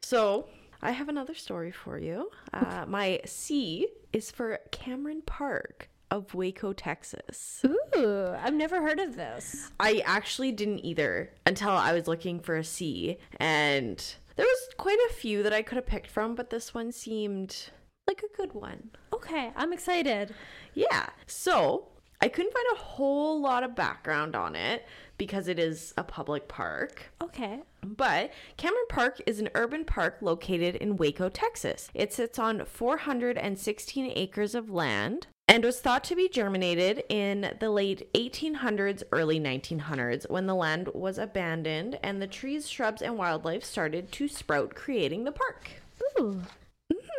So, 0.00 0.46
I 0.80 0.92
have 0.92 1.08
another 1.08 1.34
story 1.34 1.72
for 1.72 1.98
you. 1.98 2.30
Uh, 2.52 2.84
my 2.88 3.20
C 3.24 3.88
is 4.12 4.30
for 4.30 4.60
Cameron 4.70 5.22
Park 5.26 5.88
of 6.12 6.34
Waco, 6.34 6.72
Texas. 6.72 7.64
Ooh, 7.96 8.28
I've 8.38 8.54
never 8.54 8.80
heard 8.80 9.00
of 9.00 9.16
this. 9.16 9.72
I 9.80 10.02
actually 10.04 10.52
didn't 10.52 10.84
either 10.84 11.32
until 11.46 11.70
I 11.70 11.94
was 11.94 12.06
looking 12.06 12.38
for 12.38 12.54
a 12.54 12.62
C, 12.62 13.18
and 13.38 14.14
there 14.42 14.48
was 14.48 14.74
quite 14.76 14.98
a 15.08 15.12
few 15.12 15.44
that 15.44 15.52
I 15.52 15.62
could 15.62 15.76
have 15.76 15.86
picked 15.86 16.10
from, 16.10 16.34
but 16.34 16.50
this 16.50 16.74
one 16.74 16.90
seemed 16.90 17.70
like 18.08 18.24
a 18.24 18.36
good 18.36 18.54
one. 18.54 18.90
Okay, 19.14 19.52
I'm 19.54 19.72
excited. 19.72 20.34
Yeah. 20.74 21.10
So 21.28 21.86
I 22.20 22.26
couldn't 22.26 22.52
find 22.52 22.66
a 22.72 22.82
whole 22.82 23.40
lot 23.40 23.62
of 23.62 23.76
background 23.76 24.34
on 24.34 24.56
it 24.56 24.84
because 25.16 25.46
it 25.46 25.60
is 25.60 25.94
a 25.96 26.02
public 26.02 26.48
park. 26.48 27.12
Okay. 27.22 27.60
But 27.86 28.32
Cameron 28.56 28.86
Park 28.88 29.20
is 29.26 29.38
an 29.38 29.48
urban 29.54 29.84
park 29.84 30.18
located 30.20 30.74
in 30.74 30.96
Waco, 30.96 31.28
Texas. 31.28 31.88
It 31.94 32.12
sits 32.12 32.36
on 32.36 32.64
416 32.64 34.12
acres 34.16 34.56
of 34.56 34.70
land 34.70 35.28
and 35.48 35.64
was 35.64 35.80
thought 35.80 36.04
to 36.04 36.16
be 36.16 36.28
germinated 36.28 37.04
in 37.08 37.54
the 37.60 37.70
late 37.70 38.12
1800s, 38.14 39.02
early 39.12 39.38
1900s 39.38 40.28
when 40.30 40.46
the 40.46 40.54
land 40.54 40.88
was 40.94 41.18
abandoned 41.18 41.98
and 42.02 42.22
the 42.22 42.26
trees, 42.26 42.68
shrubs, 42.68 43.02
and 43.02 43.18
wildlife 43.18 43.64
started 43.64 44.10
to 44.12 44.28
sprout, 44.28 44.74
creating 44.74 45.24
the 45.24 45.32
park. 45.32 45.70
Ooh. 46.18 46.42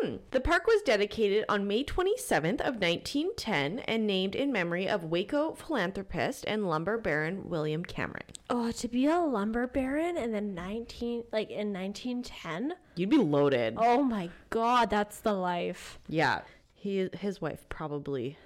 Hmm. 0.04 0.18
The 0.32 0.40
park 0.40 0.68
was 0.68 0.82
dedicated 0.82 1.46
on 1.50 1.68
May 1.68 1.84
27th 1.84 2.62
of 2.62 2.76
1910 2.82 3.80
and 3.80 4.06
named 4.06 4.36
in 4.36 4.52
memory 4.52 4.88
of 4.88 5.06
Waco 5.06 5.54
philanthropist 5.54 6.44
and 6.48 6.68
lumber 6.68 6.98
baron 6.98 7.50
William 7.50 7.84
Cameron. 7.84 8.26
Oh, 8.50 8.72
to 8.72 8.88
be 8.88 9.08
a 9.08 9.20
lumber 9.20 9.68
baron 9.68 10.18
in 10.18 10.32
the 10.32 10.42
19 10.42 11.24
like 11.32 11.50
in 11.50 11.74
1910? 11.74 12.74
You'd 12.96 13.10
be 13.10 13.18
loaded. 13.18 13.76
Oh 13.78 14.04
my 14.04 14.30
god, 14.50 14.90
that's 14.90 15.20
the 15.20 15.34
life. 15.34 16.00
Yeah. 16.08 16.42
He 16.84 17.10
his 17.14 17.40
wife 17.40 17.66
probably 17.70 18.38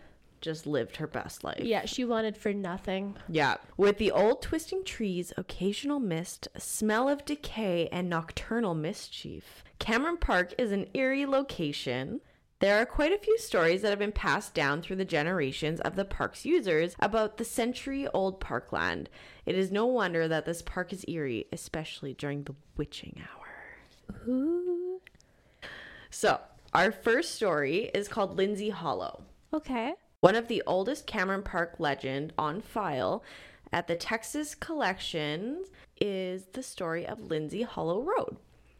just 0.41 0.67
lived 0.67 0.97
her 0.97 1.07
best 1.07 1.43
life. 1.43 1.63
Yeah, 1.63 1.85
she 1.85 2.05
wanted 2.05 2.37
for 2.37 2.53
nothing. 2.53 3.15
Yeah. 3.27 3.55
With 3.77 3.97
the 3.97 4.11
old 4.11 4.43
twisting 4.43 4.83
trees, 4.83 5.33
occasional 5.37 5.99
mist, 5.99 6.47
smell 6.55 7.09
of 7.09 7.25
decay, 7.25 7.89
and 7.91 8.07
nocturnal 8.07 8.75
mischief, 8.75 9.63
Cameron 9.79 10.17
Park 10.17 10.53
is 10.59 10.71
an 10.71 10.85
eerie 10.93 11.25
location. 11.25 12.21
There 12.59 12.79
are 12.79 12.85
quite 12.85 13.11
a 13.11 13.17
few 13.17 13.39
stories 13.39 13.81
that 13.81 13.89
have 13.89 13.97
been 13.97 14.11
passed 14.11 14.53
down 14.53 14.83
through 14.83 14.97
the 14.97 15.03
generations 15.03 15.79
of 15.79 15.95
the 15.95 16.05
park's 16.05 16.45
users 16.45 16.95
about 16.99 17.37
the 17.37 17.43
century 17.43 18.07
old 18.09 18.39
parkland. 18.39 19.09
It 19.47 19.57
is 19.57 19.71
no 19.71 19.87
wonder 19.87 20.27
that 20.27 20.45
this 20.45 20.61
park 20.61 20.93
is 20.93 21.03
eerie, 21.07 21.47
especially 21.51 22.13
during 22.13 22.43
the 22.43 22.53
witching 22.75 23.19
hour. 23.19 24.27
Ooh. 24.27 25.01
So, 26.11 26.39
our 26.73 26.91
first 26.91 27.35
story 27.35 27.89
is 27.93 28.07
called 28.07 28.37
Lindsay 28.37 28.69
Hollow. 28.69 29.23
Okay. 29.53 29.93
One 30.19 30.35
of 30.35 30.47
the 30.47 30.63
oldest 30.65 31.07
Cameron 31.07 31.43
Park 31.43 31.75
legend 31.79 32.33
on 32.37 32.61
file 32.61 33.23
at 33.71 33.87
the 33.87 33.95
Texas 33.95 34.55
Collections 34.55 35.67
is 36.01 36.45
the 36.53 36.63
story 36.63 37.05
of 37.05 37.29
Lindsay 37.29 37.61
Hollow 37.63 38.01
Road. 38.01 38.37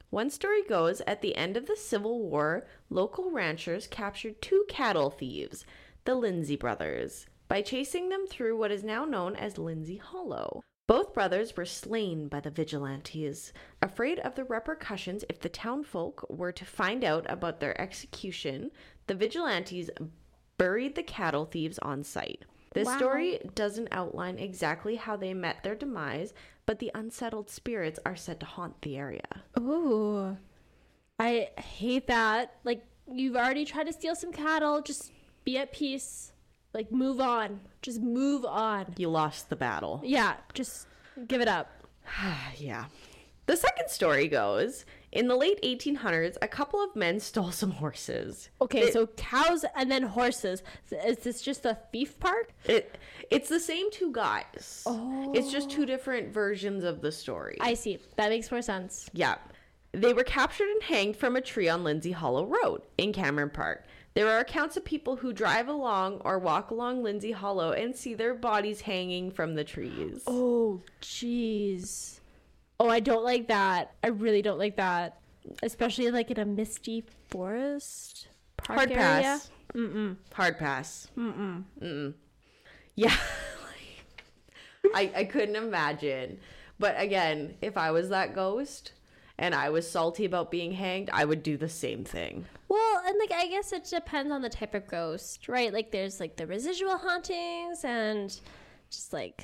One 0.10 0.30
story 0.30 0.64
goes 0.64 1.02
at 1.06 1.22
the 1.22 1.36
end 1.36 1.58
of 1.58 1.66
the 1.66 1.76
Civil 1.76 2.20
War, 2.20 2.66
local 2.90 3.30
ranchers 3.32 3.88
captured 3.88 4.42
two 4.42 4.66
cattle 4.70 5.10
thieves, 5.10 5.66
the 6.06 6.16
Lindsay 6.16 6.56
brothers, 6.56 7.28
by 7.48 7.62
chasing 7.62 8.10
them 8.10 8.26
through 8.28 8.58
what 8.58 8.72
is 8.72 8.84
now 8.84 9.06
known 9.06 9.36
as 9.36 9.58
Lindsay 9.58 9.98
Hollow. 9.98 10.64
Both 10.88 11.14
brothers 11.14 11.58
were 11.58 11.66
slain 11.66 12.30
by 12.30 12.40
the 12.40 12.50
vigilantes, 12.50 13.52
afraid 13.82 14.20
of 14.20 14.36
the 14.36 14.46
repercussions 14.46 15.26
if 15.30 15.40
the 15.40 15.50
townfolk 15.50 16.26
were 16.30 16.54
to 16.54 16.64
find 16.66 17.04
out 17.04 17.26
about 17.30 17.60
their 17.60 17.80
execution. 17.80 18.72
The 19.08 19.16
vigilantes 19.16 19.90
buried 20.58 20.96
the 20.96 21.04
cattle 21.04 21.46
thieves 21.46 21.78
on 21.80 22.04
site. 22.04 22.46
This 22.74 22.86
Wow. 22.86 22.98
story 22.98 23.40
doesn't 23.54 23.90
outline 23.92 24.40
exactly 24.40 24.96
how 24.96 25.18
they 25.18 25.34
met 25.34 25.62
their 25.64 25.76
demise, 25.76 26.34
but 26.66 26.80
the 26.80 26.92
unsettled 26.96 27.50
spirits 27.50 28.00
are 28.06 28.16
said 28.16 28.40
to 28.40 28.46
haunt 28.46 28.82
the 28.82 28.98
area. 28.98 29.44
Ooh. 29.60 30.38
I 31.20 31.50
hate 31.58 32.08
that. 32.08 32.60
Like, 32.64 32.86
you've 33.12 33.36
already 33.36 33.66
tried 33.66 33.88
to 33.88 33.94
steal 33.94 34.16
some 34.16 34.32
cattle. 34.32 34.82
Just 34.82 35.12
be 35.44 35.58
at 35.58 35.74
peace. 35.74 36.32
Like, 36.78 36.92
move 36.92 37.20
on. 37.20 37.60
Just 37.82 38.02
move 38.02 38.46
on. 38.46 38.94
You 38.98 39.10
lost 39.10 39.50
the 39.50 39.56
battle. 39.56 40.00
Yeah, 40.04 40.36
just 40.54 40.86
give 41.28 41.42
it 41.42 41.48
up. 41.48 41.72
yeah. 42.58 42.86
The 43.48 43.58
second 43.58 43.90
story 43.90 44.28
goes 44.28 44.86
In 45.12 45.28
the 45.28 45.36
late 45.36 45.60
1800s, 45.64 46.38
a 46.40 46.48
couple 46.48 46.80
of 46.84 46.96
men 46.96 47.20
stole 47.20 47.50
some 47.50 47.72
horses. 47.72 48.50
Okay, 48.62 48.82
It- 48.82 48.94
so 48.94 49.08
cows 49.08 49.66
and 49.76 49.90
then 49.90 50.04
horses. 50.04 50.62
Is 50.92 51.18
this 51.18 51.42
just 51.42 51.66
a 51.66 51.80
thief 51.92 52.20
park? 52.20 52.52
It 52.66 52.96
it's 53.32 53.50
the 53.50 53.60
same 53.60 53.90
two 53.90 54.12
guys. 54.12 54.84
Oh. 54.86 55.32
It's 55.34 55.52
just 55.52 55.72
two 55.72 55.82
oh. 55.82 55.86
different 55.86 56.32
versions 56.32 56.84
of 56.84 57.02
the 57.02 57.12
story. 57.12 57.58
I 57.60 57.74
see. 57.74 57.98
That 58.18 58.30
makes 58.30 58.52
more 58.52 58.62
sense. 58.62 59.10
yeah. 59.14 59.38
They 59.94 60.14
were 60.14 60.24
captured 60.24 60.70
and 60.70 60.84
hanged 60.84 61.16
from 61.16 61.36
a 61.36 61.42
tree 61.42 61.70
on 61.70 61.84
Lindsay 61.84 62.12
Hollow 62.12 62.46
Road 62.46 62.84
in 63.00 63.14
Cameron 63.14 63.50
Park. 63.50 63.84
There 64.18 64.32
are 64.32 64.40
accounts 64.40 64.76
of 64.76 64.84
people 64.84 65.18
who 65.18 65.32
drive 65.32 65.68
along 65.68 66.22
or 66.26 66.40
walk 66.40 66.72
along 66.72 67.04
Lindsay 67.04 67.34
Hollow 67.34 67.74
and 67.74 67.96
see 67.96 68.16
their 68.16 68.34
bodies 68.34 68.82
hanging 68.82 69.30
from 69.30 69.54
the 69.54 69.64
trees. 69.64 70.24
Oh, 70.26 70.82
jeez. 71.04 72.20
Oh, 72.80 72.90
I 72.90 73.00
don't 73.00 73.24
like 73.24 73.48
that. 73.50 73.94
I 74.04 74.08
really 74.08 74.42
don't 74.42 74.58
like 74.58 74.78
that. 74.78 75.20
Especially 75.62 76.10
like 76.10 76.32
in 76.32 76.40
a 76.40 76.46
misty 76.46 77.04
forest 77.30 78.28
park 78.58 78.80
Hard 78.80 78.92
area. 78.92 79.04
pass. 79.04 79.52
Mm-mm. 79.76 80.16
Hard 80.34 80.58
pass. 80.58 81.12
Mm-mm. 81.16 81.64
Mm-mm. 81.80 82.16
Yeah. 82.96 83.14
I, 84.96 85.12
I 85.16 85.24
couldn't 85.26 85.58
imagine. 85.58 86.40
But 86.80 87.00
again, 87.00 87.54
if 87.62 87.78
I 87.78 87.92
was 87.92 88.10
that 88.10 88.34
ghost 88.34 88.94
and 89.38 89.54
I 89.56 89.70
was 89.70 89.90
salty 89.90 90.26
about 90.26 90.52
being 90.52 90.72
hanged, 90.72 91.10
I 91.14 91.26
would 91.26 91.44
do 91.44 91.58
the 91.58 91.70
same 91.70 92.04
thing. 92.04 92.46
Well, 92.70 93.02
and 93.06 93.18
like 93.20 93.32
I 93.32 93.48
guess 93.48 93.72
it 93.74 93.86
depends 93.86 94.32
on 94.32 94.42
the 94.42 94.50
type 94.50 94.74
of 94.76 94.88
ghost, 94.88 95.48
right? 95.48 95.72
Like 95.74 95.92
there's 95.92 96.20
like 96.20 96.36
the 96.38 96.48
residual 96.48 96.98
hauntings 96.98 97.84
and 97.86 98.38
just 98.90 99.14
like 99.14 99.44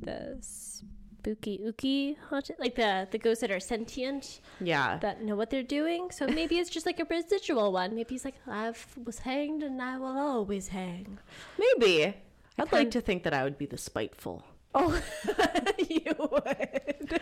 the 0.00 0.38
spooky 0.40 1.58
ooky 1.64 2.16
haunted, 2.28 2.56
like 2.58 2.74
the 2.74 3.06
the 3.10 3.18
ghosts 3.18 3.40
that 3.42 3.50
are 3.50 3.60
sentient 3.60 4.40
Yeah. 4.60 4.98
that 4.98 5.22
know 5.22 5.36
what 5.36 5.50
they're 5.50 5.62
doing. 5.62 6.10
So 6.10 6.26
maybe 6.26 6.58
it's 6.58 6.70
just 6.70 6.86
like 6.86 7.00
a 7.00 7.04
residual 7.04 7.72
one. 7.72 7.94
Maybe 7.94 8.14
he's 8.14 8.24
like, 8.24 8.34
I 8.46 8.72
was 9.04 9.18
hanged 9.20 9.62
and 9.62 9.80
I 9.80 9.98
will 9.98 10.18
always 10.18 10.68
hang. 10.68 11.18
Maybe. 11.58 12.14
I'd 12.58 12.72
like 12.72 12.90
to 12.92 13.00
think 13.00 13.22
that 13.24 13.34
I 13.34 13.42
would 13.44 13.58
be 13.58 13.66
the 13.66 13.78
spiteful. 13.78 14.44
Oh, 14.76 15.00
you 15.88 16.14
would. 16.18 17.20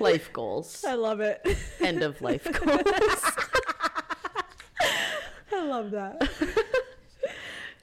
Life 0.00 0.32
goals. 0.32 0.84
I 0.86 0.94
love 0.94 1.20
it. 1.20 1.44
End 1.80 2.02
of 2.02 2.20
life 2.22 2.44
goals. 2.52 2.82
I 5.52 5.64
love 5.66 5.90
that. 5.92 6.28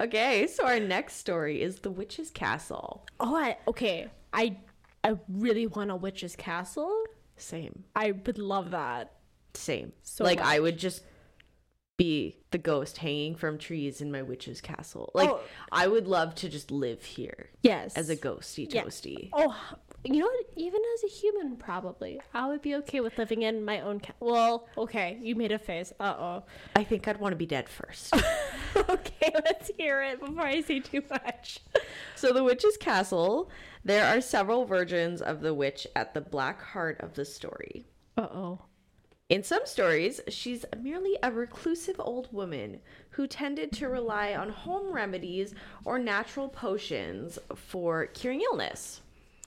okay, 0.02 0.48
so 0.48 0.66
our 0.66 0.80
next 0.80 1.16
story 1.16 1.62
is 1.62 1.80
The 1.80 1.92
Witch's 1.92 2.30
Castle. 2.30 3.06
Oh, 3.20 3.36
I 3.36 3.58
okay. 3.68 4.10
I 4.34 4.58
I 5.04 5.18
really 5.30 5.68
want 5.68 5.92
a 5.92 5.96
witch's 5.96 6.36
castle. 6.36 7.04
Same. 7.38 7.84
I 7.96 8.12
would 8.12 8.38
love 8.38 8.72
that. 8.72 9.14
Same. 9.54 9.94
So 10.04 10.24
like 10.24 10.40
I 10.42 10.60
would 10.60 10.78
just 10.78 11.04
be 11.98 12.38
the 12.52 12.58
ghost 12.58 12.98
hanging 12.98 13.36
from 13.36 13.58
trees 13.58 14.02
in 14.02 14.12
my 14.12 14.22
witch's 14.22 14.62
castle. 14.62 15.12
Like 15.14 15.30
Oh. 15.30 15.40
I 15.72 15.88
would 15.88 16.08
love 16.08 16.36
to 16.36 16.50
just 16.50 16.72
live 16.72 17.04
here 17.04 17.50
Yes. 17.64 17.96
as 17.96 18.10
a 18.10 18.16
ghosty 18.16 18.72
Yeah. 18.72 18.84
toasty. 18.84 19.30
Oh, 19.34 19.56
you 20.04 20.20
know 20.20 20.26
what? 20.26 20.46
Even 20.56 20.82
as 20.96 21.04
a 21.04 21.14
human, 21.14 21.56
probably 21.58 22.20
I 22.34 22.48
would 22.48 22.62
be 22.62 22.76
okay 22.76 23.02
with 23.02 23.18
living 23.18 23.44
in 23.44 23.64
my 23.64 23.82
own. 23.82 24.00
Ca- 24.00 24.14
well, 24.20 24.68
okay, 24.78 25.18
you 25.22 25.36
made 25.36 25.52
a 25.52 25.60
face. 25.60 25.94
Uh 26.00 26.16
oh. 26.18 26.44
I 26.76 26.84
think 26.84 27.08
I'd 27.08 27.20
want 27.20 27.34
to 27.34 27.38
be 27.38 27.46
dead 27.46 27.70
first. 27.70 28.14
okay, 28.76 29.34
let's 29.46 29.70
hear 29.78 30.02
it 30.04 30.20
before 30.20 30.44
I 30.46 30.62
say 30.62 30.80
too 30.80 31.04
much. 31.10 31.60
so 32.16 32.34
the 32.34 32.44
witch's 32.44 32.78
castle, 32.78 33.50
there 33.84 34.06
are 34.06 34.22
several 34.22 34.66
versions 34.66 35.22
of 35.22 35.42
the 35.42 35.54
witch 35.54 35.86
at 35.96 36.14
the 36.14 36.22
black 36.22 36.62
heart 36.62 37.00
of 37.02 37.14
the 37.14 37.26
story. 37.26 37.86
Uh 38.18 38.28
oh. 38.34 38.60
In 39.30 39.44
some 39.44 39.66
stories, 39.66 40.20
she's 40.28 40.66
merely 40.78 41.18
a 41.24 41.32
reclusive 41.32 41.96
old 42.00 42.28
woman 42.34 42.82
who 43.12 43.28
tended 43.28 43.72
to 43.74 43.88
rely 43.88 44.36
on 44.36 44.50
home 44.50 44.92
remedies 44.92 45.54
or 45.86 45.98
natural 45.98 46.50
potions 46.50 47.40
for 47.56 48.08
curing 48.08 48.42
illness, 48.42 49.02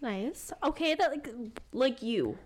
Nice. 0.04 0.52
Okay, 0.62 0.94
that 0.94 1.10
like 1.10 1.28
like 1.72 2.02
you 2.02 2.36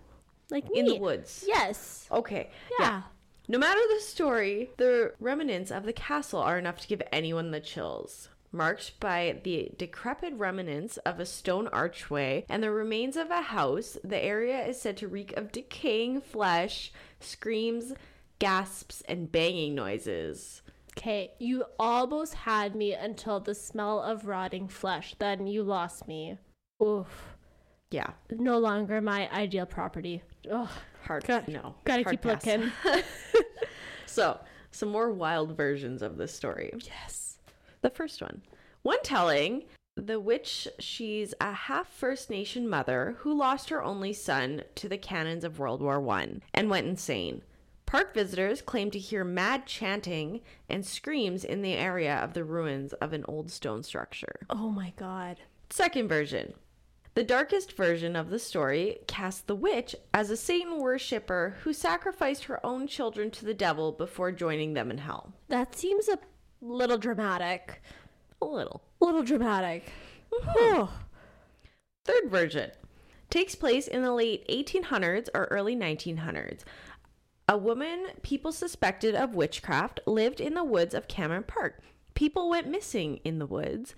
like 0.49 0.69
me. 0.69 0.79
in 0.79 0.85
the 0.85 0.95
woods. 0.95 1.43
Yes. 1.45 2.07
Okay. 2.09 2.49
Yeah. 2.79 3.03
No 3.49 3.57
matter 3.57 3.81
the 3.93 3.99
story, 3.99 4.69
the 4.77 5.11
remnants 5.19 5.69
of 5.69 5.83
the 5.83 5.91
castle 5.91 6.39
are 6.39 6.57
enough 6.57 6.79
to 6.79 6.87
give 6.87 7.01
anyone 7.11 7.51
the 7.51 7.59
chills. 7.59 8.29
Marked 8.53 8.97
by 9.01 9.41
the 9.43 9.71
decrepit 9.77 10.33
remnants 10.35 10.95
of 10.99 11.19
a 11.19 11.25
stone 11.25 11.67
archway 11.67 12.45
and 12.47 12.63
the 12.63 12.71
remains 12.71 13.17
of 13.17 13.29
a 13.29 13.41
house, 13.41 13.97
the 14.05 14.23
area 14.23 14.65
is 14.65 14.79
said 14.79 14.95
to 14.97 15.09
reek 15.09 15.33
of 15.33 15.51
decaying 15.51 16.21
flesh, 16.21 16.93
screams, 17.19 17.93
gasps, 18.39 19.03
and 19.09 19.33
banging 19.33 19.75
noises. 19.75 20.61
Okay, 20.97 21.31
you 21.39 21.65
almost 21.77 22.33
had 22.33 22.73
me 22.73 22.93
until 22.93 23.41
the 23.41 23.53
smell 23.53 23.99
of 23.99 24.27
rotting 24.27 24.69
flesh. 24.69 25.13
Then 25.19 25.45
you 25.45 25.61
lost 25.61 26.07
me. 26.07 26.37
Oof. 26.81 27.35
Yeah, 27.91 28.11
No 28.31 28.57
longer 28.59 29.01
my 29.01 29.29
ideal 29.31 29.65
property. 29.65 30.21
Ugh. 30.49 30.69
hard. 31.05 31.25
Got- 31.25 31.47
no, 31.47 31.75
Gotta 31.85 32.03
hard 32.03 32.13
keep 32.13 32.21
pass. 32.21 32.45
looking. 32.45 32.71
So, 34.05 34.39
some 34.71 34.89
more 34.89 35.11
wild 35.11 35.55
versions 35.55 36.01
of 36.01 36.17
this 36.17 36.33
story. 36.33 36.73
yes. 36.81 37.37
The 37.81 37.89
first 37.91 38.21
one. 38.21 38.41
One 38.81 38.97
telling, 39.03 39.63
the 39.95 40.19
witch, 40.19 40.67
she's 40.79 41.33
a 41.39 41.51
half 41.53 41.87
First 41.93 42.29
Nation 42.29 42.67
mother 42.67 43.15
who 43.19 43.33
lost 43.37 43.69
her 43.69 43.83
only 43.83 44.13
son 44.13 44.63
to 44.75 44.89
the 44.89 44.97
cannons 44.97 45.43
of 45.43 45.59
World 45.59 45.81
War 45.81 45.99
One 45.99 46.41
and 46.53 46.69
went 46.69 46.87
insane. 46.87 47.43
Park 47.85 48.13
visitors 48.13 48.61
claim 48.61 48.91
to 48.91 48.99
hear 48.99 49.23
mad 49.23 49.65
chanting 49.65 50.41
and 50.67 50.85
screams 50.85 51.43
in 51.43 51.61
the 51.61 51.73
area 51.73 52.15
of 52.17 52.33
the 52.33 52.43
ruins 52.43 52.93
of 52.93 53.13
an 53.13 53.25
old 53.27 53.49
stone 53.51 53.83
structure. 53.83 54.35
Oh 54.49 54.69
my 54.69 54.91
god. 54.97 55.39
Second 55.69 56.07
version. 56.07 56.53
The 57.15 57.23
darkest 57.23 57.73
version 57.75 58.15
of 58.15 58.29
the 58.29 58.39
story 58.39 58.99
casts 59.07 59.41
the 59.41 59.55
witch 59.55 59.95
as 60.13 60.29
a 60.29 60.37
Satan 60.37 60.79
worshipper 60.79 61.57
who 61.63 61.73
sacrificed 61.73 62.45
her 62.45 62.65
own 62.65 62.87
children 62.87 63.31
to 63.31 63.45
the 63.45 63.53
devil 63.53 63.91
before 63.91 64.31
joining 64.31 64.73
them 64.73 64.91
in 64.91 64.99
hell. 64.99 65.33
That 65.49 65.75
seems 65.75 66.07
a 66.07 66.19
little 66.61 66.97
dramatic. 66.97 67.81
A 68.41 68.45
little. 68.45 68.83
A 69.01 69.05
little 69.05 69.23
dramatic. 69.23 69.91
Oh. 70.31 70.91
Third 72.05 72.29
version 72.29 72.71
takes 73.29 73.55
place 73.55 73.87
in 73.87 74.01
the 74.01 74.13
late 74.13 74.47
1800s 74.47 75.29
or 75.33 75.45
early 75.45 75.75
1900s. 75.75 76.61
A 77.47 77.57
woman 77.57 78.07
people 78.21 78.51
suspected 78.51 79.15
of 79.15 79.35
witchcraft 79.35 79.99
lived 80.05 80.39
in 80.39 80.53
the 80.53 80.63
woods 80.63 80.93
of 80.93 81.07
Cameron 81.07 81.43
Park. 81.43 81.81
People 82.13 82.49
went 82.49 82.67
missing 82.67 83.17
in 83.23 83.39
the 83.39 83.45
woods. 83.45 83.95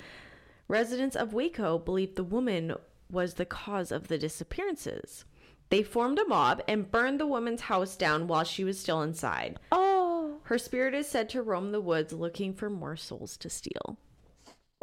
Residents 0.67 1.15
of 1.15 1.33
Waco 1.33 1.77
believed 1.77 2.15
the 2.15 2.23
woman 2.23 2.73
was 3.11 3.35
the 3.35 3.45
cause 3.45 3.91
of 3.91 4.07
the 4.07 4.17
disappearances. 4.17 5.25
They 5.69 5.83
formed 5.83 6.19
a 6.19 6.25
mob 6.27 6.61
and 6.67 6.91
burned 6.91 7.19
the 7.19 7.27
woman's 7.27 7.61
house 7.61 7.95
down 7.95 8.27
while 8.27 8.43
she 8.43 8.63
was 8.63 8.79
still 8.79 9.01
inside. 9.01 9.57
Oh. 9.71 10.37
Her 10.43 10.57
spirit 10.57 10.93
is 10.93 11.07
said 11.07 11.29
to 11.29 11.41
roam 11.41 11.71
the 11.71 11.79
woods 11.81 12.11
looking 12.11 12.53
for 12.53 12.69
more 12.69 12.97
souls 12.97 13.37
to 13.37 13.49
steal. 13.49 13.97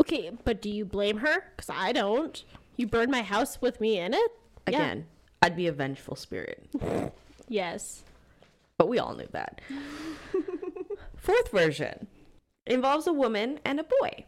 Okay, 0.01 0.31
but 0.45 0.63
do 0.63 0.71
you 0.71 0.85
blame 0.85 1.19
her? 1.19 1.45
Because 1.57 1.69
I 1.75 1.93
don't. 1.93 2.43
You 2.77 2.87
burned 2.87 3.11
my 3.11 3.23
house 3.23 3.61
with 3.61 3.81
me 3.81 3.99
in 3.99 4.15
it? 4.15 4.31
Yeah. 4.69 4.77
Again, 4.77 5.07
I'd 5.43 5.57
be 5.57 5.67
a 5.67 5.73
vengeful 5.73 6.17
spirit. 6.17 6.69
Yes. 7.51 8.03
but 8.77 8.91
we 8.91 8.99
all 8.99 9.15
knew 9.15 9.27
that. 9.33 9.63
Fourth 11.17 11.51
version 11.51 12.07
involves 12.67 13.07
a 13.07 13.13
woman 13.13 13.59
and 13.65 13.81
a 13.81 13.85
boy. 13.85 14.27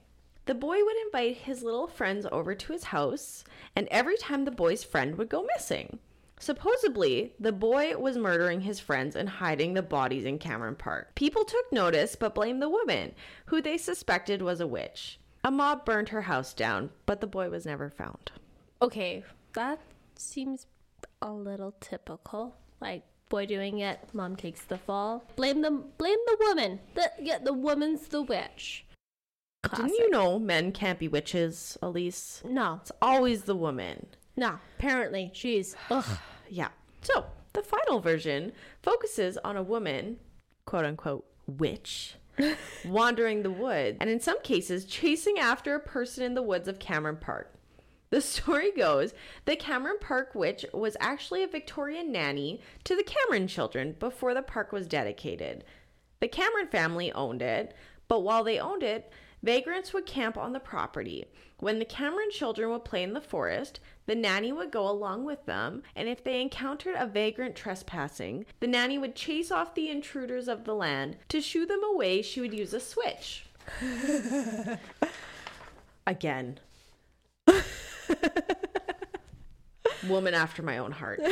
The 0.50 0.54
boy 0.56 0.84
would 0.84 0.96
invite 1.06 1.36
his 1.36 1.62
little 1.62 1.86
friends 1.86 2.26
over 2.32 2.56
to 2.56 2.72
his 2.72 2.82
house, 2.82 3.44
and 3.76 3.86
every 3.88 4.16
time 4.16 4.44
the 4.44 4.50
boy's 4.50 4.82
friend 4.82 5.16
would 5.16 5.28
go 5.28 5.46
missing. 5.54 6.00
Supposedly, 6.40 7.34
the 7.38 7.52
boy 7.52 7.96
was 7.96 8.18
murdering 8.18 8.62
his 8.62 8.80
friends 8.80 9.14
and 9.14 9.28
hiding 9.28 9.74
the 9.74 9.80
bodies 9.82 10.24
in 10.24 10.40
Cameron 10.40 10.74
Park. 10.74 11.14
People 11.14 11.44
took 11.44 11.70
notice 11.70 12.16
but 12.16 12.34
blamed 12.34 12.60
the 12.60 12.68
woman, 12.68 13.14
who 13.46 13.62
they 13.62 13.78
suspected 13.78 14.42
was 14.42 14.60
a 14.60 14.66
witch. 14.66 15.20
A 15.44 15.52
mob 15.52 15.84
burned 15.84 16.08
her 16.08 16.22
house 16.22 16.52
down, 16.52 16.90
but 17.06 17.20
the 17.20 17.28
boy 17.28 17.48
was 17.48 17.64
never 17.64 17.88
found. 17.88 18.32
Okay, 18.82 19.22
that 19.52 19.78
seems 20.16 20.66
a 21.22 21.30
little 21.30 21.76
typical. 21.78 22.56
Like 22.80 23.04
boy 23.28 23.46
doing 23.46 23.78
it, 23.78 24.00
mom 24.12 24.34
takes 24.34 24.62
the 24.62 24.78
fall. 24.78 25.22
Blame 25.36 25.60
the 25.60 25.70
blame 25.70 26.18
the 26.26 26.36
woman. 26.40 26.80
The 26.94 27.12
yeah, 27.20 27.38
the 27.38 27.52
woman's 27.52 28.08
the 28.08 28.22
witch. 28.22 28.84
Classic. 29.62 29.86
Didn't 29.86 29.98
you 29.98 30.10
know 30.10 30.38
men 30.38 30.72
can't 30.72 30.98
be 30.98 31.08
witches, 31.08 31.76
Elyse? 31.82 32.44
No, 32.44 32.78
It's 32.80 32.92
always 33.02 33.42
the 33.44 33.54
woman. 33.56 34.06
no. 34.36 34.58
Apparently, 34.78 35.30
She's. 35.34 35.76
Ugh. 35.90 36.04
Yeah. 36.52 36.68
So 37.02 37.26
the 37.52 37.62
final 37.62 38.00
version 38.00 38.50
focuses 38.82 39.38
on 39.44 39.56
a 39.56 39.62
woman, 39.62 40.16
quote 40.66 40.84
unquote, 40.84 41.24
witch, 41.46 42.16
wandering 42.84 43.44
the 43.44 43.52
woods, 43.52 43.98
and 44.00 44.10
in 44.10 44.18
some 44.18 44.40
cases, 44.42 44.84
chasing 44.84 45.38
after 45.38 45.76
a 45.76 45.80
person 45.80 46.24
in 46.24 46.34
the 46.34 46.42
woods 46.42 46.66
of 46.66 46.80
Cameron 46.80 47.18
Park. 47.18 47.52
The 48.10 48.20
story 48.20 48.72
goes 48.72 49.14
the 49.44 49.54
Cameron 49.54 49.98
Park 50.00 50.34
Witch 50.34 50.66
was 50.74 50.96
actually 50.98 51.44
a 51.44 51.46
Victorian 51.46 52.10
nanny 52.10 52.60
to 52.82 52.96
the 52.96 53.04
Cameron 53.04 53.46
children 53.46 53.94
before 54.00 54.34
the 54.34 54.42
park 54.42 54.72
was 54.72 54.88
dedicated. 54.88 55.62
The 56.18 56.26
Cameron 56.26 56.66
family 56.66 57.12
owned 57.12 57.42
it, 57.42 57.74
but 58.08 58.24
while 58.24 58.42
they 58.42 58.58
owned 58.58 58.82
it, 58.82 59.08
vagrants 59.42 59.92
would 59.92 60.06
camp 60.06 60.36
on 60.36 60.52
the 60.52 60.60
property. 60.60 61.24
When 61.58 61.78
the 61.78 61.84
Cameron 61.84 62.30
children 62.30 62.70
would 62.70 62.84
play 62.84 63.02
in 63.02 63.12
the 63.12 63.20
forest, 63.20 63.80
the 64.06 64.14
nanny 64.14 64.50
would 64.50 64.70
go 64.70 64.88
along 64.88 65.24
with 65.24 65.44
them, 65.46 65.82
and 65.94 66.08
if 66.08 66.24
they 66.24 66.40
encountered 66.40 66.94
a 66.96 67.06
vagrant 67.06 67.54
trespassing, 67.54 68.46
the 68.60 68.66
nanny 68.66 68.96
would 68.98 69.14
chase 69.14 69.50
off 69.50 69.74
the 69.74 69.90
intruders 69.90 70.48
of 70.48 70.64
the 70.64 70.74
land. 70.74 71.16
To 71.28 71.40
shoo 71.40 71.66
them 71.66 71.84
away, 71.84 72.22
she 72.22 72.40
would 72.40 72.54
use 72.54 72.72
a 72.72 72.80
switch. 72.80 73.44
Again. 76.06 76.58
Woman 80.08 80.34
after 80.34 80.62
my 80.62 80.78
own 80.78 80.92
heart. 80.92 81.20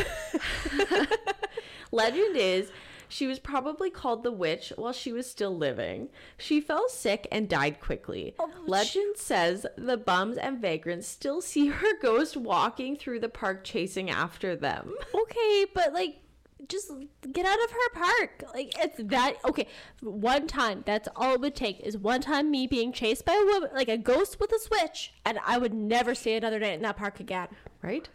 Legend 1.93 2.37
is 2.37 2.71
she 3.09 3.27
was 3.27 3.39
probably 3.39 3.91
called 3.91 4.23
the 4.23 4.33
witch 4.33 4.73
while 4.77 4.93
she 4.93 5.13
was 5.13 5.31
still 5.31 5.57
living. 5.57 6.09
She 6.37 6.61
fell 6.61 6.89
sick 6.89 7.27
and 7.33 7.49
died 7.49 7.81
quickly. 7.81 8.35
Oh, 8.39 8.51
Legend 8.67 9.17
says 9.17 9.67
the 9.77 9.97
bums 9.97 10.37
and 10.37 10.61
vagrants 10.61 11.09
still 11.09 11.41
see 11.41 11.69
her 11.69 11.99
ghost 12.01 12.37
walking 12.37 12.97
through 12.97 13.21
the 13.21 13.29
park 13.29 13.65
chasing 13.65 14.11
after 14.11 14.55
them. 14.55 14.95
Okay, 15.15 15.67
but 15.75 15.93
like, 15.93 16.21
just 16.69 16.93
get 17.33 17.47
out 17.47 17.63
of 17.65 17.71
her 17.71 17.91
park. 17.95 18.45
Like, 18.55 18.75
it's 18.79 19.01
that. 19.05 19.35
Okay, 19.45 19.69
one 20.01 20.47
time. 20.47 20.83
That's 20.85 21.09
all 21.17 21.35
it 21.35 21.41
would 21.41 21.55
take 21.55 21.81
is 21.81 21.97
one 21.97 22.21
time 22.21 22.51
me 22.51 22.67
being 22.67 22.93
chased 22.93 23.25
by 23.25 23.35
a 23.35 23.47
woman, 23.47 23.71
like 23.75 23.89
a 23.89 23.97
ghost 23.97 24.39
with 24.41 24.53
a 24.53 24.59
switch, 24.59 25.13
and 25.25 25.39
I 25.47 25.59
would 25.59 25.73
never 25.73 26.15
stay 26.15 26.37
another 26.37 26.59
night 26.59 26.75
in 26.75 26.83
that 26.83 26.97
park 26.97 27.21
again. 27.21 27.49
Right? 27.83 28.09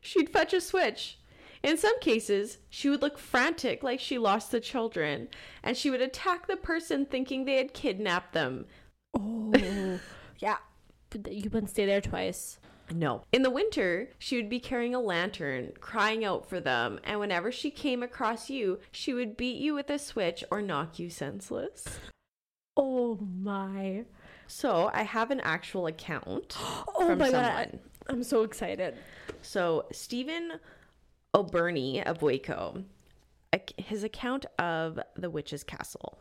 She'd 0.00 0.28
fetch 0.28 0.52
a 0.52 0.60
switch. 0.60 1.18
In 1.64 1.78
some 1.78 1.98
cases, 2.00 2.58
she 2.68 2.90
would 2.90 3.00
look 3.00 3.16
frantic 3.18 3.82
like 3.82 3.98
she 3.98 4.18
lost 4.18 4.52
the 4.52 4.60
children, 4.60 5.28
and 5.62 5.74
she 5.78 5.90
would 5.90 6.02
attack 6.02 6.46
the 6.46 6.58
person 6.58 7.06
thinking 7.06 7.46
they 7.46 7.56
had 7.56 7.72
kidnapped 7.72 8.34
them. 8.34 8.66
Oh, 9.18 9.98
yeah. 10.38 10.58
You 11.26 11.48
wouldn't 11.50 11.70
stay 11.70 11.86
there 11.86 12.02
twice. 12.02 12.58
No. 12.92 13.22
In 13.32 13.40
the 13.42 13.50
winter, 13.50 14.10
she 14.18 14.36
would 14.36 14.50
be 14.50 14.60
carrying 14.60 14.94
a 14.94 15.00
lantern, 15.00 15.72
crying 15.80 16.22
out 16.22 16.46
for 16.46 16.60
them, 16.60 17.00
and 17.02 17.18
whenever 17.18 17.50
she 17.50 17.70
came 17.70 18.02
across 18.02 18.50
you, 18.50 18.78
she 18.92 19.14
would 19.14 19.34
beat 19.34 19.56
you 19.56 19.72
with 19.72 19.88
a 19.88 19.98
switch 19.98 20.44
or 20.50 20.60
knock 20.60 20.98
you 20.98 21.08
senseless. 21.08 21.98
Oh 22.76 23.18
my. 23.40 24.04
So, 24.48 24.90
I 24.92 25.04
have 25.04 25.30
an 25.30 25.40
actual 25.40 25.86
account 25.86 26.58
Oh 26.60 27.06
from 27.06 27.20
my 27.20 27.30
someone. 27.30 27.42
god. 27.70 27.78
I'm 28.08 28.22
so 28.22 28.42
excited. 28.42 28.96
So, 29.40 29.86
Stephen 29.92 30.60
O'Burney 31.34 32.00
of 32.04 32.22
Waco, 32.22 32.84
his 33.76 34.04
account 34.04 34.46
of 34.58 35.00
the 35.16 35.30
witch's 35.30 35.64
castle. 35.64 36.18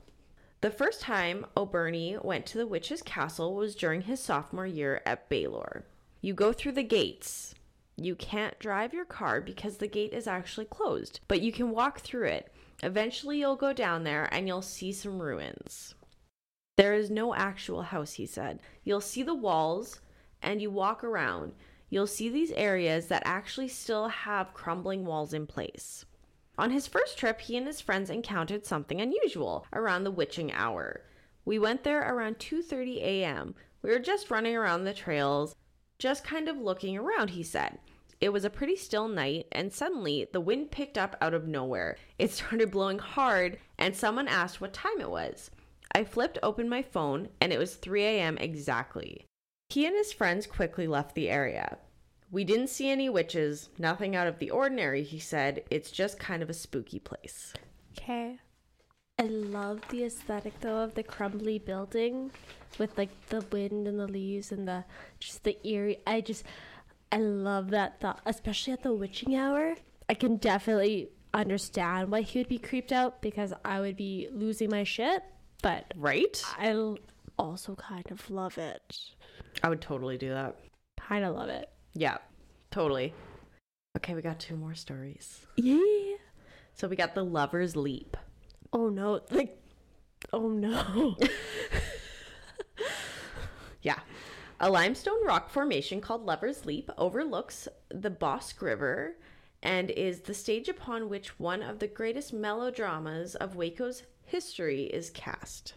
The 0.62 0.72
first 0.72 1.02
time 1.02 1.46
O'Burney 1.56 2.18
went 2.22 2.46
to 2.48 2.58
the 2.58 2.66
witch's 2.66 3.02
castle 3.02 3.54
was 3.54 3.76
during 3.76 4.02
his 4.02 4.20
sophomore 4.20 4.66
year 4.66 5.02
at 5.06 5.30
Baylor. 5.30 5.86
You 6.22 6.34
go 6.34 6.52
through 6.52 6.72
the 6.72 6.84
gates. 6.84 7.54
You 7.96 8.16
can't 8.16 8.58
drive 8.58 8.94
your 8.94 9.06
car 9.06 9.40
because 9.40 9.78
the 9.78 9.88
gate 9.88 10.14
is 10.14 10.26
actually 10.26 10.66
closed, 10.66 11.20
but 11.28 11.42
you 11.42 11.52
can 11.52 11.70
walk 11.70 12.00
through 12.00 12.28
it. 12.28 12.52
Eventually, 12.82 13.40
you'll 13.40 13.56
go 13.56 13.72
down 13.72 14.04
there 14.04 14.28
and 14.32 14.48
you'll 14.48 14.64
see 14.64 14.92
some 14.92 15.22
ruins. 15.22 15.94
There 16.76 16.96
is 16.96 17.12
no 17.12 17.36
actual 17.36 17.84
house, 17.84 18.14
he 18.14 18.26
said. 18.26 18.60
You'll 18.84 19.02
see 19.02 19.22
the 19.22 19.36
walls 19.36 20.02
and 20.42 20.62
you 20.62 20.72
walk 20.72 21.04
around. 21.04 21.54
You'll 21.94 22.08
see 22.08 22.28
these 22.28 22.52
areas 22.54 23.06
that 23.10 23.22
actually 23.24 23.68
still 23.68 24.08
have 24.08 24.56
crumbling 24.56 25.06
walls 25.06 25.32
in 25.32 25.46
place. 25.46 26.06
On 26.58 26.72
his 26.72 26.88
first 26.88 27.20
trip, 27.20 27.42
he 27.42 27.56
and 27.56 27.68
his 27.68 27.82
friends 27.82 28.10
encountered 28.10 28.66
something 28.66 29.00
unusual 29.00 29.68
around 29.72 30.04
the 30.04 30.10
witching 30.10 30.52
hour. 30.52 31.06
We 31.46 31.60
went 31.60 31.84
there 31.84 32.02
around 32.02 32.40
2:30 32.40 32.98
a.m. 32.98 33.54
We 33.84 33.92
were 33.92 34.00
just 34.00 34.32
running 34.32 34.56
around 34.56 34.86
the 34.86 34.94
trails, 34.96 35.56
just 36.00 36.24
kind 36.24 36.50
of 36.50 36.58
looking 36.58 36.98
around, 36.98 37.30
he 37.30 37.44
said. 37.44 37.78
It 38.20 38.34
was 38.34 38.44
a 38.44 38.50
pretty 38.50 38.76
still 38.76 39.08
night, 39.08 39.46
and 39.52 39.72
suddenly 39.72 40.28
the 40.34 40.42
wind 40.42 40.72
picked 40.72 40.98
up 40.98 41.16
out 41.22 41.36
of 41.36 41.48
nowhere. 41.48 41.98
It 42.18 42.32
started 42.32 42.72
blowing 42.72 42.98
hard, 42.98 43.60
and 43.78 43.96
someone 43.96 44.28
asked 44.28 44.60
what 44.60 44.74
time 44.74 45.00
it 45.00 45.12
was. 45.12 45.52
I 45.92 46.06
flipped 46.06 46.40
open 46.42 46.68
my 46.68 46.82
phone, 46.82 47.30
and 47.40 47.54
it 47.54 47.60
was 47.60 47.76
3 47.76 48.04
a.m. 48.04 48.40
exactly. 48.40 49.28
He 49.74 49.88
and 49.88 49.96
his 49.96 50.14
friends 50.14 50.46
quickly 50.46 50.86
left 50.86 51.16
the 51.16 51.32
area. 51.32 51.80
We 52.30 52.44
didn't 52.44 52.68
see 52.68 52.92
any 52.92 53.10
witches, 53.10 53.70
nothing 53.80 54.16
out 54.16 54.28
of 54.28 54.38
the 54.38 54.52
ordinary, 54.52 55.02
he 55.02 55.18
said. 55.18 55.64
It's 55.72 55.90
just 55.90 56.20
kind 56.20 56.44
of 56.44 56.50
a 56.52 56.54
spooky 56.54 57.00
place. 57.00 57.56
Okay. 57.98 58.38
I 59.18 59.24
love 59.24 59.82
the 59.90 60.04
aesthetic 60.04 60.60
though 60.60 60.84
of 60.84 60.94
the 60.94 61.02
crumbly 61.02 61.58
building 61.58 62.30
with 62.78 62.96
like 63.00 63.10
the 63.30 63.44
wind 63.52 63.88
and 63.88 64.00
the 64.00 64.06
leaves 64.06 64.52
and 64.52 64.68
the 64.68 64.86
just 65.20 65.44
the 65.44 65.58
eerie 65.68 66.02
I 66.06 66.22
just 66.22 66.44
I 67.12 67.18
love 67.18 67.72
that 67.72 68.00
thought 68.00 68.22
especially 68.28 68.74
at 68.74 68.84
the 68.84 68.94
witching 68.94 69.36
hour. 69.36 69.74
I 70.08 70.14
can 70.14 70.38
definitely 70.38 71.10
understand 71.34 72.12
why 72.12 72.22
he 72.22 72.38
would 72.38 72.48
be 72.48 72.60
creeped 72.60 72.92
out 72.92 73.24
because 73.24 73.54
I 73.66 73.80
would 73.80 73.98
be 73.98 74.30
losing 74.32 74.70
my 74.70 74.84
shit, 74.84 75.24
but 75.64 75.92
Right? 75.96 76.44
I 76.60 76.96
also 77.38 77.76
kind 77.76 78.10
of 78.12 78.30
love 78.30 78.58
it. 78.58 79.00
I 79.64 79.70
would 79.70 79.82
totally 79.82 80.18
do 80.18 80.30
that. 80.30 80.58
Kind 81.00 81.26
of 81.26 81.36
love 81.36 81.50
it. 81.50 81.70
Yeah, 81.94 82.18
totally. 82.72 83.14
Okay, 83.98 84.16
we 84.16 84.22
got 84.22 84.40
two 84.40 84.56
more 84.56 84.76
stories. 84.76 85.46
Yeah. 85.56 86.16
So 86.74 86.88
we 86.88 86.96
got 86.96 87.14
the 87.14 87.24
Lover's 87.24 87.76
Leap. 87.76 88.18
Oh 88.72 88.90
no, 88.90 89.22
like 89.30 89.62
oh 90.32 90.50
no. 90.50 91.16
Yeah. 93.84 94.00
A 94.60 94.72
limestone 94.72 95.26
rock 95.26 95.50
formation 95.50 96.00
called 96.00 96.26
Lover's 96.26 96.66
Leap 96.66 96.90
overlooks 96.98 97.68
the 97.90 98.10
Bosque 98.10 98.62
River 98.62 99.18
and 99.62 99.92
is 99.92 100.22
the 100.22 100.34
stage 100.34 100.70
upon 100.70 101.10
which 101.10 101.38
one 101.38 101.62
of 101.62 101.80
the 101.80 101.88
greatest 101.88 102.34
melodramas 102.34 103.36
of 103.36 103.56
Waco's 103.56 104.04
history 104.26 104.84
is 104.84 105.10
cast. 105.10 105.74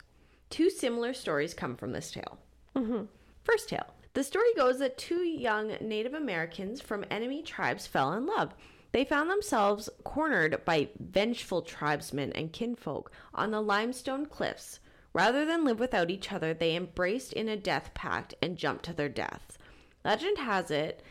Two 0.51 0.71
similar 0.71 1.13
stories 1.13 1.55
come 1.55 1.77
from 1.77 1.93
this 1.93 2.11
tale. 2.11 2.39
Mm-hmm. 2.75 3.05
First 3.45 3.69
tale. 3.69 3.87
The 4.15 4.25
story 4.25 4.55
goes 4.57 4.79
that 4.79 4.99
two 4.99 5.23
young 5.23 5.77
Native 5.81 6.15
Americans 6.15 6.81
from 6.81 7.05
enemy 7.11 7.43
tribes 7.43 7.87
fell 7.87 8.13
in 8.15 8.27
love. 8.27 8.55
They 8.93 9.05
found 9.05 9.29
themselves 9.29 9.91
cornered 10.05 10.65
by 10.65 10.89
vengeful 10.99 11.63
tribesmen 11.63 12.33
and 12.33 12.53
kinfolk 12.53 13.13
on 13.35 13.51
the 13.51 13.61
limestone 13.61 14.27
cliffs. 14.27 14.81
Rather 15.13 15.45
than 15.45 15.65
live 15.65 15.79
without 15.79 16.11
each 16.11 16.33
other, 16.33 16.55
they 16.55 16.75
embraced 16.75 17.33
in 17.33 17.49
a 17.49 17.57
death 17.57 17.91
pact 17.95 18.35
and 18.41 18.57
jumped 18.57 18.85
to 18.87 18.93
their 18.93 19.09
deaths. 19.09 19.59
Legend 20.05 20.39
has 20.39 20.71
it 20.71 21.03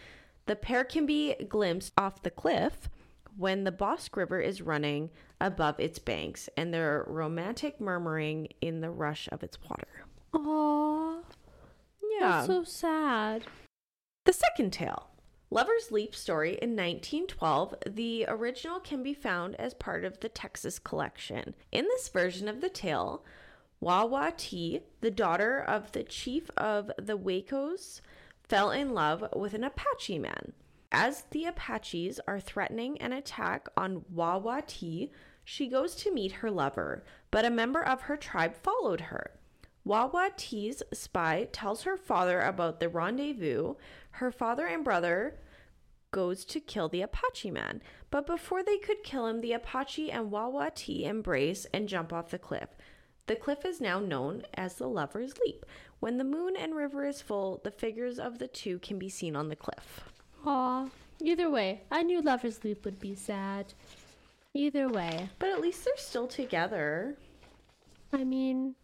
the 0.45 0.55
pair 0.55 0.83
can 0.83 1.05
be 1.05 1.35
glimpsed 1.49 1.93
off 1.97 2.21
the 2.21 2.29
cliff 2.29 2.89
when 3.35 3.63
the 3.63 3.71
Bosque 3.71 4.15
River 4.15 4.39
is 4.39 4.61
running 4.61 5.09
above 5.41 5.79
its 5.79 5.99
banks 5.99 6.49
and 6.57 6.73
their 6.73 7.03
romantic 7.07 7.79
murmuring 7.79 8.47
in 8.61 8.81
the 8.81 8.89
rush 8.89 9.27
of 9.31 9.43
its 9.43 9.57
water. 9.61 10.05
Aww. 10.33 11.23
That's 12.19 12.47
so 12.47 12.63
sad. 12.63 13.43
The 14.25 14.33
second 14.33 14.71
tale, 14.71 15.09
Lover's 15.51 15.91
Leap 15.91 16.15
story 16.15 16.51
in 16.61 16.71
1912. 16.71 17.75
The 17.87 18.25
original 18.27 18.79
can 18.79 19.03
be 19.03 19.13
found 19.13 19.55
as 19.55 19.73
part 19.73 20.03
of 20.05 20.19
the 20.19 20.29
Texas 20.29 20.79
collection. 20.79 21.53
In 21.71 21.85
this 21.85 22.09
version 22.09 22.47
of 22.47 22.61
the 22.61 22.69
tale, 22.69 23.23
Wawa 23.79 24.33
T, 24.35 24.81
the 25.01 25.11
daughter 25.11 25.59
of 25.59 25.91
the 25.91 26.03
chief 26.03 26.49
of 26.57 26.91
the 26.97 27.17
Wacos, 27.17 28.01
fell 28.43 28.71
in 28.71 28.93
love 28.93 29.25
with 29.35 29.53
an 29.53 29.63
Apache 29.63 30.19
man. 30.19 30.53
As 30.91 31.23
the 31.31 31.45
Apaches 31.45 32.19
are 32.27 32.39
threatening 32.39 32.97
an 32.99 33.11
attack 33.11 33.67
on 33.75 34.05
Wawa 34.09 34.63
T, 34.65 35.11
she 35.43 35.67
goes 35.67 35.95
to 35.95 36.13
meet 36.13 36.33
her 36.33 36.49
lover, 36.49 37.03
but 37.31 37.45
a 37.45 37.49
member 37.49 37.83
of 37.83 38.01
her 38.01 38.17
tribe 38.17 38.55
followed 38.55 39.01
her. 39.01 39.31
Wawa 39.83 40.31
T's 40.35 40.81
spy 40.93 41.47
tells 41.51 41.83
her 41.83 41.95
father 41.97 42.41
about 42.41 42.79
the 42.79 42.89
rendezvous. 42.89 43.75
Her 44.11 44.31
father 44.31 44.65
and 44.65 44.83
brother 44.83 45.39
goes 46.11 46.45
to 46.45 46.59
kill 46.59 46.89
the 46.89 47.01
Apache 47.01 47.51
man, 47.51 47.81
but 48.09 48.25
before 48.25 48.63
they 48.63 48.77
could 48.77 49.03
kill 49.03 49.27
him, 49.27 49.41
the 49.41 49.53
Apache 49.53 50.09
and 50.09 50.31
Wawa 50.31 50.71
T 50.73 51.05
embrace 51.05 51.67
and 51.73 51.89
jump 51.89 52.13
off 52.13 52.31
the 52.31 52.39
cliff. 52.39 52.69
The 53.27 53.35
cliff 53.35 53.65
is 53.65 53.81
now 53.81 53.99
known 53.99 54.43
as 54.53 54.75
the 54.75 54.87
Lover's 54.87 55.37
Leap. 55.45 55.65
When 55.99 56.17
the 56.17 56.23
moon 56.23 56.55
and 56.55 56.75
river 56.75 57.05
is 57.05 57.21
full, 57.21 57.59
the 57.63 57.71
figures 57.71 58.17
of 58.17 58.39
the 58.39 58.47
two 58.47 58.79
can 58.79 58.97
be 58.97 59.09
seen 59.09 59.35
on 59.35 59.49
the 59.49 59.55
cliff. 59.55 60.05
Aw. 60.45 60.87
Either 61.21 61.49
way, 61.49 61.81
I 61.91 62.03
knew 62.03 62.21
Lover's 62.21 62.63
Leap 62.63 62.85
would 62.85 62.99
be 62.99 63.15
sad. 63.15 63.73
Either 64.53 64.87
way. 64.87 65.29
But 65.39 65.49
at 65.49 65.61
least 65.61 65.83
they're 65.85 65.93
still 65.97 66.27
together. 66.27 67.15
I 68.13 68.23
mean, 68.23 68.75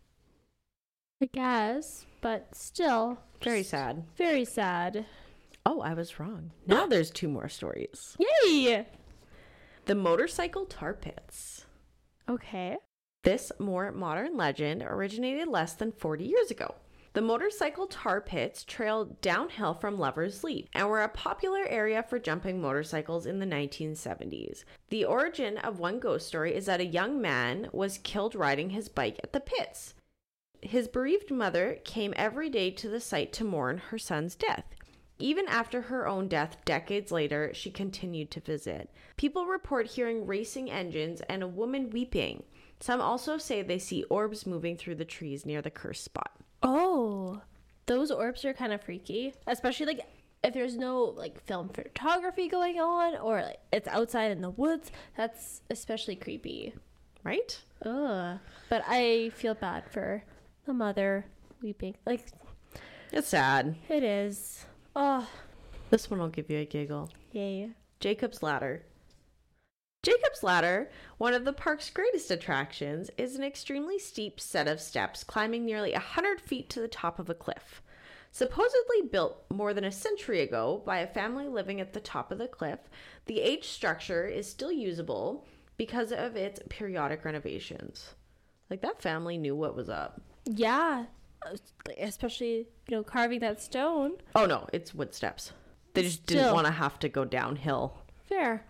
I 1.22 1.30
guess, 1.32 2.06
but 2.20 2.56
still. 2.56 3.20
Very 3.42 3.64
sad. 3.64 4.04
Very 4.18 4.46
sad. 4.46 5.06
Oh, 5.66 5.82
I 5.82 5.94
was 5.94 6.20
wrong. 6.20 6.52
Now 6.66 6.88
there's 6.88 7.12
two 7.12 7.28
more 7.28 7.48
stories. 7.48 8.18
Yay! 8.44 8.88
The 9.86 9.96
motorcycle 9.96 10.66
tar 10.66 10.94
pits. 10.94 11.66
Okay. 12.28 12.78
This 13.24 13.52
more 13.60 13.92
modern 13.92 14.36
legend 14.36 14.82
originated 14.82 15.48
less 15.48 15.74
than 15.74 15.92
40 15.92 16.26
years 16.26 16.50
ago. 16.50 16.76
The 17.14 17.22
motorcycle 17.22 17.88
tar 17.88 18.22
pits 18.22 18.64
trailed 18.64 19.20
downhill 19.20 19.74
from 19.74 20.00
Lover's 20.00 20.46
Leap 20.46 20.70
and 20.74 20.88
were 20.88 21.02
a 21.02 21.10
popular 21.10 21.66
area 21.66 22.04
for 22.04 22.20
jumping 22.20 22.62
motorcycles 22.62 23.26
in 23.26 23.40
the 23.40 23.46
1970s. 23.46 24.64
The 24.90 25.04
origin 25.04 25.58
of 25.58 25.78
one 25.78 26.00
ghost 26.00 26.26
story 26.26 26.56
is 26.56 26.68
that 26.68 26.80
a 26.80 26.86
young 26.86 27.20
man 27.20 27.68
was 27.74 27.98
killed 27.98 28.34
riding 28.34 28.70
his 28.70 28.88
bike 28.88 29.20
at 29.24 29.34
the 29.34 29.42
pits. 29.42 29.94
His 30.62 30.88
bereaved 30.88 31.32
mother 31.32 31.80
came 31.84 32.14
every 32.16 32.50
day 32.50 32.72
to 32.72 32.88
the 32.88 33.02
site 33.02 33.34
to 33.34 33.44
mourn 33.44 33.80
her 33.90 33.98
son's 33.98 34.36
death. 34.36 34.64
Even 35.20 35.50
after 35.50 35.82
her 35.82 36.08
own 36.08 36.30
death 36.30 36.64
decades 36.64 37.12
later, 37.12 37.54
she 37.54 37.72
continued 37.72 38.32
to 38.32 38.40
visit. 38.40 38.90
People 39.18 39.48
report 39.48 39.86
hearing 39.86 40.26
racing 40.26 40.72
engines 40.72 41.20
and 41.28 41.44
a 41.44 41.48
woman 41.48 41.90
weeping. 41.90 42.44
Some 42.80 43.02
also 43.02 43.38
say 43.38 43.62
they 43.62 43.80
see 43.80 44.04
orbs 44.04 44.48
moving 44.48 44.78
through 44.78 44.96
the 44.96 45.04
trees 45.04 45.46
near 45.46 45.62
the 45.62 45.70
cursed 45.70 46.06
spot. 46.06 46.38
Oh, 46.64 47.42
those 47.86 48.12
orbs 48.12 48.46
are 48.46 48.54
kind 48.54 48.74
of 48.74 48.82
freaky, 48.82 49.34
especially 49.48 49.86
like 49.88 50.02
if 50.44 50.54
there's 50.54 50.76
no 50.78 51.04
like 51.04 51.40
film 51.46 51.70
photography 51.70 52.48
going 52.48 52.80
on 52.80 53.16
or 53.18 53.42
like 53.42 53.60
it's 53.72 53.88
outside 53.88 54.32
in 54.32 54.42
the 54.42 54.50
woods. 54.52 54.92
That's 55.18 55.62
especially 55.70 56.16
creepy. 56.16 56.74
Right? 57.24 57.60
Ugh. 57.86 58.40
But 58.70 58.84
I 58.88 59.30
feel 59.36 59.54
bad 59.54 59.84
for 59.90 60.24
the 60.66 60.74
mother 60.74 61.26
weeping. 61.62 61.96
Like 62.06 62.26
It's 63.12 63.28
sad. 63.28 63.76
it 63.90 64.04
is. 64.04 64.66
Oh, 64.96 65.28
This 65.90 66.10
one 66.10 66.20
will 66.20 66.30
give 66.30 66.50
you 66.50 66.58
a 66.60 66.66
giggle. 66.66 67.10
yay. 67.32 67.72
Jacob's 68.00 68.42
Ladder. 68.42 68.84
Jacob's 70.04 70.42
Ladder, 70.42 70.90
one 71.20 71.36
of 71.36 71.46
the 71.46 71.54
park's 71.54 71.92
greatest 71.92 72.32
attractions, 72.32 73.12
is 73.20 73.36
an 73.36 73.44
extremely 73.44 74.00
steep 74.00 74.40
set 74.40 74.68
of 74.68 74.82
steps 74.82 75.24
climbing 75.24 75.64
nearly 75.64 75.92
100 75.92 76.42
feet 76.42 76.72
to 76.72 76.80
the 76.80 76.88
top 76.88 77.20
of 77.20 77.30
a 77.30 77.36
cliff. 77.36 77.84
Supposedly 78.32 79.04
built 79.12 79.46
more 79.52 79.76
than 79.76 79.84
a 79.84 79.92
century 79.92 80.42
ago 80.42 80.82
by 80.88 81.00
a 81.00 81.08
family 81.08 81.48
living 81.48 81.80
at 81.80 81.94
the 81.94 82.00
top 82.00 82.32
of 82.32 82.40
the 82.40 82.48
cliff, 82.48 82.80
the 83.28 83.42
aged 83.42 83.66
structure 83.66 84.26
is 84.26 84.50
still 84.50 84.72
usable 84.72 85.46
because 85.78 86.12
of 86.12 86.36
its 86.36 86.60
periodic 86.68 87.24
renovations. 87.24 88.16
Like 88.72 88.82
that 88.82 89.04
family 89.04 89.38
knew 89.38 89.56
what 89.56 89.76
was 89.76 89.90
up. 89.90 90.20
Yeah. 90.46 91.06
Especially, 92.00 92.68
you 92.88 92.98
know, 92.98 93.04
carving 93.04 93.42
that 93.42 93.62
stone. 93.62 94.14
Oh 94.34 94.48
no, 94.48 94.68
it's 94.74 94.96
wood 94.96 95.14
steps. 95.14 95.52
They 95.94 96.02
just 96.02 96.26
didn't 96.26 96.54
want 96.54 96.66
to 96.66 96.74
have 96.74 96.98
to 97.00 97.10
go 97.10 97.24
downhill. 97.24 97.98
Fair. 98.28 98.66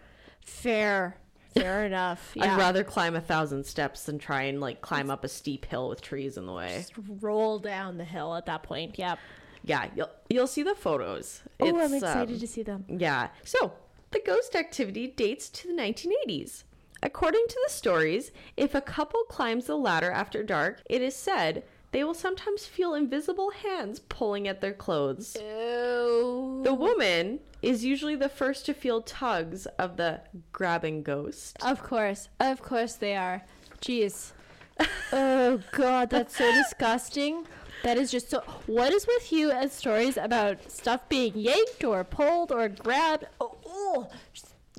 Fair. 0.46 1.18
Fair 1.54 1.86
enough. 1.86 2.32
Yeah. 2.36 2.54
I'd 2.54 2.58
rather 2.58 2.84
climb 2.84 3.16
a 3.16 3.22
thousand 3.22 3.66
steps 3.66 4.04
than 4.04 4.20
try 4.20 4.44
and 4.44 4.62
like 4.62 4.82
climb 4.82 5.10
up 5.10 5.24
a 5.24 5.28
steep 5.28 5.66
hill 5.66 5.90
with 5.90 6.02
trees 6.02 6.38
in 6.38 6.46
the 6.46 6.54
way. 6.54 6.78
just 6.78 6.94
roll 7.22 7.60
down 7.60 7.98
the 7.98 8.06
hill 8.06 8.36
at 8.36 8.46
that 8.46 8.64
point. 8.64 8.98
Yep. 8.98 9.20
Yeah, 9.64 9.88
you'll 9.96 10.10
you'll 10.30 10.48
see 10.48 10.64
the 10.64 10.76
photos. 10.76 11.42
Oh, 11.60 11.80
I'm 11.80 11.94
excited 11.94 12.34
um, 12.34 12.40
to 12.40 12.48
see 12.48 12.64
them. 12.64 12.86
Yeah. 12.88 13.30
So 13.44 13.74
the 14.12 14.22
ghost 14.26 14.56
activity 14.56 15.08
dates 15.08 15.50
to 15.50 15.68
the 15.68 15.74
1980s. 15.74 16.64
According 17.04 17.46
to 17.48 17.60
the 17.66 17.74
stories, 17.74 18.32
if 18.56 18.76
a 18.76 18.82
couple 18.82 19.24
climbs 19.24 19.66
the 19.66 19.76
ladder 19.76 20.12
after 20.12 20.44
dark, 20.44 20.82
it 20.88 21.02
is 21.02 21.16
said 21.16 21.64
they 21.92 22.04
will 22.04 22.14
sometimes 22.14 22.66
feel 22.66 22.94
invisible 22.94 23.52
hands 23.52 24.00
pulling 24.00 24.48
at 24.48 24.62
their 24.62 24.74
clothes. 24.74 25.36
Ew. 25.40 26.62
The 26.64 26.74
woman 26.74 27.40
is 27.62 27.84
usually 27.84 28.16
the 28.16 28.30
first 28.30 28.66
to 28.68 28.74
feel 28.74 29.02
tugs 29.02 29.66
of 29.78 29.98
the 29.98 30.22
grabbing 30.54 31.04
ghost. 31.04 31.58
Of 31.62 31.84
course. 31.84 32.30
Of 32.40 32.62
course 32.62 32.94
they 32.96 33.16
are. 33.16 33.44
Jeez. 33.82 34.32
oh 35.14 35.60
god, 35.72 36.10
that's 36.10 36.38
so 36.38 36.50
disgusting. 36.54 37.46
That 37.84 37.98
is 37.98 38.12
just 38.12 38.30
so 38.30 38.42
what 38.68 38.94
is 38.94 39.06
with 39.06 39.32
you 39.32 39.52
and 39.52 39.72
stories 39.72 40.16
about 40.16 40.72
stuff 40.72 41.10
being 41.10 41.34
yanked 41.36 41.84
or 41.84 42.04
pulled 42.04 42.52
or 42.52 42.70
grabbed? 42.70 43.26
Oh, 43.42 43.58
oh. 43.66 44.10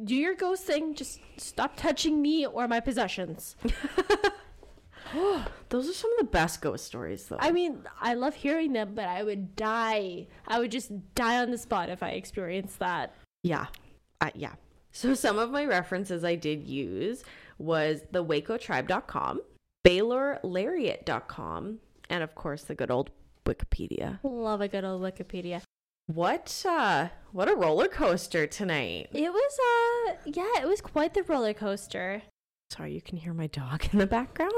Do 0.03 0.15
your 0.15 0.35
ghost 0.35 0.65
thing. 0.65 0.95
Just 0.95 1.21
stop 1.37 1.77
touching 1.77 2.23
me 2.23 2.47
or 2.47 2.67
my 2.67 2.81
possessions. 2.81 3.57
Those 5.69 5.89
are 5.89 5.93
some 5.93 6.13
of 6.13 6.19
the 6.19 6.25
best 6.31 6.61
ghost 6.61 6.85
stories, 6.85 7.27
though. 7.27 7.39
I 7.41 7.51
mean, 7.51 7.79
I 8.01 8.15
love 8.15 8.35
hearing 8.35 8.73
them, 8.73 8.95
but 8.95 9.07
I 9.07 9.23
would 9.23 9.57
die. 9.57 10.27
I 10.47 10.59
would 10.59 10.71
just 10.71 10.91
die 11.15 11.39
on 11.39 11.51
the 11.51 11.59
spot 11.59 11.89
if 11.89 12.03
I 12.03 12.11
experienced 12.11 12.79
that. 12.79 13.15
Yeah. 13.43 13.67
Uh, 14.21 14.31
yeah. 14.35 14.53
So 14.93 15.15
some 15.15 15.39
of 15.39 15.51
my 15.51 15.65
references 15.65 16.23
I 16.25 16.35
did 16.35 16.65
use 16.65 17.25
was 17.59 18.03
the 18.11 18.25
wacotribe.com, 18.25 19.41
baylorlariat.com, 19.87 21.79
and 22.11 22.23
of 22.23 22.35
course 22.35 22.65
the 22.65 22.75
good 22.75 22.91
old 22.91 23.11
Wikipedia. 23.47 24.19
Love 24.23 24.61
a 24.61 24.69
good 24.69 24.85
old 24.85 25.03
Wikipedia. 25.03 25.63
What 26.07 26.65
uh 26.69 27.09
what 27.31 27.49
a 27.49 27.55
roller 27.55 27.89
coaster 27.89 28.47
tonight. 28.47 29.09
It 29.13 29.33
was 29.33 29.59
uh 29.59 30.15
yeah, 30.27 30.61
it 30.61 30.69
was 30.69 30.81
quite 30.81 31.15
the 31.15 31.23
roller 31.23 31.55
coaster. 31.55 32.23
Sorry, 32.73 32.95
you 32.95 33.03
can 33.03 33.19
hear 33.19 33.35
my 33.35 33.49
dog 33.49 33.87
in 33.93 33.99
the 33.99 34.07
background. 34.07 34.53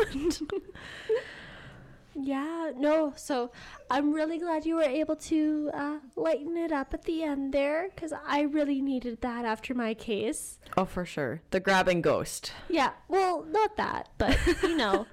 Yeah, 2.16 2.70
no. 2.76 3.12
So 3.16 3.50
I'm 3.90 4.12
really 4.12 4.38
glad 4.38 4.64
you 4.64 4.76
were 4.76 4.82
able 4.82 5.16
to 5.16 5.70
uh, 5.74 5.98
lighten 6.14 6.56
it 6.56 6.70
up 6.70 6.94
at 6.94 7.02
the 7.02 7.24
end 7.24 7.52
there 7.52 7.88
because 7.92 8.12
I 8.24 8.42
really 8.42 8.80
needed 8.80 9.20
that 9.22 9.44
after 9.44 9.74
my 9.74 9.94
case. 9.94 10.60
oh, 10.76 10.84
for 10.84 11.04
sure. 11.04 11.40
The 11.50 11.58
grabbing 11.58 12.02
ghost. 12.02 12.52
Yeah, 12.68 12.92
well, 13.08 13.44
not 13.50 13.76
that, 13.78 14.10
but 14.16 14.38
you 14.62 14.76
know, 14.82 15.06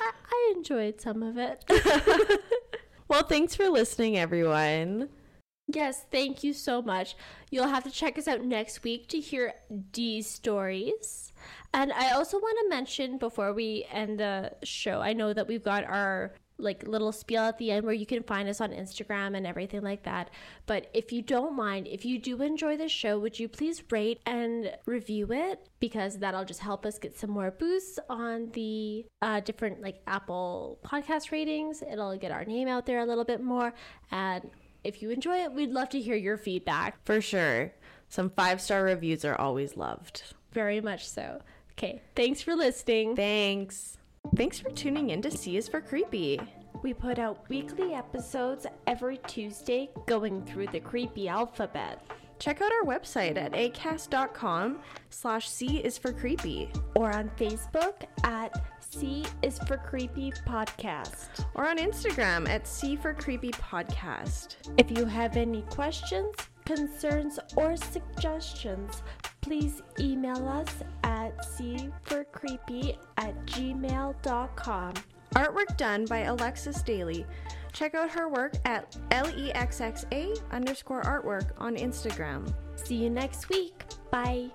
I, 0.00 0.12
I 0.30 0.54
enjoyed 0.56 0.98
some 1.00 1.22
of 1.22 1.36
it. 1.36 1.64
Well, 3.08 3.24
thanks 3.24 3.54
for 3.54 3.68
listening 3.68 4.16
everyone. 4.16 5.10
Yes, 5.74 6.04
thank 6.10 6.44
you 6.44 6.52
so 6.52 6.82
much. 6.82 7.16
You'll 7.50 7.68
have 7.68 7.84
to 7.84 7.90
check 7.90 8.18
us 8.18 8.28
out 8.28 8.44
next 8.44 8.82
week 8.82 9.08
to 9.08 9.20
hear 9.20 9.54
D's 9.92 10.26
stories. 10.26 11.32
And 11.74 11.92
I 11.92 12.12
also 12.12 12.38
want 12.38 12.58
to 12.62 12.68
mention 12.68 13.18
before 13.18 13.52
we 13.52 13.86
end 13.90 14.20
the 14.20 14.52
show, 14.62 15.00
I 15.00 15.12
know 15.12 15.32
that 15.32 15.48
we've 15.48 15.64
got 15.64 15.84
our 15.84 16.34
like 16.58 16.86
little 16.86 17.12
spiel 17.12 17.42
at 17.42 17.58
the 17.58 17.70
end 17.70 17.84
where 17.84 17.94
you 17.94 18.06
can 18.06 18.22
find 18.22 18.48
us 18.48 18.60
on 18.60 18.70
Instagram 18.70 19.36
and 19.36 19.46
everything 19.46 19.82
like 19.82 20.04
that. 20.04 20.30
But 20.66 20.88
if 20.94 21.12
you 21.12 21.22
don't 21.22 21.56
mind, 21.56 21.88
if 21.88 22.04
you 22.04 22.18
do 22.18 22.40
enjoy 22.40 22.76
the 22.76 22.88
show, 22.88 23.18
would 23.18 23.38
you 23.38 23.48
please 23.48 23.82
rate 23.90 24.20
and 24.26 24.70
review 24.86 25.26
it 25.30 25.68
because 25.80 26.18
that'll 26.18 26.44
just 26.44 26.60
help 26.60 26.86
us 26.86 26.98
get 26.98 27.18
some 27.18 27.30
more 27.30 27.50
boosts 27.50 27.98
on 28.08 28.50
the 28.52 29.04
uh, 29.20 29.40
different 29.40 29.82
like 29.82 30.00
Apple 30.06 30.78
podcast 30.84 31.32
ratings. 31.32 31.82
It'll 31.82 32.16
get 32.16 32.30
our 32.30 32.44
name 32.44 32.68
out 32.68 32.86
there 32.86 33.00
a 33.00 33.06
little 33.06 33.24
bit 33.24 33.42
more. 33.42 33.74
And 34.10 34.48
if 34.84 35.02
you 35.02 35.10
enjoy 35.10 35.36
it, 35.38 35.52
we'd 35.52 35.70
love 35.70 35.88
to 35.90 36.00
hear 36.00 36.16
your 36.16 36.36
feedback. 36.36 36.98
For 37.04 37.20
sure. 37.20 37.72
Some 38.08 38.30
five-star 38.30 38.84
reviews 38.84 39.24
are 39.24 39.36
always 39.36 39.76
loved. 39.76 40.22
Very 40.52 40.80
much 40.80 41.08
so. 41.08 41.40
Okay, 41.72 42.02
thanks 42.14 42.42
for 42.42 42.54
listening. 42.54 43.16
Thanks. 43.16 43.96
Thanks 44.36 44.58
for 44.58 44.70
tuning 44.70 45.10
in 45.10 45.22
to 45.22 45.30
C 45.30 45.56
is 45.56 45.68
for 45.68 45.80
Creepy. 45.80 46.40
We 46.82 46.94
put 46.94 47.18
out 47.18 47.48
weekly 47.48 47.94
episodes 47.94 48.66
every 48.86 49.18
Tuesday 49.26 49.90
going 50.06 50.44
through 50.44 50.68
the 50.68 50.80
creepy 50.80 51.28
alphabet. 51.28 52.04
Check 52.38 52.60
out 52.60 52.72
our 52.72 52.84
website 52.84 53.36
at 53.36 53.52
acast.com 53.52 54.80
slash 55.10 55.48
C 55.48 55.78
is 55.78 55.96
for 55.96 56.12
creepy. 56.12 56.70
Or 56.96 57.14
on 57.14 57.30
Facebook 57.38 58.02
at 58.24 58.60
C 58.92 59.24
is 59.40 59.58
for 59.60 59.78
Creepy 59.78 60.32
Podcast. 60.46 61.46
Or 61.54 61.66
on 61.66 61.78
Instagram 61.78 62.48
at 62.48 62.66
C 62.66 62.94
for 62.94 63.14
Creepy 63.14 63.50
Podcast. 63.50 64.56
If 64.76 64.90
you 64.90 65.06
have 65.06 65.36
any 65.36 65.62
questions, 65.62 66.34
concerns, 66.64 67.38
or 67.56 67.76
suggestions, 67.76 69.02
please 69.40 69.82
email 69.98 70.46
us 70.46 70.82
at 71.04 71.36
cforcreepy 71.56 72.98
at 73.16 73.46
gmail.com. 73.46 74.94
Artwork 75.34 75.76
done 75.78 76.04
by 76.04 76.18
Alexis 76.20 76.82
Daly. 76.82 77.24
Check 77.72 77.94
out 77.94 78.10
her 78.10 78.28
work 78.28 78.52
at 78.66 78.94
L-E-X-X-A 79.10 80.34
underscore 80.50 81.02
artwork 81.02 81.52
on 81.56 81.76
Instagram. 81.76 82.52
See 82.76 82.96
you 82.96 83.08
next 83.08 83.48
week. 83.48 83.84
Bye. 84.10 84.50